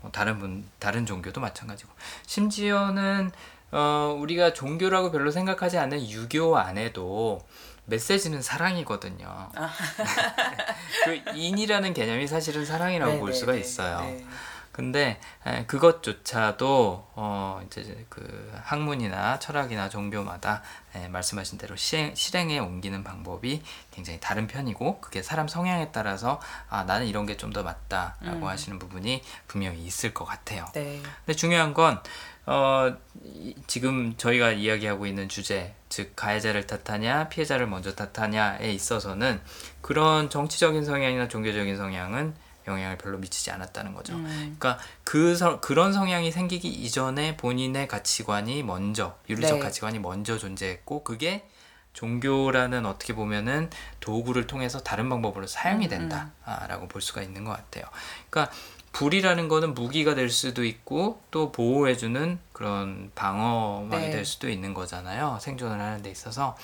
뭐 0.00 0.10
다른 0.12 0.38
분 0.38 0.68
다른 0.78 1.06
종교도 1.06 1.40
마찬가지고. 1.40 1.90
심지어는 2.26 3.32
어, 3.72 4.16
우리가 4.18 4.52
종교라고 4.52 5.10
별로 5.10 5.30
생각하지 5.30 5.78
않는 5.78 6.08
유교 6.08 6.56
안에도 6.56 7.44
메시지는 7.86 8.42
사랑이거든요. 8.42 9.26
아. 9.54 9.70
그 11.04 11.22
인이라는 11.34 11.94
개념이 11.94 12.26
사실은 12.26 12.64
사랑이라고 12.64 13.12
네, 13.12 13.18
볼 13.18 13.30
네, 13.32 13.36
수가 13.36 13.52
네, 13.52 13.60
있어요. 13.60 14.00
네. 14.00 14.24
근데 14.72 15.20
에, 15.46 15.66
그것조차도 15.66 17.12
어 17.14 17.62
이제 17.64 18.04
그 18.08 18.52
학문이나 18.64 19.38
철학이나 19.38 19.88
종교마다 19.88 20.62
에, 20.96 21.06
말씀하신 21.06 21.58
대로 21.58 21.76
시행, 21.76 22.12
실행에 22.16 22.58
옮기는 22.58 23.04
방법이 23.04 23.62
굉장히 23.92 24.18
다른 24.18 24.48
편이고 24.48 25.00
그게 25.00 25.22
사람 25.22 25.46
성향에 25.46 25.92
따라서 25.92 26.40
아 26.68 26.82
나는 26.82 27.06
이런 27.06 27.24
게 27.24 27.36
좀 27.36 27.52
더 27.52 27.62
맞다라고 27.62 28.38
음. 28.38 28.44
하시는 28.48 28.78
부분이 28.80 29.22
분명히 29.46 29.78
있을 29.84 30.12
것 30.12 30.24
같아요. 30.24 30.66
네. 30.74 31.00
근데 31.24 31.36
중요한 31.36 31.72
건 31.72 32.02
어, 32.46 32.94
이- 33.24 33.54
지금 33.66 34.14
저희가 34.16 34.52
이야기하고 34.52 35.06
있는 35.06 35.28
주제, 35.28 35.74
즉 35.88 36.14
가해자를 36.14 36.66
탓하냐, 36.66 37.28
피해자를 37.28 37.66
먼저 37.66 37.94
탓하냐에 37.94 38.70
있어서는 38.72 39.40
그런 39.80 40.28
정치적인 40.28 40.84
성향이나 40.84 41.28
종교적인 41.28 41.76
성향은 41.76 42.34
영향을 42.66 42.96
별로 42.98 43.18
미치지 43.18 43.50
않았다는 43.50 43.94
거죠. 43.94 44.14
음. 44.14 44.56
그러니까 44.58 44.78
그 45.04 45.36
서- 45.36 45.60
그런 45.60 45.92
성향이 45.92 46.32
생기기 46.32 46.68
이전에 46.68 47.36
본인의 47.36 47.88
가치관이 47.88 48.62
먼저 48.62 49.18
윤리적 49.28 49.58
네. 49.58 49.62
가치관이 49.64 49.98
먼저 49.98 50.38
존재했고 50.38 51.04
그게 51.04 51.46
종교라는 51.92 52.86
어떻게 52.86 53.14
보면은 53.14 53.70
도구를 54.00 54.46
통해서 54.48 54.80
다른 54.82 55.08
방법으로 55.08 55.46
사용이 55.46 55.86
음, 55.86 55.90
된다라고 55.90 56.88
볼 56.88 57.00
수가 57.00 57.22
있는 57.22 57.44
것 57.44 57.52
같아요. 57.52 57.84
그러니까 58.30 58.52
불이라는 58.94 59.48
거는 59.48 59.74
무기가 59.74 60.14
될 60.14 60.30
수도 60.30 60.64
있고 60.64 61.20
또 61.32 61.50
보호해주는 61.50 62.38
그런 62.52 63.10
방어막이 63.16 64.06
네. 64.06 64.10
될 64.10 64.24
수도 64.24 64.48
있는 64.48 64.72
거잖아요. 64.72 65.38
생존을 65.40 65.80
하는 65.80 66.02
데 66.02 66.10
있어서 66.10 66.56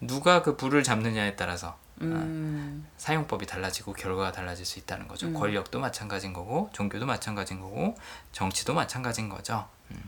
누가 0.00 0.42
그 0.42 0.56
불을 0.56 0.82
잡느냐에 0.82 1.36
따라서 1.36 1.78
음. 2.02 2.88
사용법이 2.96 3.46
달라지고 3.46 3.92
결과가 3.92 4.32
달라질 4.32 4.66
수 4.66 4.80
있다는 4.80 5.06
거죠. 5.06 5.28
음. 5.28 5.34
권력도 5.34 5.78
마찬가지인 5.78 6.32
거고 6.32 6.70
종교도 6.72 7.06
마찬가지인 7.06 7.60
거고 7.60 7.94
정치도 8.32 8.74
마찬가지인 8.74 9.28
거죠. 9.28 9.68
음. 9.92 10.02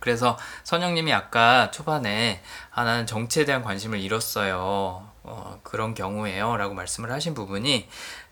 그래서 0.00 0.38
선영님이 0.64 1.12
아까 1.12 1.70
초반에 1.70 2.40
아 2.70 2.84
나는 2.84 3.06
정치에 3.06 3.44
대한 3.44 3.62
관심을 3.62 4.00
잃었어요. 4.00 5.06
어, 5.24 5.60
그런 5.62 5.92
경우에요 5.92 6.56
라고 6.56 6.72
말씀을 6.72 7.12
하신 7.12 7.34
부분이 7.34 7.88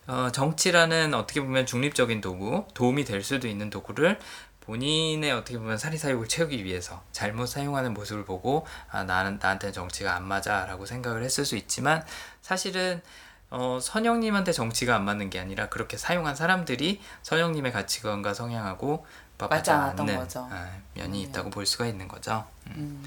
어, 0.07 0.31
정치라는 0.33 1.15
어떻게 1.15 1.41
보면 1.41 1.67
중립적인 1.67 2.21
도구, 2.21 2.67
도움이 2.75 3.05
될 3.05 3.23
수도 3.23 3.49
있는 3.49 3.71
도구를 3.71 4.19
본인의 4.61 5.31
어떻게 5.33 5.59
보면 5.59 5.79
사리사욕을 5.79 6.29
채우기 6.29 6.65
위해서 6.65 7.03
잘못 7.13 7.47
사용하는 7.47 7.95
모습을 7.95 8.25
보고 8.25 8.67
아 8.91 9.05
나는 9.05 9.39
나한테 9.41 9.71
정치가 9.71 10.17
안 10.17 10.25
맞아라고 10.25 10.87
생각을 10.87 11.23
했을 11.23 11.45
수 11.45 11.57
있지만 11.57 12.05
사실은 12.43 13.01
어, 13.49 13.79
선영님한테 13.81 14.51
정치가 14.51 14.97
안 14.97 15.05
맞는 15.05 15.31
게 15.31 15.39
아니라 15.39 15.69
그렇게 15.69 15.97
사용한 15.97 16.35
사람들이 16.35 17.01
선영님의 17.23 17.73
가치관과 17.73 18.35
성향하고 18.35 19.07
맞지 19.39 19.71
않았던 19.71 20.07
거죠. 20.07 20.49
아, 20.51 20.69
면이 20.95 21.23
있다고 21.23 21.51
볼 21.51 21.65
수가 21.65 21.87
있는 21.87 22.09
거죠. 22.09 22.45
음. 22.69 23.05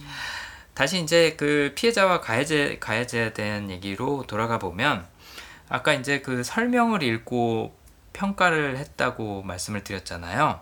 다시 0.73 1.01
이제 1.01 1.35
그 1.37 1.73
피해자와 1.75 2.21
가해자 2.21 2.79
가해자에 2.79 3.33
대한 3.33 3.69
얘기로 3.69 4.23
돌아가 4.27 4.59
보면 4.59 5.05
아까 5.69 5.93
이제 5.93 6.19
그 6.21 6.43
설명을 6.43 7.03
읽고 7.03 7.75
평가를 8.13 8.77
했다고 8.77 9.43
말씀을 9.43 9.83
드렸잖아요. 9.83 10.59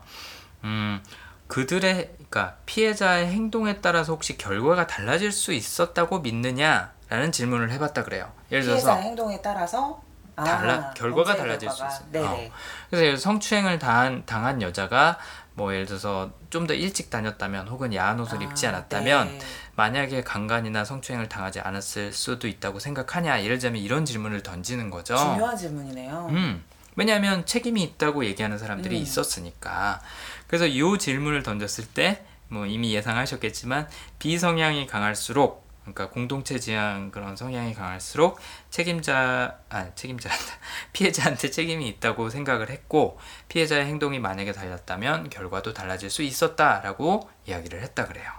음, 0.66 1.02
그들의 1.48 2.12
그러니까 2.30 2.58
피해자의 2.66 3.28
행동에 3.28 3.80
따라서 3.80 4.12
혹시 4.14 4.38
결과가 4.38 4.86
달라질 4.88 5.32
수 5.32 5.54
있었다고 5.54 6.20
믿느냐라는 6.20 7.32
질문을 7.32 7.72
해봤다 7.72 8.04
그래요. 8.04 8.32
예를 8.52 8.66
들어서 8.66 8.82
피해자의 8.88 9.04
행동에 9.06 9.42
따라서 9.42 10.02
아, 10.36 10.44
달라- 10.44 10.92
결과가 10.94 11.36
범죄의 11.36 11.38
달라질 11.38 11.70
수 11.72 11.78
결과가. 11.78 11.96
있어요. 11.96 12.12
네네. 12.12 12.52
그래서 12.92 13.18
성추행을 13.24 13.80
당한, 13.80 14.24
당한 14.26 14.62
여자가 14.62 15.18
뭐 15.56 15.74
예를 15.74 15.86
들어서 15.88 16.32
좀 16.52 16.68
더 16.68 16.74
일찍 16.74 17.10
다녔다면 17.10 17.68
혹은 17.70 17.94
야한 17.94 18.20
옷을 18.20 18.42
입지 18.44 18.68
아, 18.68 18.70
않았다면 18.70 19.28
네. 19.30 19.40
만약에 19.78 20.24
강간이나 20.24 20.84
성추행을 20.84 21.30
당하지 21.30 21.62
않았을 21.62 22.12
수도 22.12 22.50
있다고 22.50 22.80
생각하냐 22.80 23.44
예를 23.44 23.56
들자면 23.58 23.82
이런 23.82 24.04
질문을 24.04 24.44
던지는 24.44 24.90
거죠. 24.90 25.16
중요한 25.16 25.56
질문이네요. 25.56 26.28
음, 26.32 26.64
왜냐하면 26.98 27.46
책임이 27.46 27.82
있다고 27.82 28.26
얘기하는 28.26 28.58
사람들이 28.58 28.98
음. 28.98 29.02
있었으니까. 29.02 30.02
그래서 30.48 30.68
이 30.68 30.82
질문을 31.00 31.44
던졌을 31.44 31.86
때 31.86 32.26
뭐 32.50 32.66
이미 32.66 32.94
예상하셨겠지만 32.94 33.88
비성향이 34.20 34.88
강할수록 34.88 35.68
그러니까 35.82 36.10
공동체 36.10 36.60
지향 36.60 37.12
그런 37.12 37.36
성향이 37.36 37.74
강할수록 37.74 38.40
책임자 38.70 39.60
아 39.70 39.94
책임자한테 39.96 40.46
피해자한테 40.92 41.50
책임이 41.50 41.88
있다고 41.88 42.30
생각을 42.30 42.70
했고 42.70 43.18
피해자의 43.48 43.86
행동이 43.86 44.20
만약에 44.20 44.52
달랐다면 44.52 45.30
결과도 45.30 45.74
달라질 45.74 46.10
수 46.10 46.24
있었다라고 46.24 47.30
이야기를 47.48 47.82
했다 47.84 48.06
그래요. 48.06 48.30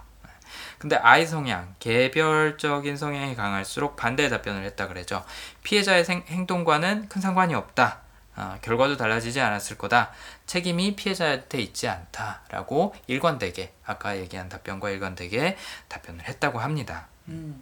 근데 0.79 0.95
I 0.95 1.25
성향, 1.27 1.75
개별적인 1.79 2.95
성향이 2.97 3.35
강할수록 3.35 3.95
반대의 3.97 4.29
답변을 4.29 4.63
했다 4.65 4.87
그래죠. 4.87 5.23
피해자의 5.63 6.05
생- 6.05 6.23
행동과는 6.27 7.09
큰 7.09 7.21
상관이 7.21 7.53
없다. 7.53 7.99
아, 8.35 8.57
결과도 8.61 8.95
달라지지 8.95 9.41
않았을 9.41 9.77
거다. 9.77 10.11
책임이 10.45 10.95
피해자한테 10.95 11.59
있지 11.59 11.89
않다라고 11.89 12.95
일관되게 13.07 13.73
아까 13.85 14.15
얘기한 14.17 14.47
답변과 14.47 14.89
일관되게 14.91 15.57
답변을 15.89 16.25
했다고 16.25 16.59
합니다. 16.59 17.07
음, 17.27 17.61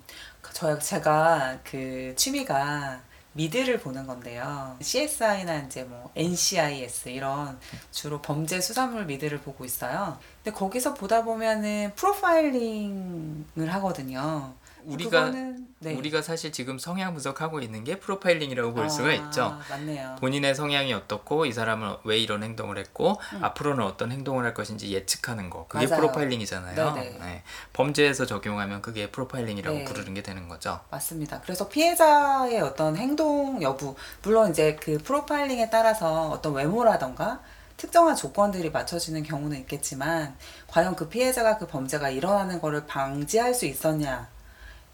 저 0.53 0.78
제가 0.78 1.57
그 1.63 2.13
취미가 2.15 2.99
미드를 3.38 3.79
보는 3.79 4.07
건데요. 4.07 4.75
CSI나 4.81 5.59
이제 5.59 5.83
뭐 5.83 6.11
NCIS 6.15 7.09
이런 7.09 7.57
주로 7.91 8.19
범죄 8.21 8.59
수사물 8.59 9.05
미드를 9.05 9.39
보고 9.39 9.63
있어요. 9.63 10.17
근데 10.43 10.57
거기서 10.57 10.95
보다 10.95 11.23
보면은 11.23 11.93
프로파일링을 11.95 13.71
하거든요. 13.75 14.53
우리가 14.88 15.25
그거는, 15.25 15.67
네. 15.79 15.93
우리가 15.93 16.21
사실 16.21 16.51
지금 16.51 16.79
성향 16.79 17.13
분석하고 17.13 17.59
있는 17.59 17.83
게 17.83 17.99
프로파일링이라고 17.99 18.73
볼 18.73 18.89
수가 18.89 19.09
아, 19.09 19.13
있죠. 19.13 19.59
맞네요. 19.69 20.15
본인의 20.19 20.55
성향이 20.55 20.93
어떻고 20.93 21.45
이 21.45 21.53
사람은 21.53 21.97
왜 22.03 22.17
이런 22.17 22.41
행동을 22.43 22.77
했고 22.77 23.17
음. 23.33 23.43
앞으로는 23.43 23.83
어떤 23.83 24.11
행동을 24.11 24.45
할 24.45 24.53
것인지 24.53 24.91
예측하는 24.93 25.49
거 25.49 25.67
그게 25.67 25.85
맞아요. 25.88 26.01
프로파일링이잖아요. 26.01 26.93
네네. 26.93 27.17
네. 27.19 27.43
범죄에서 27.73 28.25
적용하면 28.25 28.81
그게 28.81 29.11
프로파일링이라고 29.11 29.77
네. 29.77 29.83
부르는 29.83 30.13
게 30.13 30.23
되는 30.23 30.47
거죠. 30.47 30.79
맞습니다. 30.89 31.41
그래서 31.41 31.67
피해자의 31.67 32.61
어떤 32.61 32.95
행동 32.97 33.61
여부, 33.61 33.95
물론 34.23 34.51
이제 34.51 34.77
그 34.81 34.97
프로파일링에 34.97 35.69
따라서 35.69 36.29
어떤 36.29 36.53
외모라던가 36.53 37.41
특정한 37.75 38.15
조건들이 38.15 38.71
맞춰지는 38.71 39.21
경우는 39.21 39.57
있겠지만 39.59 40.35
과연 40.65 40.95
그 40.95 41.07
피해자가 41.09 41.57
그 41.59 41.67
범죄가 41.67 42.09
일어나는 42.09 42.59
거를 42.59 42.88
방지할 42.88 43.53
수 43.53 43.67
있었냐 43.67 44.27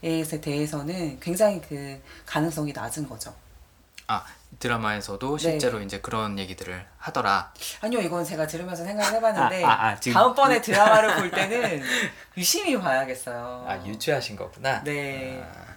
에 0.04 0.24
대해서는 0.24 1.20
굉장히 1.20 1.62
그 1.62 2.02
가능성이 2.26 2.74
낮은 2.74 3.08
거죠. 3.08 3.34
아 4.08 4.26
드라마에서도 4.60 5.38
네. 5.38 5.42
실제로 5.42 5.82
이제 5.82 6.02
그런 6.02 6.38
얘기들을 6.38 6.86
하더라. 6.98 7.54
아니요, 7.82 8.02
이건 8.02 8.24
제가 8.26 8.46
들으면서 8.46 8.84
생각을 8.84 9.14
해봤는데 9.18 9.64
아, 9.64 9.70
아, 9.70 9.88
아, 9.88 10.00
지금 10.00 10.14
다음번에 10.16 10.62
드라마를 10.62 11.16
볼 11.16 11.32
때는 11.32 11.82
유심히 12.38 12.78
봐야겠어요. 12.78 13.66
아 13.68 13.78
유추하신 13.86 14.36
거구나. 14.36 14.84
네. 14.84 15.42
아, 15.42 15.74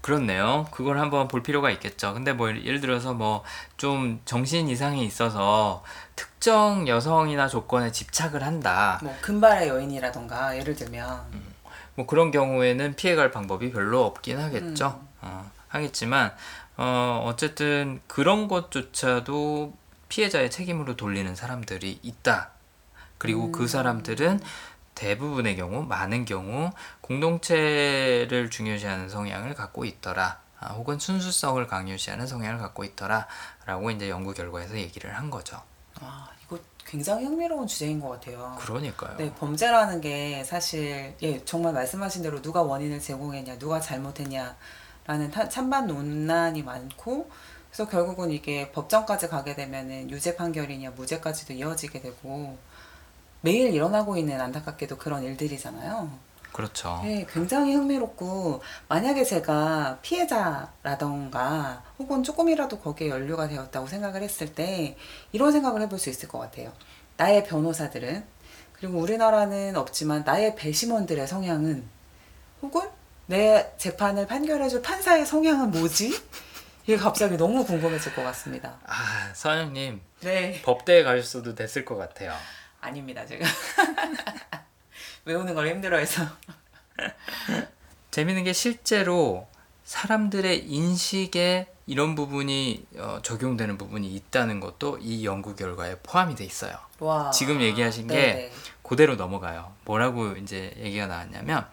그렇네요. 0.00 0.66
그걸 0.72 0.98
한번 0.98 1.28
볼 1.28 1.42
필요가 1.44 1.70
있겠죠. 1.70 2.12
근데 2.14 2.32
뭐 2.32 2.48
예를 2.48 2.80
들어서 2.80 3.12
뭐 3.12 3.44
좀 3.76 4.20
정신 4.24 4.68
이상이 4.68 5.04
있어서 5.04 5.82
특정 6.16 6.86
여성이나 6.86 7.48
조건에 7.48 7.90
집착을 7.90 8.42
한다. 8.44 9.00
뭐 9.02 9.12
금발의 9.20 9.68
여인이라던가 9.68 10.56
예를 10.56 10.74
들면 10.76 11.51
뭐 11.94 12.06
그런 12.06 12.30
경우에는 12.30 12.94
피해갈 12.94 13.30
방법이 13.30 13.70
별로 13.72 14.04
없긴 14.04 14.38
하겠죠. 14.38 15.00
음. 15.00 15.08
어, 15.22 15.50
하겠지만 15.68 16.34
어, 16.76 17.24
어쨌든 17.26 18.00
그런 18.06 18.48
것조차도 18.48 19.74
피해자의 20.08 20.50
책임으로 20.50 20.96
돌리는 20.96 21.34
사람들이 21.34 22.00
있다. 22.02 22.50
그리고 23.18 23.46
음. 23.46 23.52
그 23.52 23.66
사람들은 23.68 24.40
대부분의 24.94 25.56
경우, 25.56 25.82
많은 25.84 26.24
경우 26.24 26.70
공동체를 27.00 28.50
중요시하는 28.50 29.08
성향을 29.08 29.54
갖고 29.54 29.84
있더라. 29.84 30.40
아, 30.60 30.68
혹은 30.74 30.98
순수성을 30.98 31.66
강요시하는 31.66 32.26
성향을 32.26 32.58
갖고 32.58 32.84
있더라라고 32.84 33.90
이제 33.90 34.08
연구 34.10 34.32
결과에서 34.32 34.76
얘기를 34.76 35.16
한 35.16 35.30
거죠. 35.30 35.60
아 36.00 36.28
이거 36.44 36.58
굉장히 36.86 37.24
흥미로운 37.24 37.66
주제인 37.66 38.00
것 38.00 38.08
같아요. 38.10 38.56
그러니까요. 38.60 39.16
네, 39.16 39.32
범죄라는 39.34 40.00
게 40.00 40.44
사실 40.44 41.14
예 41.22 41.42
정말 41.44 41.72
말씀하신 41.72 42.22
대로 42.22 42.42
누가 42.42 42.62
원인을 42.62 43.00
제공했냐, 43.00 43.58
누가 43.58 43.80
잘못했냐라는 43.80 45.30
타- 45.32 45.48
찬반 45.48 45.86
논란이 45.86 46.62
많고 46.62 47.30
그래서 47.70 47.88
결국은 47.88 48.30
이게 48.30 48.70
법정까지 48.72 49.28
가게 49.28 49.54
되면은 49.54 50.10
유죄 50.10 50.36
판결이냐 50.36 50.90
무죄까지도 50.90 51.54
이어지게 51.54 52.02
되고 52.02 52.58
매일 53.40 53.72
일어나고 53.72 54.16
있는 54.16 54.40
안타깝게도 54.40 54.98
그런 54.98 55.22
일들이잖아요. 55.22 56.10
그렇죠. 56.52 57.00
네, 57.02 57.26
굉장히 57.32 57.74
흥미롭고 57.74 58.62
만약에 58.88 59.24
제가 59.24 59.98
피해자라던가 60.02 61.82
혹은 61.98 62.22
조금이라도 62.22 62.78
거기에 62.78 63.08
연루가 63.08 63.48
되었다고 63.48 63.86
생각을 63.86 64.22
했을 64.22 64.54
때 64.54 64.96
이런 65.32 65.50
생각을 65.52 65.80
해볼 65.82 65.98
수 65.98 66.10
있을 66.10 66.28
것 66.28 66.38
같아요. 66.38 66.72
나의 67.16 67.44
변호사들은 67.44 68.24
그리고 68.74 68.98
우리나라는 68.98 69.76
없지만 69.76 70.24
나의 70.24 70.56
배심원들의 70.56 71.26
성향은 71.26 71.88
혹은 72.62 72.88
내 73.26 73.72
재판을 73.78 74.26
판결해줄 74.26 74.82
판사의 74.82 75.24
성향은 75.24 75.70
뭐지? 75.70 76.12
이게 76.84 76.96
갑자기 76.96 77.36
너무 77.36 77.64
궁금해질 77.64 78.14
것 78.14 78.22
같습니다. 78.24 78.76
아, 78.84 79.32
서영님 79.34 80.00
네. 80.20 80.60
법대에 80.62 81.04
가셨어도 81.04 81.54
됐을 81.54 81.84
것 81.84 81.96
같아요. 81.96 82.34
아닙니다, 82.80 83.24
제가. 83.24 83.46
외우는 85.24 85.54
걸 85.54 85.68
힘들어해서. 85.68 86.24
재밌는 88.10 88.44
게 88.44 88.52
실제로 88.52 89.48
사람들의 89.84 90.66
인식에 90.66 91.66
이런 91.86 92.14
부분이 92.14 92.86
어, 92.96 93.18
적용되는 93.22 93.76
부분이 93.78 94.08
있다는 94.14 94.60
것도 94.60 94.98
이 95.00 95.24
연구 95.24 95.54
결과에 95.54 95.96
포함이 96.02 96.34
돼 96.34 96.44
있어요. 96.44 96.74
와. 97.00 97.30
지금 97.30 97.60
얘기하신 97.60 98.06
게 98.06 98.14
네네. 98.14 98.52
그대로 98.82 99.16
넘어가요. 99.16 99.72
뭐라고 99.84 100.32
이제 100.32 100.74
얘기가 100.78 101.06
나왔냐면 101.06 101.66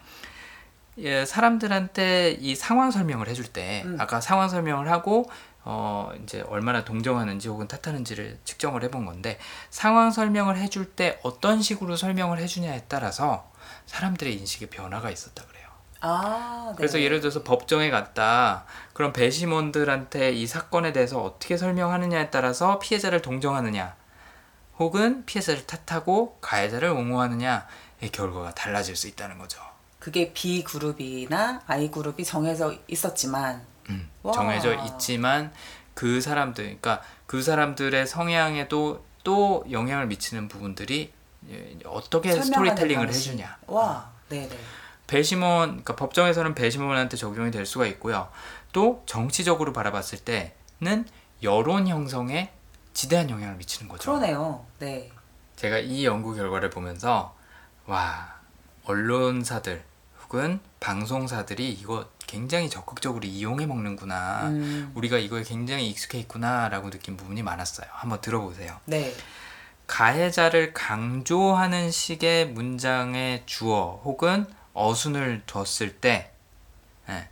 예, 0.98 1.24
사람들한테 1.24 2.38
이 2.40 2.54
상황 2.54 2.90
설명을 2.90 3.28
해줄 3.28 3.46
때 3.46 3.82
음. 3.84 3.96
아까 4.00 4.20
상황 4.20 4.48
설명을 4.48 4.90
하고 4.90 5.30
어 5.64 6.10
이제 6.22 6.40
얼마나 6.42 6.84
동정하는지 6.84 7.48
혹은 7.48 7.68
탓하는지를 7.68 8.38
측정을 8.44 8.82
해본 8.84 9.04
건데 9.04 9.38
상황 9.68 10.10
설명을 10.10 10.56
해줄 10.56 10.86
때 10.92 11.20
어떤 11.22 11.60
식으로 11.60 11.96
설명을 11.96 12.38
해주냐에 12.38 12.84
따라서 12.88 13.50
사람들의 13.86 14.34
인식에 14.36 14.66
변화가 14.66 15.10
있었다 15.10 15.44
그래요. 15.46 15.60
아, 16.00 16.72
그래서 16.76 16.94
네네. 16.94 17.04
예를 17.04 17.20
들어서 17.20 17.42
법정에 17.42 17.90
갔다 17.90 18.64
그럼 18.94 19.12
배심원들한테 19.12 20.32
이 20.32 20.46
사건에 20.46 20.92
대해서 20.92 21.22
어떻게 21.22 21.58
설명하느냐에 21.58 22.30
따라서 22.30 22.78
피해자를 22.78 23.20
동정하느냐 23.20 23.96
혹은 24.78 25.26
피해자를 25.26 25.66
탓하고 25.66 26.38
가해자를 26.40 26.88
옹호하느냐의 26.88 28.10
결과가 28.12 28.54
달라질 28.54 28.96
수 28.96 29.08
있다는 29.08 29.36
거죠. 29.38 29.60
그게 29.98 30.32
B 30.32 30.64
그룹이나 30.64 31.60
I 31.66 31.90
그룹이 31.90 32.24
정해져 32.24 32.74
있었지만 32.88 33.56
음, 33.56 33.62
와. 34.22 34.32
정해져 34.32 34.74
있지만 34.84 35.52
그 35.94 36.20
사람들, 36.20 36.64
그러니까 36.64 37.02
그 37.26 37.42
사람들의 37.42 38.06
성향에도 38.06 39.04
또 39.22 39.64
영향을 39.70 40.06
미치는 40.06 40.48
부분들이 40.48 41.12
예, 41.50 41.78
어떻게 41.84 42.32
스토리텔링을 42.32 43.06
방식. 43.06 43.30
해주냐. 43.30 43.58
와, 43.66 44.10
네 44.28 44.48
네. 44.48 44.58
배심원, 45.06 45.68
그러니까 45.70 45.96
법정에서는 45.96 46.54
배심원한테 46.54 47.16
적용이 47.16 47.50
될 47.50 47.66
수가 47.66 47.86
있고요. 47.86 48.28
또 48.72 49.02
정치적으로 49.06 49.72
바라봤을 49.72 50.18
때는 50.24 51.06
여론 51.42 51.88
형성에 51.88 52.52
지대한 52.92 53.28
영향을 53.30 53.56
미치는 53.56 53.88
거죠. 53.88 54.12
그러네요. 54.12 54.64
네. 54.78 55.10
제가 55.56 55.78
이 55.78 56.04
연구 56.04 56.34
결과를 56.34 56.70
보면서 56.70 57.34
와 57.86 58.34
언론사들 58.84 59.82
혹은 60.22 60.60
방송사들이 60.78 61.70
이거 61.72 62.08
굉장히 62.30 62.70
적극적으로 62.70 63.26
이용해 63.26 63.66
먹는구나. 63.66 64.50
음, 64.50 64.92
우리가 64.94 65.18
이거에 65.18 65.42
굉장히 65.42 65.90
익숙해 65.90 66.18
있구나라고 66.20 66.90
느낀 66.90 67.16
부분이 67.16 67.42
많았어요. 67.42 67.88
한번 67.90 68.20
들어보세요. 68.20 68.78
네. 68.84 69.12
가해자를 69.88 70.72
강조하는 70.72 71.90
식의 71.90 72.50
문장의 72.50 73.42
주어 73.46 74.00
혹은 74.04 74.46
어순을 74.74 75.42
뒀을 75.46 75.96
때, 76.00 76.30
예, 77.08 77.28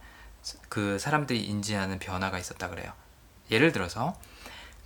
그 0.69 0.99
사람들이 0.99 1.45
인지하는 1.45 2.01
변화가 2.01 2.37
있었다 2.37 2.69
그래요. 2.69 2.93
예를 3.53 3.71
들어서, 3.71 4.19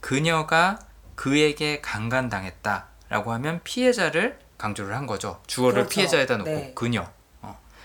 그녀가 0.01 0.79
그에게 1.15 1.81
강간당했다 1.81 2.87
라고 3.09 3.33
하면 3.33 3.61
피해자를 3.65 4.39
강조를 4.59 4.95
한 4.95 5.07
거죠. 5.07 5.41
주어를 5.47 5.85
그렇죠. 5.85 5.89
피해자에다 5.89 6.37
놓고 6.37 6.51
네. 6.51 6.73
그녀. 6.75 7.09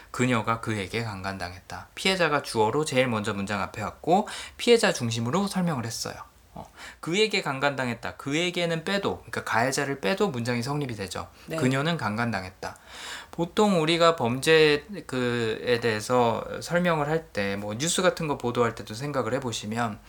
어, 0.07 0.11
그녀가 0.11 0.59
그에게 0.61 1.03
강간당했다. 1.03 1.89
피해자가 1.95 2.41
주어로 2.41 2.85
제일 2.85 3.07
먼저 3.07 3.33
문장 3.33 3.61
앞에 3.61 3.81
왔고 3.81 4.27
피해자 4.57 4.93
중심으로 4.93 5.47
설명을 5.47 5.85
했어요. 5.85 6.15
어, 6.53 6.71
그에게 6.99 7.41
강간당했다. 7.43 8.15
그에게는 8.15 8.83
빼도, 8.83 9.17
그러니까 9.17 9.43
가해자를 9.43 10.01
빼도 10.01 10.29
문장이 10.29 10.63
성립이 10.63 10.95
되죠. 10.95 11.27
네. 11.45 11.55
그녀는 11.57 11.97
강간당했다. 11.97 12.77
보통 13.29 13.79
우리가 13.81 14.15
범죄 14.15 14.83
그에 15.05 15.79
대해서 15.79 16.43
설명을 16.61 17.07
할 17.07 17.27
때, 17.27 17.55
뭐 17.57 17.77
뉴스 17.77 18.01
같은 18.01 18.27
거 18.27 18.39
보도할 18.39 18.73
때도 18.73 18.95
생각을 18.95 19.35
해보시면, 19.35 19.99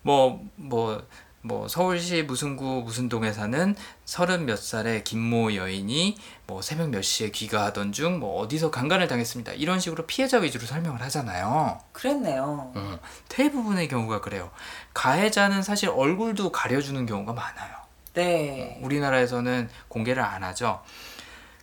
뭐, 0.00 0.42
뭐, 0.56 1.06
뭐 1.44 1.66
서울시 1.66 2.22
무슨 2.22 2.56
구 2.56 2.82
무슨 2.84 3.08
동에 3.08 3.32
사는 3.32 3.74
서른 4.04 4.46
몇 4.46 4.56
살의 4.58 5.02
김모 5.02 5.54
여인이 5.56 6.16
뭐 6.46 6.62
새벽 6.62 6.90
몇 6.90 7.02
시에 7.02 7.30
귀가하던 7.30 7.92
중 7.92 8.12
뭐 8.20 8.40
어디서 8.40 8.70
강간을 8.70 9.08
당했습니다. 9.08 9.52
이런 9.54 9.80
식으로 9.80 10.06
피해자 10.06 10.38
위주로 10.38 10.66
설명을 10.66 11.00
하잖아요. 11.02 11.80
그랬네요. 11.92 12.72
어, 12.74 12.98
대부분의 13.28 13.88
경우가 13.88 14.20
그래요. 14.20 14.50
가해자는 14.94 15.62
사실 15.62 15.88
얼굴도 15.88 16.52
가려주는 16.52 17.04
경우가 17.06 17.32
많아요. 17.32 17.74
네. 18.14 18.78
우리나라에서는 18.82 19.68
공개를 19.88 20.22
안 20.22 20.44
하죠. 20.44 20.82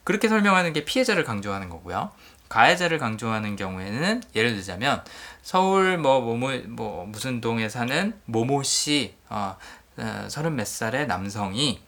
그렇게 0.03 0.27
설명하는 0.27 0.73
게 0.73 0.84
피해자를 0.86 1.23
강조하는 1.23 1.69
거고요. 1.69 2.11
가해자를 2.49 2.97
강조하는 2.97 3.55
경우에는 3.55 4.23
예를 4.35 4.55
들자면 4.55 5.03
서울 5.41 5.97
뭐 5.97 6.19
뭐뭐 6.19 6.61
뭐 6.67 7.05
무슨 7.05 7.39
동에 7.39 7.69
사는 7.69 8.19
모모 8.25 8.63
씨 8.63 9.15
어, 9.29 9.55
어, 9.97 10.27
서른 10.27 10.55
몇 10.55 10.67
살의 10.67 11.07
남성이 11.07 11.81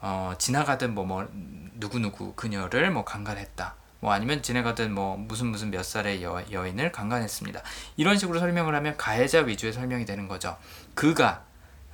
어, 0.00 0.32
지나가던 0.38 0.94
뭐 0.94 1.04
뭐 1.04 1.28
누구 1.74 1.98
누구 1.98 2.32
그녀를 2.34 2.90
뭐 2.90 3.04
강간했다. 3.04 3.74
뭐 4.00 4.12
아니면 4.12 4.42
지나가던 4.42 4.92
뭐 4.92 5.16
무슨 5.16 5.48
무슨 5.48 5.70
몇 5.70 5.82
살의 5.84 6.22
여, 6.22 6.42
여인을 6.50 6.92
강간했습니다. 6.92 7.62
이런 7.96 8.18
식으로 8.18 8.38
설명을 8.38 8.74
하면 8.74 8.96
가해자 8.96 9.40
위주의 9.40 9.72
설명이 9.72 10.04
되는 10.04 10.28
거죠. 10.28 10.56
그가 10.94 11.44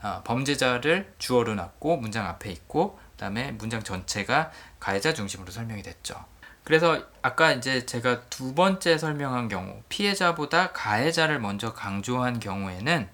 어, 0.02 0.22
범죄자를 0.24 1.12
주어로 1.18 1.54
놨고 1.54 1.96
문장 1.98 2.26
앞에 2.26 2.50
있고 2.50 2.98
그다음에 3.12 3.52
문장 3.52 3.82
전체가 3.82 4.50
가해자 4.78 5.12
중심으로 5.14 5.50
설명이 5.50 5.82
됐죠. 5.82 6.24
그래서 6.70 7.02
아까 7.20 7.50
이제 7.50 7.84
제가 7.84 8.20
두 8.30 8.54
번째 8.54 8.96
설명한 8.96 9.48
경우 9.48 9.82
피해자보다 9.88 10.70
가해자를 10.70 11.40
먼저 11.40 11.72
강조한 11.72 12.38
경우에는 12.38 13.08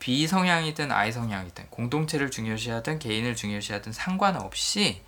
비성향이든 0.00 0.92
아이 0.92 1.10
성향이든 1.10 1.68
공동체를 1.70 2.30
중요시하든 2.30 2.98
개인을 2.98 3.36
중요시하든 3.36 3.92
상관없이 3.92 5.00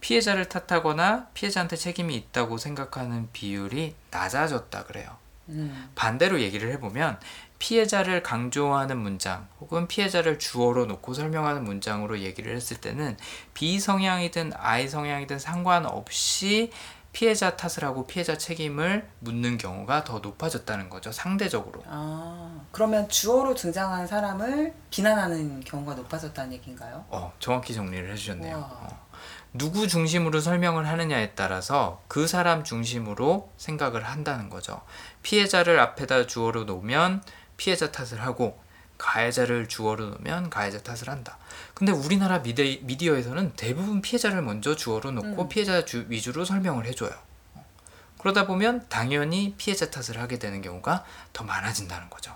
피해자를 0.00 0.46
탓하거나 0.46 1.26
피해자한테 1.34 1.76
책임이 1.76 2.16
있다고 2.16 2.56
생각하는 2.56 3.28
비율이 3.34 3.94
낮아졌다 4.10 4.84
그래요. 4.84 5.18
음. 5.50 5.90
반대로 5.94 6.40
얘기를 6.40 6.72
해보면 6.72 7.20
피해자를 7.58 8.22
강조하는 8.22 8.98
문장 8.98 9.46
혹은 9.60 9.88
피해자를 9.88 10.38
주어로 10.38 10.86
놓고 10.86 11.12
설명하는 11.12 11.64
문장으로 11.64 12.20
얘기를 12.20 12.56
했을 12.56 12.78
때는 12.78 13.16
비성향이든 13.52 14.52
아이 14.56 14.88
성향이든 14.88 15.38
상관없이 15.38 16.70
피해자 17.16 17.56
탓을 17.56 17.82
하고 17.82 18.06
피해자 18.06 18.36
책임을 18.36 19.08
묻는 19.20 19.56
경우가 19.56 20.04
더 20.04 20.18
높아졌다는 20.18 20.90
거죠 20.90 21.10
상대적으로 21.10 21.82
아, 21.86 22.60
그러면 22.72 23.08
주어로 23.08 23.54
등장한 23.54 24.06
사람을 24.06 24.74
비난하는 24.90 25.60
경우가 25.60 25.94
높아졌다는 25.94 26.52
얘기인가요? 26.52 27.06
어, 27.08 27.32
정확히 27.38 27.72
정리를 27.72 28.12
해주셨네요. 28.12 28.58
어. 28.58 29.06
누구 29.54 29.88
중심으로 29.88 30.40
설명을 30.40 30.86
하느냐에 30.86 31.30
따라서 31.30 32.02
그 32.06 32.26
사람 32.26 32.64
중심으로 32.64 33.50
생각을 33.56 34.04
한다는 34.04 34.50
거죠 34.50 34.82
피해자를 35.22 35.80
앞에다 35.80 36.26
주어로 36.26 36.64
놓으면 36.64 37.22
피해자 37.56 37.90
탓을 37.90 38.20
하고 38.20 38.60
가해자를 38.98 39.68
주어로 39.68 40.06
놓으면 40.10 40.50
가해자 40.50 40.82
탓을 40.82 41.08
한다. 41.08 41.38
근데 41.74 41.92
우리나라 41.92 42.42
미디, 42.42 42.80
미디어에서는 42.84 43.52
대부분 43.56 44.00
피해자를 44.00 44.42
먼저 44.42 44.74
주어로 44.74 45.10
놓고 45.10 45.42
음. 45.42 45.48
피해자 45.48 45.84
주, 45.84 46.06
위주로 46.08 46.44
설명을 46.44 46.86
해줘요. 46.86 47.12
그러다 48.18 48.46
보면 48.46 48.86
당연히 48.88 49.54
피해자 49.56 49.90
탓을 49.90 50.20
하게 50.20 50.38
되는 50.38 50.62
경우가 50.62 51.04
더 51.32 51.44
많아진다는 51.44 52.10
거죠. 52.10 52.34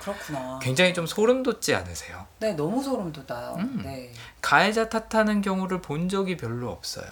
그렇구나. 0.00 0.58
굉장히 0.62 0.94
좀 0.94 1.06
소름 1.06 1.42
돋지 1.42 1.74
않으세요? 1.74 2.26
네, 2.38 2.52
너무 2.52 2.82
소름 2.82 3.12
돋아요. 3.12 3.56
음. 3.58 3.82
네. 3.84 4.12
가해자 4.40 4.88
탓하는 4.88 5.42
경우를 5.42 5.82
본 5.82 6.08
적이 6.08 6.36
별로 6.36 6.70
없어요. 6.70 7.10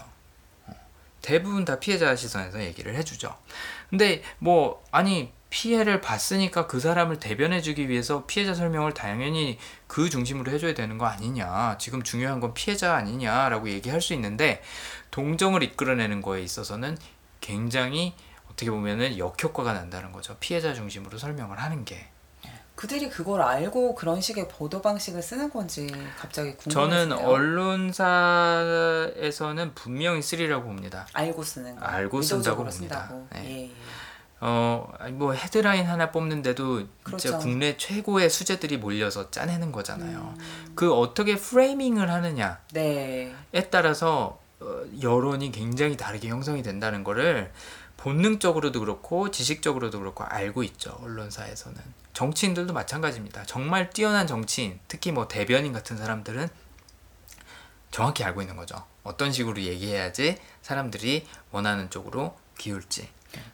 어, 0.66 0.72
대부분 1.20 1.64
다 1.64 1.78
피해자 1.80 2.14
시선에서 2.14 2.62
얘기를 2.62 2.94
해주죠. 2.94 3.36
근데 3.90 4.22
뭐 4.38 4.84
아니 4.92 5.32
피해를 5.50 6.00
봤으니까 6.00 6.66
그 6.66 6.80
사람을 6.80 7.18
대변해주기 7.18 7.88
위해서 7.88 8.24
피해자 8.26 8.54
설명을 8.54 8.94
당연히 8.94 9.58
그 9.86 10.08
중심으로 10.10 10.50
해줘야 10.52 10.74
되는 10.74 10.98
거 10.98 11.06
아니냐. 11.06 11.78
지금 11.78 12.02
중요한 12.02 12.40
건 12.40 12.52
피해자 12.52 12.96
아니냐라고 12.96 13.70
얘기할 13.70 14.00
수 14.00 14.12
있는데 14.14 14.60
동정을 15.10 15.62
이끌어내는 15.62 16.22
거에 16.22 16.42
있어서는 16.42 16.98
굉장히 17.40 18.14
어떻게 18.50 18.70
보면은 18.70 19.18
역효과가 19.18 19.72
난다는 19.72 20.12
거죠. 20.12 20.36
피해자 20.40 20.74
중심으로 20.74 21.18
설명을 21.18 21.58
하는 21.58 21.84
게. 21.84 22.08
그들이 22.74 23.08
그걸 23.08 23.40
알고 23.40 23.94
그런 23.94 24.20
식의 24.20 24.48
보도 24.48 24.82
방식을 24.82 25.22
쓰는 25.22 25.48
건지 25.50 25.86
갑자기 26.18 26.54
저는 26.68 27.08
궁금해지네요. 27.08 27.26
언론사에서는 27.26 29.74
분명히 29.74 30.20
쓰리라고 30.20 30.64
봅니다. 30.64 31.06
알고 31.14 31.42
쓰는 31.42 31.76
거. 31.76 31.86
알고 31.86 32.20
쓴다고 32.20 32.64
봅니다. 32.64 33.06
쓴다고. 33.06 33.28
네. 33.32 33.44
예, 33.46 33.62
예. 33.64 33.70
어, 34.40 34.92
뭐 35.12 35.32
헤드라인 35.32 35.86
하나 35.86 36.10
뽑는데도 36.10 36.78
진짜 36.80 36.90
그렇죠. 37.02 37.38
국내 37.38 37.76
최고의 37.76 38.28
수제들이 38.28 38.76
몰려서 38.76 39.30
짜내는 39.30 39.72
거잖아요. 39.72 40.34
음, 40.36 40.72
그 40.74 40.92
어떻게 40.92 41.36
프레이밍을 41.36 42.10
하느냐에 42.10 42.56
네. 42.72 43.34
따라서 43.70 44.38
어, 44.60 44.82
여론이 45.00 45.52
굉장히 45.52 45.96
다르게 45.96 46.28
형성이 46.28 46.62
된다는 46.62 47.02
거를 47.02 47.50
본능적으로도 47.96 48.80
그렇고 48.80 49.30
지식적으로도 49.30 49.98
그렇고 49.98 50.24
알고 50.24 50.62
있죠. 50.64 50.98
언론사에서는. 51.02 51.80
정치인들도 52.12 52.72
마찬가지입니다. 52.72 53.44
정말 53.44 53.90
뛰어난 53.90 54.26
정치인, 54.26 54.78
특히 54.86 55.12
뭐 55.12 55.28
대변인 55.28 55.72
같은 55.72 55.96
사람들은 55.96 56.48
정확히 57.90 58.22
알고 58.24 58.42
있는 58.42 58.56
거죠. 58.56 58.84
어떤 59.02 59.32
식으로 59.32 59.60
얘기해야지 59.62 60.36
사람들이 60.62 61.26
원하는 61.50 61.88
쪽으로 61.90 62.36
기울지. 62.58 63.08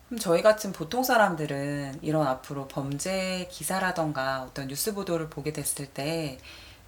그럼 0.09 0.19
저희 0.21 0.43
같은 0.43 0.73
보통 0.73 1.03
사람들은 1.03 2.01
이런 2.03 2.27
앞으로 2.27 2.69
범죄 2.69 3.49
기사라던가 3.51 4.43
어떤 4.43 4.69
뉴스 4.69 4.95
보도를 4.95 5.29
보게 5.31 5.53
됐을 5.53 5.87
때 5.87 6.39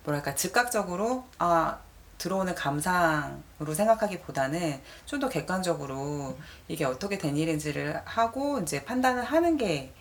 뭐랄까 0.05 0.35
즉각적으로 0.35 1.25
아 1.39 1.79
들어오는 2.19 2.55
감상으로 2.55 3.75
생각하기보다는 3.75 4.81
좀 5.07 5.21
더 5.21 5.29
객관적으로 5.29 6.37
이게 6.69 6.85
어떻게 6.85 7.19
된 7.19 7.37
일인지를 7.37 8.03
하고 8.05 8.61
이제 8.61 8.85
판단을 8.85 9.25
하는 9.25 9.57
게 9.57 9.93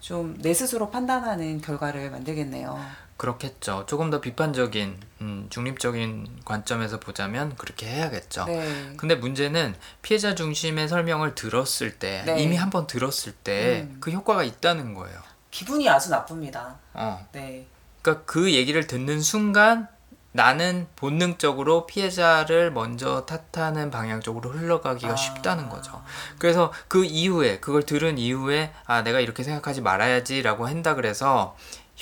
좀 0.00 0.34
내 0.40 0.54
스스로 0.54 0.90
판단하는 0.90 1.60
결과를 1.60 2.10
만들겠네요. 2.10 2.80
그렇겠죠. 3.20 3.84
조금 3.86 4.08
더 4.08 4.22
비판적인, 4.22 4.98
음, 5.20 5.46
중립적인 5.50 6.40
관점에서 6.46 6.98
보자면 7.00 7.54
그렇게 7.58 7.86
해야겠죠. 7.86 8.46
네. 8.46 8.94
근데 8.96 9.14
문제는 9.14 9.74
피해자 10.00 10.34
중심의 10.34 10.88
설명을 10.88 11.34
들었을 11.34 11.98
때, 11.98 12.22
네. 12.24 12.42
이미 12.42 12.56
한번 12.56 12.86
들었을 12.86 13.32
때 13.32 13.86
음. 13.90 13.98
그 14.00 14.10
효과가 14.10 14.42
있다는 14.42 14.94
거예요. 14.94 15.20
기분이 15.50 15.86
아주 15.86 16.08
나쁩니다. 16.08 16.78
어. 16.94 17.28
네. 17.32 17.66
그러니까 18.00 18.24
그 18.24 18.54
얘기를 18.54 18.86
듣는 18.86 19.20
순간 19.20 19.88
나는 20.32 20.86
본능적으로 20.96 21.86
피해자를 21.86 22.70
먼저 22.70 23.26
탓하는 23.26 23.90
방향 23.90 24.22
쪽으로 24.22 24.48
흘러가기가 24.48 25.12
아. 25.12 25.16
쉽다는 25.16 25.68
거죠. 25.68 26.02
그래서 26.38 26.72
그 26.88 27.04
이후에 27.04 27.60
그걸 27.60 27.82
들은 27.82 28.16
이후에 28.16 28.72
아 28.86 29.02
내가 29.02 29.20
이렇게 29.20 29.42
생각하지 29.42 29.82
말아야지라고 29.82 30.66
한다 30.66 30.94
그래서 30.94 31.54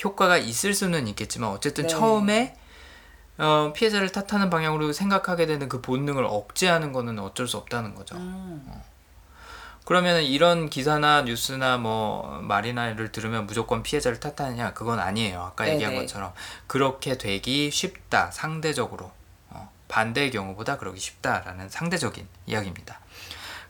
효과가 0.03 0.37
있을 0.37 0.73
수는 0.73 1.07
있겠지만 1.07 1.49
어쨌든 1.49 1.83
네. 1.83 1.89
처음에 1.89 2.55
어, 3.37 3.71
피해자를 3.73 4.09
탓하는 4.09 4.49
방향으로 4.49 4.91
생각하게 4.91 5.45
되는 5.45 5.69
그 5.69 5.81
본능을 5.81 6.25
억제하는 6.25 6.91
거는 6.91 7.19
어쩔 7.19 7.47
수 7.47 7.57
없다는 7.57 7.95
거죠. 7.95 8.15
음. 8.15 8.69
그러면 9.85 10.21
이런 10.21 10.69
기사나 10.69 11.23
뉴스나 11.23 11.77
뭐 11.77 12.41
말이나를 12.43 13.11
들으면 13.11 13.47
무조건 13.47 13.81
피해자를 13.81 14.19
탓하느냐 14.19 14.73
그건 14.73 14.99
아니에요. 14.99 15.41
아까 15.41 15.63
네네. 15.63 15.75
얘기한 15.75 15.95
것처럼 15.95 16.33
그렇게 16.67 17.17
되기 17.17 17.71
쉽다 17.71 18.29
상대적으로 18.29 19.11
어, 19.49 19.71
반대의 19.87 20.29
경우보다 20.29 20.77
그러기 20.77 20.99
쉽다라는 20.99 21.69
상대적인 21.69 22.27
이야기입니다. 22.45 22.99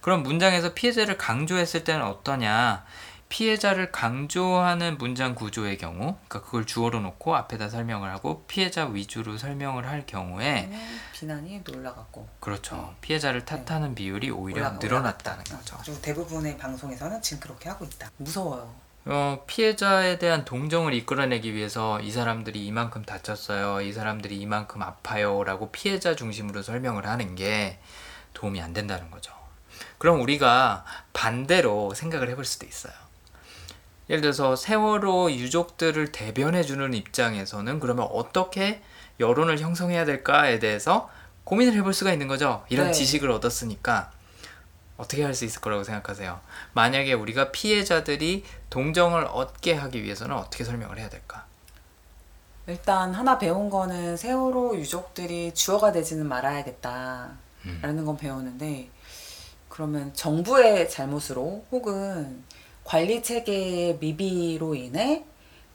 그럼 0.02 0.24
문장에서 0.24 0.74
피해자를 0.74 1.18
강조했을 1.18 1.84
때는 1.84 2.04
어떠냐? 2.04 2.84
피해자를 3.30 3.92
강조하는 3.92 4.98
문장 4.98 5.36
구조의 5.36 5.78
경우, 5.78 6.16
그러니까 6.28 6.42
그걸 6.42 6.66
주어로 6.66 7.00
놓고 7.00 7.36
앞에다 7.36 7.70
설명을 7.70 8.10
하고 8.12 8.44
피해자 8.48 8.86
위주로 8.88 9.38
설명을 9.38 9.88
할 9.88 10.06
경우에 10.08 10.68
음, 10.72 11.00
비난이 11.14 11.62
올라갔고 11.72 12.28
그렇죠. 12.40 12.96
피해자를 13.02 13.46
탓하는 13.46 13.94
비율이 13.94 14.32
오히려 14.32 14.62
올라- 14.62 14.72
늘어났다는 14.80 15.40
올라갔다. 15.48 15.58
거죠. 15.58 15.78
그리고 15.84 16.02
대부분의 16.02 16.58
방송에서는 16.58 17.22
지금 17.22 17.40
그렇게 17.40 17.70
하고 17.70 17.86
있다. 17.86 18.10
무서워요. 18.18 18.74
어, 19.06 19.44
피해자에 19.48 20.18
대한 20.18 20.44
동정을 20.44 20.94
이끌어내기 20.96 21.54
위해서 21.54 22.00
이 22.02 22.12
사람들이 22.12 22.66
이만큼 22.66 23.04
다쳤어요. 23.06 23.82
이 23.82 23.94
사람들이 23.94 24.38
이만큼 24.38 24.82
아파요. 24.82 25.44
라고 25.44 25.70
피해자 25.72 26.16
중심으로 26.16 26.64
설명을 26.64 27.06
하는 27.08 27.36
게 27.36 27.80
도움이 28.34 28.60
안 28.60 28.74
된다는 28.74 29.10
거죠. 29.12 29.32
그럼 30.00 30.20
우리가 30.22 30.84
반대로 31.14 31.94
생각을 31.94 32.30
해볼 32.30 32.44
수도 32.44 32.66
있어요. 32.66 32.94
예를 34.10 34.22
들어서 34.22 34.56
세월호 34.56 35.32
유족들을 35.32 36.12
대변해주는 36.12 36.94
입장에서는 36.94 37.80
그러면 37.80 38.08
어떻게 38.12 38.82
여론을 39.20 39.60
형성해야 39.60 40.06
될까에 40.06 40.60
대해서 40.60 41.10
고민을 41.44 41.74
해볼 41.76 41.94
수가 41.94 42.12
있는 42.14 42.28
거죠. 42.28 42.64
이런 42.70 42.88
네. 42.88 42.92
지식을 42.94 43.30
얻었으니까 43.32 44.12
어떻게 44.98 45.24
할 45.24 45.34
수 45.34 45.46
있을 45.46 45.62
거라고 45.62 45.84
생각하세요? 45.84 46.40
만약에 46.74 47.14
우리가 47.14 47.52
피해자들이 47.52 48.44
동정을 48.70 49.26
얻게 49.32 49.74
하기 49.74 50.04
위해서는 50.04 50.36
어떻게 50.36 50.64
설명을 50.64 51.00
해야 51.00 51.10
될까? 51.10 51.46
일단 52.68 53.14
하나 53.14 53.38
배운 53.40 53.70
거는 53.70 54.18
세월호 54.18 54.76
유족들이 54.76 55.54
주어가 55.54 55.92
되지는 55.92 56.28
말아야겠다. 56.28 57.30
음. 57.66 57.80
라는 57.82 58.06
건 58.06 58.18
배웠는데 58.18 58.90
그러면 59.70 60.14
정부의 60.14 60.90
잘못으로 60.90 61.66
혹은 61.72 62.44
관리 62.90 63.22
체계의 63.22 64.00
미비로 64.00 64.74
인해 64.74 65.24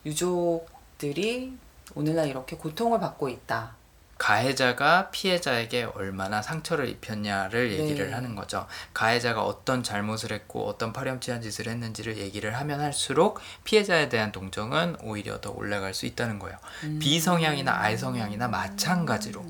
유족들이 0.05 1.53
오늘날 1.95 2.27
이렇게 2.27 2.57
고통을 2.57 2.99
받고 2.99 3.29
있다. 3.29 3.77
가해자가 4.17 5.11
피해자에게 5.11 5.83
얼마나 5.95 6.41
상처를 6.41 6.89
입혔냐를 6.89 7.71
얘기를 7.71 8.07
네. 8.07 8.13
하는 8.13 8.35
거죠. 8.35 8.67
가해자가 8.93 9.45
어떤 9.45 9.81
잘못을 9.81 10.33
했고 10.33 10.67
어떤 10.67 10.91
파렴치한 10.91 11.41
짓을 11.41 11.69
했는지를 11.69 12.17
얘기를 12.17 12.53
하면 12.57 12.81
할수록 12.81 13.39
피해자에 13.63 14.09
대한 14.09 14.33
동정은 14.33 14.97
오히려 15.01 15.39
더 15.39 15.51
올라갈 15.51 15.93
수 15.93 16.05
있다는 16.05 16.37
거예요. 16.37 16.57
음. 16.83 16.99
비성향이나 16.99 17.79
알성향이나 17.79 18.49
마찬가지로 18.49 19.45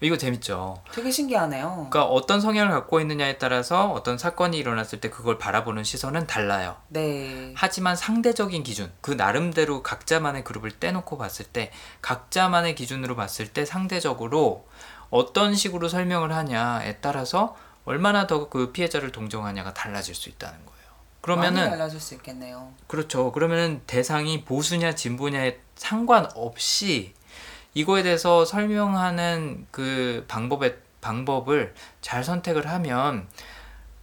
이거 0.00 0.18
재밌죠. 0.18 0.82
되게 0.92 1.10
신기하네요. 1.10 1.68
그러니까 1.90 2.04
어떤 2.04 2.40
성향을 2.40 2.70
갖고 2.70 3.00
있느냐에 3.00 3.38
따라서 3.38 3.90
어떤 3.92 4.18
사건이 4.18 4.58
일어났을 4.58 5.00
때 5.00 5.08
그걸 5.08 5.38
바라보는 5.38 5.84
시선은 5.84 6.26
달라요. 6.26 6.76
네. 6.88 7.52
하지만 7.56 7.96
상대적인 7.96 8.62
기준, 8.62 8.92
그 9.00 9.12
나름대로 9.12 9.82
각자만의 9.82 10.44
그룹을 10.44 10.72
떼놓고 10.72 11.16
봤을 11.16 11.46
때, 11.46 11.70
각자만의 12.02 12.74
기준으로 12.74 13.16
봤을 13.16 13.48
때 13.48 13.64
상대적으로 13.64 14.66
어떤 15.08 15.54
식으로 15.54 15.88
설명을 15.88 16.32
하냐에 16.34 16.98
따라서 16.98 17.56
얼마나 17.86 18.26
더 18.26 18.50
그 18.50 18.72
피해자를 18.72 19.12
동정하냐가 19.12 19.72
달라질 19.72 20.14
수 20.14 20.28
있다는 20.28 20.58
거예요. 20.66 20.76
많이 21.22 21.22
그러면은 21.22 21.70
달라질 21.70 22.00
수 22.00 22.14
있겠네요. 22.14 22.72
그렇죠. 22.86 23.32
그러면은 23.32 23.80
대상이 23.86 24.44
보수냐 24.44 24.94
진보냐에 24.94 25.58
상관없이 25.74 27.14
이거에 27.76 28.02
대해서 28.02 28.46
설명하는 28.46 29.66
그 29.70 30.24
방법의 30.28 30.78
방법을 31.02 31.74
잘 32.00 32.24
선택을 32.24 32.66
하면 32.66 33.28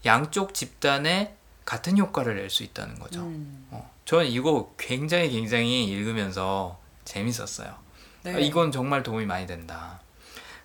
양쪽 0.06 0.54
집단에 0.54 1.36
같은 1.66 1.98
효과를 1.98 2.36
낼 2.36 2.52
수 2.52 2.62
있다는 2.62 3.00
거죠. 3.00 3.22
음. 3.22 3.66
어, 3.72 3.90
저는 4.06 4.28
이거 4.28 4.76
굉장히 4.78 5.32
굉장히 5.32 5.86
읽으면서 5.86 6.80
재밌었어요. 7.04 7.74
네. 8.22 8.36
아, 8.36 8.38
이건 8.38 8.72
정말 8.72 9.02
도움이 9.02 9.26
많이 9.26 9.48
된다. 9.48 10.00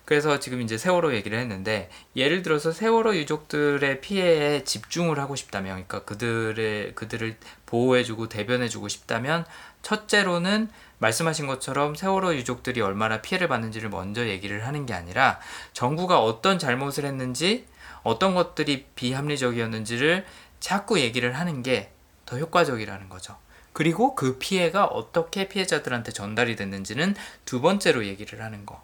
그래서 0.05 0.39
지금 0.39 0.61
이제 0.61 0.77
세월호 0.77 1.15
얘기를 1.15 1.37
했는데 1.39 1.89
예를 2.15 2.43
들어서 2.43 2.71
세월호 2.71 3.15
유족들의 3.15 4.01
피해에 4.01 4.63
집중을 4.63 5.17
하고 5.17 5.35
싶다면 5.35 5.71
그러니까 5.87 6.03
그들의 6.03 6.93
그들을 6.93 7.37
보호해주고 7.65 8.29
대변해주고 8.29 8.87
싶다면 8.87 9.45
첫째로는 9.81 10.69
말씀하신 10.99 11.47
것처럼 11.47 11.95
세월호 11.95 12.35
유족들이 12.35 12.81
얼마나 12.81 13.21
피해를 13.21 13.47
받는지를 13.47 13.89
먼저 13.89 14.27
얘기를 14.27 14.65
하는 14.67 14.85
게 14.85 14.93
아니라 14.93 15.39
정부가 15.73 16.21
어떤 16.21 16.59
잘못을 16.59 17.05
했는지 17.05 17.65
어떤 18.03 18.35
것들이 18.35 18.85
비합리적이었는지를 18.95 20.25
자꾸 20.59 20.99
얘기를 20.99 21.37
하는 21.37 21.63
게 21.63 21.91
더 22.25 22.37
효과적이라는 22.37 23.09
거죠. 23.09 23.35
그리고 23.73 24.13
그 24.13 24.37
피해가 24.37 24.85
어떻게 24.85 25.49
피해자들한테 25.49 26.11
전달이 26.11 26.55
됐는지는 26.55 27.15
두 27.43 27.59
번째로 27.59 28.05
얘기를 28.05 28.43
하는 28.43 28.67
거. 28.67 28.83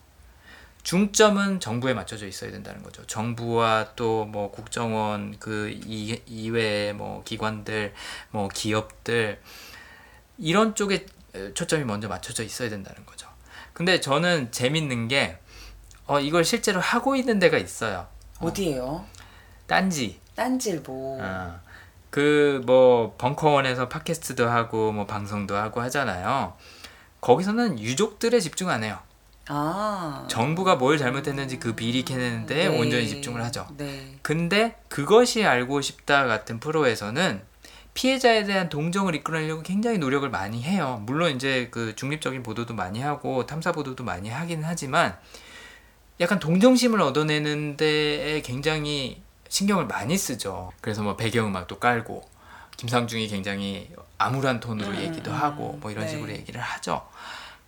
중점은 0.82 1.59
정부에 1.59 1.93
맞춰져 1.93 2.26
있어야 2.28 2.49
된다는 2.49 2.82
거죠. 2.82 3.05
정부와 3.05 3.93
또 3.95 4.26
뭐 4.26 4.49
국정원 4.49 5.36
그 5.39 5.70
이- 5.70 6.20
이외의 6.26 6.93
뭐 6.93 7.22
기관들, 7.24 7.93
뭐 8.32 8.47
기업들 8.47 9.39
이런 10.39 10.74
쪽에 10.74 11.05
초점이 11.54 11.84
먼저 11.84 12.08
맞춰져 12.08 12.44
있어야 12.44 12.70
된다는 12.70 13.06
거죠. 13.06 13.28
근데 13.74 14.00
저는 14.00 14.52
재밌는 14.52 15.08
게 15.08 15.40
어, 16.08 16.20
이걸 16.20 16.46
실제로 16.46 16.80
하고 16.80 17.16
있는 17.16 17.40
데가 17.40 17.58
있어요. 17.58 18.08
어디예요? 18.40 19.06
딴지. 19.68 20.20
딴질보. 20.36 21.20
어, 21.22 21.60
그뭐 22.10 23.16
벙커원에서 23.18 23.90
팟캐스트도 23.90 24.48
하고 24.48 24.92
뭐 24.92 25.06
방송도 25.06 25.56
하고 25.56 25.82
하잖아요. 25.82 26.54
거기서는 27.22 27.80
유족들에 27.80 28.40
집중 28.40 28.70
안 28.70 28.84
해요. 28.84 29.00
아. 29.48 30.26
정부가 30.30 30.76
뭘 30.76 30.98
잘못했는지 30.98 31.60
그 31.60 31.76
비리 31.76 32.04
캐내는데 32.04 32.56
네. 32.56 32.68
온전히 32.68 33.08
집중을 33.08 33.44
하죠. 33.46 33.68
네. 33.78 34.18
근데 34.22 34.76
그것이 34.90 35.46
알고 35.46 35.82
싶다 35.82 36.26
같은 36.26 36.60
프로에서는 36.60 37.42
피해자에 37.96 38.43
대한 38.43 38.70
동정을 38.70 39.16
이끌어내려고 39.16 39.64
굉장히 39.64 39.98
노력을 39.98 40.30
많이 40.30 40.62
해요. 40.62 41.02
물론 41.06 41.34
이제 41.34 41.70
그 41.72 41.96
중립적인 41.96 42.43
보도도 42.43 42.76
많이 42.76 43.02
하고 43.02 43.46
탐사 43.46 43.72
보도도 43.72 44.04
많이 44.04 44.30
하긴 44.30 44.64
하지만 44.64 45.18
약간 46.20 46.38
동정심을 46.39 47.02
얻어내는 47.02 47.78
데에 47.78 48.41
굉장히 48.41 49.24
신경을 49.48 49.88
많이 49.88 50.18
쓰죠. 50.18 50.72
그래서 50.82 51.04
뭐 51.04 51.16
배경음악도 51.16 51.80
깔고 51.80 52.30
김상중이 52.76 53.30
굉장히 53.30 53.89
암울한 54.18 54.60
톤으로 54.60 54.89
음, 54.89 54.98
얘기도 54.98 55.32
음, 55.32 55.36
하고 55.36 55.78
뭐 55.82 55.89
이런 55.89 56.06
네. 56.06 56.12
식으로 56.12 56.32
얘기를 56.32 56.60
하죠. 56.60 57.08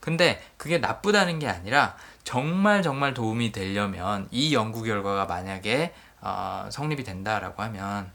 근데 0.01 0.41
그게 0.57 0.77
나쁘다는 0.77 1.39
게 1.39 1.47
아니라 1.47 1.95
정말 2.25 2.83
정말 2.83 3.13
도움이 3.13 3.53
되려면 3.53 4.27
이 4.31 4.53
연구 4.53 4.83
결과가 4.83 5.25
만약에 5.25 5.93
어, 6.19 6.67
성립이 6.69 7.05
된다라고 7.05 7.63
하면 7.63 8.11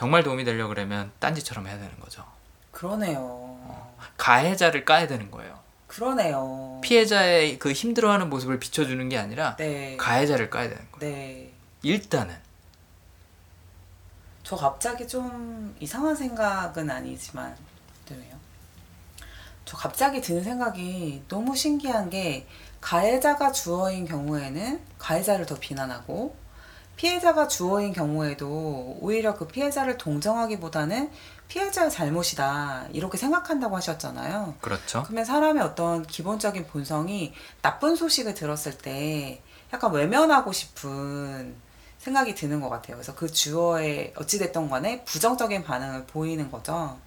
정말 0.00 0.22
도움이 0.22 0.44
되려 0.44 0.66
그러면 0.66 1.12
딴지처럼 1.18 1.66
해야 1.66 1.76
되는 1.76 1.90
거죠. 2.00 2.24
그러네요. 2.70 3.86
가해자를 4.16 4.86
까야 4.86 5.06
되는 5.06 5.30
거예요. 5.30 5.58
그러네요. 5.88 6.80
피해자의 6.82 7.58
그 7.58 7.72
힘들어하는 7.72 8.30
모습을 8.30 8.58
비춰주는 8.58 9.06
게 9.10 9.18
아니라 9.18 9.56
네. 9.56 9.98
가해자를 9.98 10.48
까야 10.48 10.70
되는 10.70 10.90
거예요. 10.90 11.14
네. 11.14 11.52
일단은 11.82 12.34
저 14.42 14.56
갑자기 14.56 15.06
좀 15.06 15.76
이상한 15.80 16.16
생각은 16.16 16.90
아니지만 16.90 17.54
네, 18.08 18.16
왜요? 18.16 18.36
저 19.66 19.76
갑자기 19.76 20.22
드는 20.22 20.42
생각이 20.42 21.24
너무 21.28 21.54
신기한 21.54 22.08
게 22.08 22.46
가해자가 22.80 23.52
주어인 23.52 24.06
경우에는 24.06 24.80
가해자를 24.96 25.44
더 25.44 25.56
비난하고 25.56 26.34
피해자가 27.00 27.48
주어인 27.48 27.94
경우에도 27.94 28.98
오히려 29.00 29.34
그 29.34 29.46
피해자를 29.46 29.96
동정하기보다는 29.96 31.10
피해자의 31.48 31.90
잘못이다 31.90 32.88
이렇게 32.92 33.16
생각한다고 33.16 33.74
하셨잖아요. 33.74 34.56
그렇죠. 34.60 35.04
그러면 35.04 35.24
사람의 35.24 35.62
어떤 35.62 36.02
기본적인 36.06 36.66
본성이 36.66 37.32
나쁜 37.62 37.96
소식을 37.96 38.34
들었을 38.34 38.76
때 38.76 39.40
약간 39.72 39.92
외면하고 39.92 40.52
싶은 40.52 41.56
생각이 41.96 42.34
드는 42.34 42.60
것 42.60 42.68
같아요. 42.68 42.96
그래서 42.96 43.14
그 43.14 43.32
주어에 43.32 44.12
어찌됐던 44.16 44.68
간에 44.68 45.02
부정적인 45.04 45.64
반응을 45.64 46.04
보이는 46.04 46.50
거죠. 46.50 46.98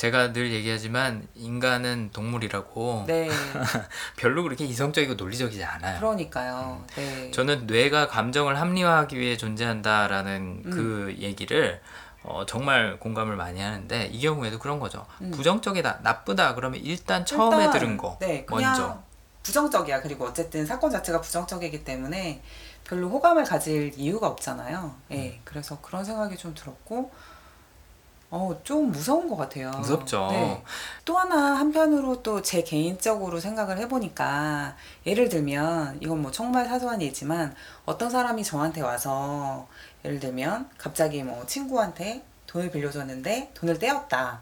제가 0.00 0.32
늘 0.32 0.50
얘기하지만 0.50 1.28
인간은 1.34 2.08
동물이라고 2.14 3.04
네. 3.06 3.28
별로 4.16 4.42
그렇게 4.42 4.64
이성적이고 4.64 5.12
논리적이지 5.12 5.62
않아요. 5.62 5.98
그러니까요. 5.98 6.82
네. 6.96 7.30
저는 7.32 7.66
뇌가 7.66 8.08
감정을 8.08 8.58
합리화하기 8.58 9.18
위해 9.18 9.36
존재한다라는 9.36 10.62
음. 10.64 10.70
그 10.70 11.14
얘기를 11.18 11.82
어, 12.22 12.46
정말 12.46 12.98
공감을 12.98 13.36
많이 13.36 13.60
하는데 13.60 14.06
이 14.06 14.22
경우에도 14.22 14.58
그런 14.58 14.80
거죠. 14.80 15.04
음. 15.20 15.32
부정적이다, 15.32 15.98
나쁘다 16.02 16.54
그러면 16.54 16.80
일단 16.82 17.26
처음에 17.26 17.64
일단, 17.64 17.78
들은 17.78 17.96
거 17.98 18.16
네, 18.20 18.46
먼저 18.48 19.02
부정적이야. 19.42 20.00
그리고 20.00 20.24
어쨌든 20.24 20.64
사건 20.64 20.90
자체가 20.90 21.20
부정적이기 21.20 21.84
때문에 21.84 22.42
별로 22.84 23.10
호감을 23.10 23.44
가질 23.44 23.92
이유가 23.98 24.28
없잖아요. 24.28 24.94
예. 25.10 25.28
음. 25.28 25.40
그래서 25.44 25.78
그런 25.82 26.06
생각이 26.06 26.38
좀 26.38 26.54
들었고, 26.54 27.10
어, 28.32 28.56
좀 28.62 28.92
무서운 28.92 29.28
것 29.28 29.36
같아요. 29.36 29.70
무섭죠. 29.72 30.28
네. 30.30 30.62
또 31.04 31.18
하나 31.18 31.56
한편으로 31.58 32.22
또 32.22 32.40
제 32.42 32.62
개인적으로 32.62 33.40
생각을 33.40 33.78
해보니까 33.78 34.76
예를 35.04 35.28
들면 35.28 35.98
이건 36.00 36.22
뭐 36.22 36.30
정말 36.30 36.66
사소한 36.66 37.02
예지만 37.02 37.54
어떤 37.86 38.08
사람이 38.08 38.44
저한테 38.44 38.82
와서 38.82 39.66
예를 40.04 40.20
들면 40.20 40.68
갑자기 40.78 41.22
뭐 41.24 41.44
친구한테 41.46 42.22
돈을 42.46 42.70
빌려줬는데 42.70 43.50
돈을 43.54 43.78
떼었다. 43.78 44.40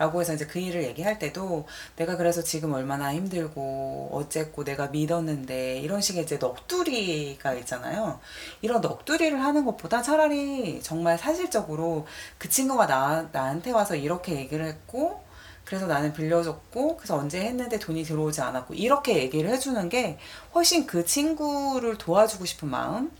라고 0.00 0.22
해서 0.22 0.32
이제 0.32 0.46
그 0.46 0.58
일을 0.58 0.82
얘기할 0.84 1.18
때도 1.18 1.66
내가 1.96 2.16
그래서 2.16 2.42
지금 2.42 2.72
얼마나 2.72 3.12
힘들고 3.12 4.08
어쨌고 4.12 4.64
내가 4.64 4.86
믿었는데 4.86 5.80
이런 5.80 6.00
식의 6.00 6.22
이제 6.22 6.38
넋두리가 6.38 7.52
있잖아요. 7.56 8.18
이런 8.62 8.80
넋두리를 8.80 9.38
하는 9.38 9.66
것보다 9.66 10.00
차라리 10.00 10.80
정말 10.82 11.18
사실적으로 11.18 12.06
그 12.38 12.48
친구가 12.48 12.86
나, 12.86 13.28
나한테 13.30 13.72
와서 13.72 13.94
이렇게 13.94 14.36
얘기를 14.36 14.64
했고 14.64 15.22
그래서 15.66 15.86
나는 15.86 16.14
빌려줬고 16.14 16.96
그래서 16.96 17.16
언제 17.18 17.42
했는데 17.42 17.78
돈이 17.78 18.02
들어오지 18.04 18.40
않았고 18.40 18.72
이렇게 18.72 19.18
얘기를 19.18 19.50
해주는 19.50 19.86
게 19.90 20.18
훨씬 20.54 20.86
그 20.86 21.04
친구를 21.04 21.98
도와주고 21.98 22.46
싶은 22.46 22.70
마음 22.70 23.10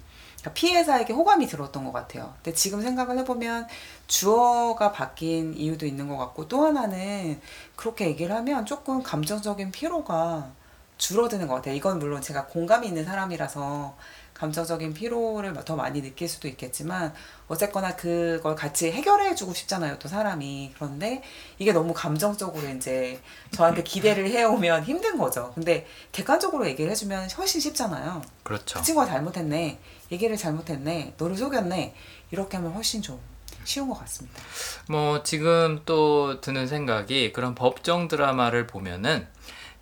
피해자에게 0.55 1.13
호감이 1.13 1.47
들었던 1.47 1.85
것 1.85 1.93
같아요. 1.93 2.35
근데 2.37 2.55
지금 2.55 2.81
생각을 2.81 3.19
해보면 3.19 3.67
주어가 4.07 4.93
바뀐 4.93 5.55
이유도 5.55 5.87
있는 5.87 6.09
것 6.09 6.17
같고 6.17 6.49
또 6.49 6.65
하나는 6.65 7.41
그렇게 7.77 8.07
얘기를 8.07 8.35
하면 8.35 8.65
조금 8.65 9.03
감정적인 9.03 9.71
피로가 9.71 10.51
줄어드는 10.97 11.47
것 11.49 11.57
같아요. 11.57 11.75
이건 11.75 11.99
물론 11.99 12.23
제가 12.23 12.47
공감이 12.47 12.87
있는 12.87 13.05
사람이라서 13.05 13.95
감정적인 14.35 14.95
피로를 14.95 15.53
더 15.67 15.77
많이 15.77 16.01
느낄 16.01 16.27
수도 16.27 16.49
있겠지만 16.49 17.13
어쨌거나 17.47 17.95
그걸 17.95 18.55
같이 18.55 18.91
해결해 18.91 19.35
주고 19.35 19.53
싶잖아요. 19.53 19.99
또 19.99 20.09
사람이. 20.09 20.73
그런데 20.77 21.23
이게 21.59 21.75
너무 21.75 21.93
감정적으로 21.93 22.67
이제 22.71 23.21
저한테 23.51 23.83
기대를 23.83 24.31
해오면 24.31 24.85
힘든 24.85 25.19
거죠. 25.19 25.53
근데 25.55 25.87
객관적으로 26.13 26.67
얘기를 26.67 26.91
해주면 26.91 27.29
훨씬 27.37 27.61
쉽잖아요. 27.61 28.23
그렇죠. 28.43 28.79
그 28.79 28.85
친구가 28.85 29.07
잘못했네. 29.07 29.79
얘기를 30.13 30.37
잘못했네. 30.37 31.15
너를 31.19 31.37
속였네. 31.37 31.95
이렇게 32.31 32.57
하면 32.57 32.73
훨씬 32.73 33.03
좀 33.03 33.21
쉬운 33.65 33.89
것 33.89 33.99
같습니다. 34.01 34.41
뭐 34.89 35.23
지금 35.23 35.83
또 35.85 36.41
드는 36.41 36.67
생각이 36.67 37.33
그런 37.33 37.55
법정 37.55 38.09
드라마를 38.09 38.67
보면은 38.67 39.27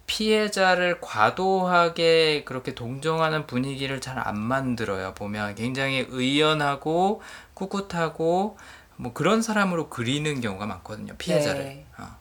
피해자를 0.06 1.00
과도하게 1.00 2.44
그렇게 2.44 2.74
동정하는 2.74 3.46
분위기를 3.46 4.00
잘 4.00 4.18
안 4.18 4.38
만들어요. 4.38 5.14
보면 5.14 5.54
굉장히 5.54 6.06
의연하고 6.08 7.22
꿋꿋하고 7.54 8.56
뭐 8.96 9.12
그런 9.12 9.42
사람으로 9.42 9.88
그리는 9.90 10.40
경우가 10.40 10.66
많거든요. 10.66 11.14
피해자를. 11.18 11.62
네. 11.64 11.86
어. 11.98 12.17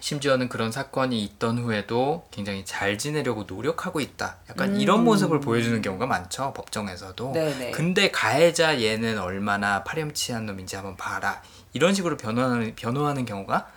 심지어는 0.00 0.48
그런 0.48 0.72
사건이 0.72 1.22
있던 1.24 1.58
후에도 1.58 2.26
굉장히 2.30 2.64
잘 2.64 2.98
지내려고 2.98 3.44
노력하고 3.44 4.00
있다. 4.00 4.36
약간 4.50 4.74
음. 4.74 4.80
이런 4.80 5.04
모습을 5.04 5.40
보여주는 5.40 5.80
경우가 5.82 6.06
많죠. 6.06 6.52
법정에서도. 6.54 7.32
네네. 7.32 7.70
근데 7.72 8.10
가해자 8.10 8.80
얘는 8.80 9.18
얼마나 9.18 9.84
파렴치한 9.84 10.46
놈인지 10.46 10.76
한번 10.76 10.96
봐라. 10.96 11.42
이런 11.72 11.94
식으로 11.94 12.16
변호하는, 12.16 12.74
변호하는 12.74 13.24
경우가 13.24 13.70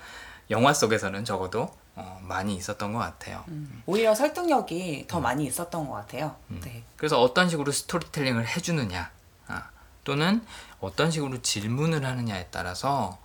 영화 0.51 0.73
속에서는 0.73 1.25
적어도 1.25 1.69
어, 1.95 2.19
많이 2.23 2.55
있었던 2.55 2.93
것 2.93 2.99
같아요. 2.99 3.43
음, 3.49 3.83
오히려 3.85 4.15
설득력이 4.15 5.01
음. 5.01 5.07
더 5.07 5.19
많이 5.19 5.45
있었던 5.45 5.87
것 5.87 5.93
같아요. 5.95 6.35
네. 6.47 6.83
그래서 6.95 7.21
어떤 7.21 7.49
식으로 7.49 7.73
스토리텔링을 7.73 8.47
해주느냐, 8.47 9.11
아, 9.47 9.69
또는 10.05 10.41
어떤 10.79 11.11
식으로 11.11 11.41
질문을 11.41 12.05
하느냐에 12.05 12.47
따라서 12.51 13.19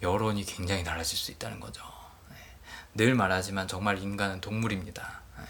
여론이 0.00 0.44
굉장히 0.44 0.84
달라질 0.84 1.18
수 1.18 1.32
있다는 1.32 1.58
거죠. 1.58 1.82
네. 2.92 3.04
늘 3.04 3.14
말하지만 3.14 3.68
정말 3.68 3.98
인간은 3.98 4.40
동물입니다. 4.40 5.20
네. 5.38 5.44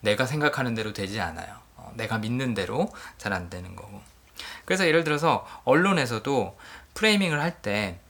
내가 0.00 0.26
생각하는 0.26 0.74
대로 0.74 0.92
되지 0.92 1.20
않아요. 1.20 1.54
어, 1.76 1.92
내가 1.96 2.18
믿는 2.18 2.54
대로 2.54 2.92
잘 3.18 3.32
안 3.32 3.50
되는 3.50 3.76
거고. 3.76 4.00
그래서 4.64 4.86
예를 4.86 5.04
들어서 5.04 5.46
언론에서도 5.64 6.56
프레이밍을 6.94 7.40
할때 7.40 8.00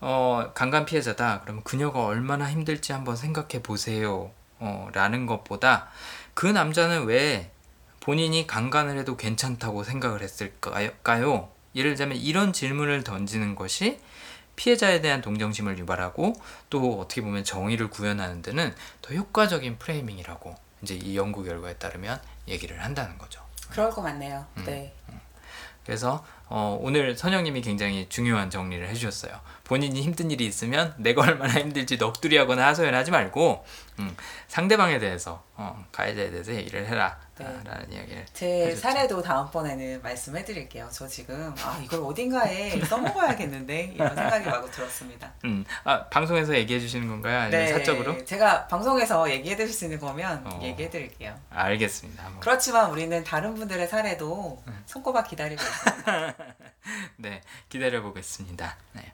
어, 0.00 0.50
강간 0.54 0.84
피해자다. 0.84 1.42
그러면 1.42 1.62
그녀가 1.62 2.04
얼마나 2.04 2.50
힘들지 2.50 2.92
한번 2.92 3.16
생각해 3.16 3.62
보세요. 3.62 4.32
어, 4.58 4.88
라는 4.92 5.26
것보다 5.26 5.88
그 6.34 6.46
남자는 6.46 7.04
왜 7.04 7.52
본인이 8.00 8.46
강간을 8.46 8.98
해도 8.98 9.16
괜찮다고 9.16 9.84
생각을 9.84 10.22
했을까요? 10.22 11.50
예를 11.74 11.92
들자면 11.92 12.16
이런 12.18 12.52
질문을 12.52 13.04
던지는 13.04 13.54
것이 13.54 14.00
피해자에 14.62 15.00
대한 15.00 15.20
동정심을 15.20 15.76
유발하고 15.78 16.34
또 16.70 17.00
어떻게 17.00 17.20
보면 17.20 17.42
정의를 17.42 17.90
구현하는 17.90 18.42
데는 18.42 18.72
더 19.00 19.12
효과적인 19.12 19.80
프레이밍이라고 19.80 20.54
이제 20.82 20.94
이 20.94 21.16
연구 21.16 21.42
결과에 21.42 21.74
따르면 21.74 22.20
얘기를 22.46 22.80
한다는 22.80 23.18
거죠. 23.18 23.42
그럴 23.70 23.90
것 23.90 24.02
같네요. 24.02 24.46
음. 24.58 24.64
네. 24.64 24.94
그래서 25.84 26.24
어, 26.46 26.78
오늘 26.80 27.16
선영님이 27.16 27.60
굉장히 27.62 28.08
중요한 28.08 28.50
정리를 28.50 28.88
해주셨어요. 28.88 29.40
본인이 29.64 30.00
힘든 30.00 30.30
일이 30.30 30.46
있으면 30.46 30.94
내가 30.96 31.22
얼마나 31.22 31.54
힘들지 31.54 31.98
넋두리하거나 31.98 32.64
하소연하지 32.68 33.10
말고 33.10 33.64
음, 33.98 34.16
상대방에 34.46 35.00
대해서 35.00 35.42
어, 35.56 35.84
가해자에 35.90 36.30
대해서 36.30 36.54
얘기를 36.54 36.86
해라 36.86 37.18
네. 37.38 37.46
아, 37.46 37.62
라는 37.64 37.90
이야기를 37.92 38.26
제 38.34 38.66
해줬죠. 38.66 38.80
사례도 38.80 39.22
다음번에는 39.22 40.02
말씀해 40.02 40.44
드릴게요. 40.44 40.88
저 40.92 41.06
지금 41.06 41.54
아 41.62 41.80
이걸 41.82 42.00
어딘가에 42.04 42.80
써먹어야겠는데 42.84 43.92
이런 43.94 44.14
생각이 44.14 44.46
마구 44.46 44.70
들었습니다. 44.70 45.32
음, 45.44 45.64
아, 45.84 46.06
방송에서 46.08 46.54
얘기해 46.54 46.78
주시는 46.80 47.08
건가요? 47.08 47.38
아니면 47.40 47.68
사적으로? 47.68 48.24
제가 48.24 48.66
방송에서 48.66 49.30
얘기해 49.30 49.56
드릴 49.56 49.72
수 49.72 49.84
있는 49.84 49.98
거면 49.98 50.46
어. 50.46 50.60
얘기해 50.62 50.90
드릴게요. 50.90 51.34
알겠습니다. 51.50 52.24
한번. 52.24 52.40
그렇지만 52.40 52.90
우리는 52.90 53.24
다른 53.24 53.54
분들의 53.54 53.88
사례도 53.88 54.62
손꼽아 54.86 55.24
기다리고 55.24 55.62
있어요. 55.62 56.32
네, 57.16 57.40
기다려 57.68 58.02
보겠습니다. 58.02 58.76
네. 58.92 59.12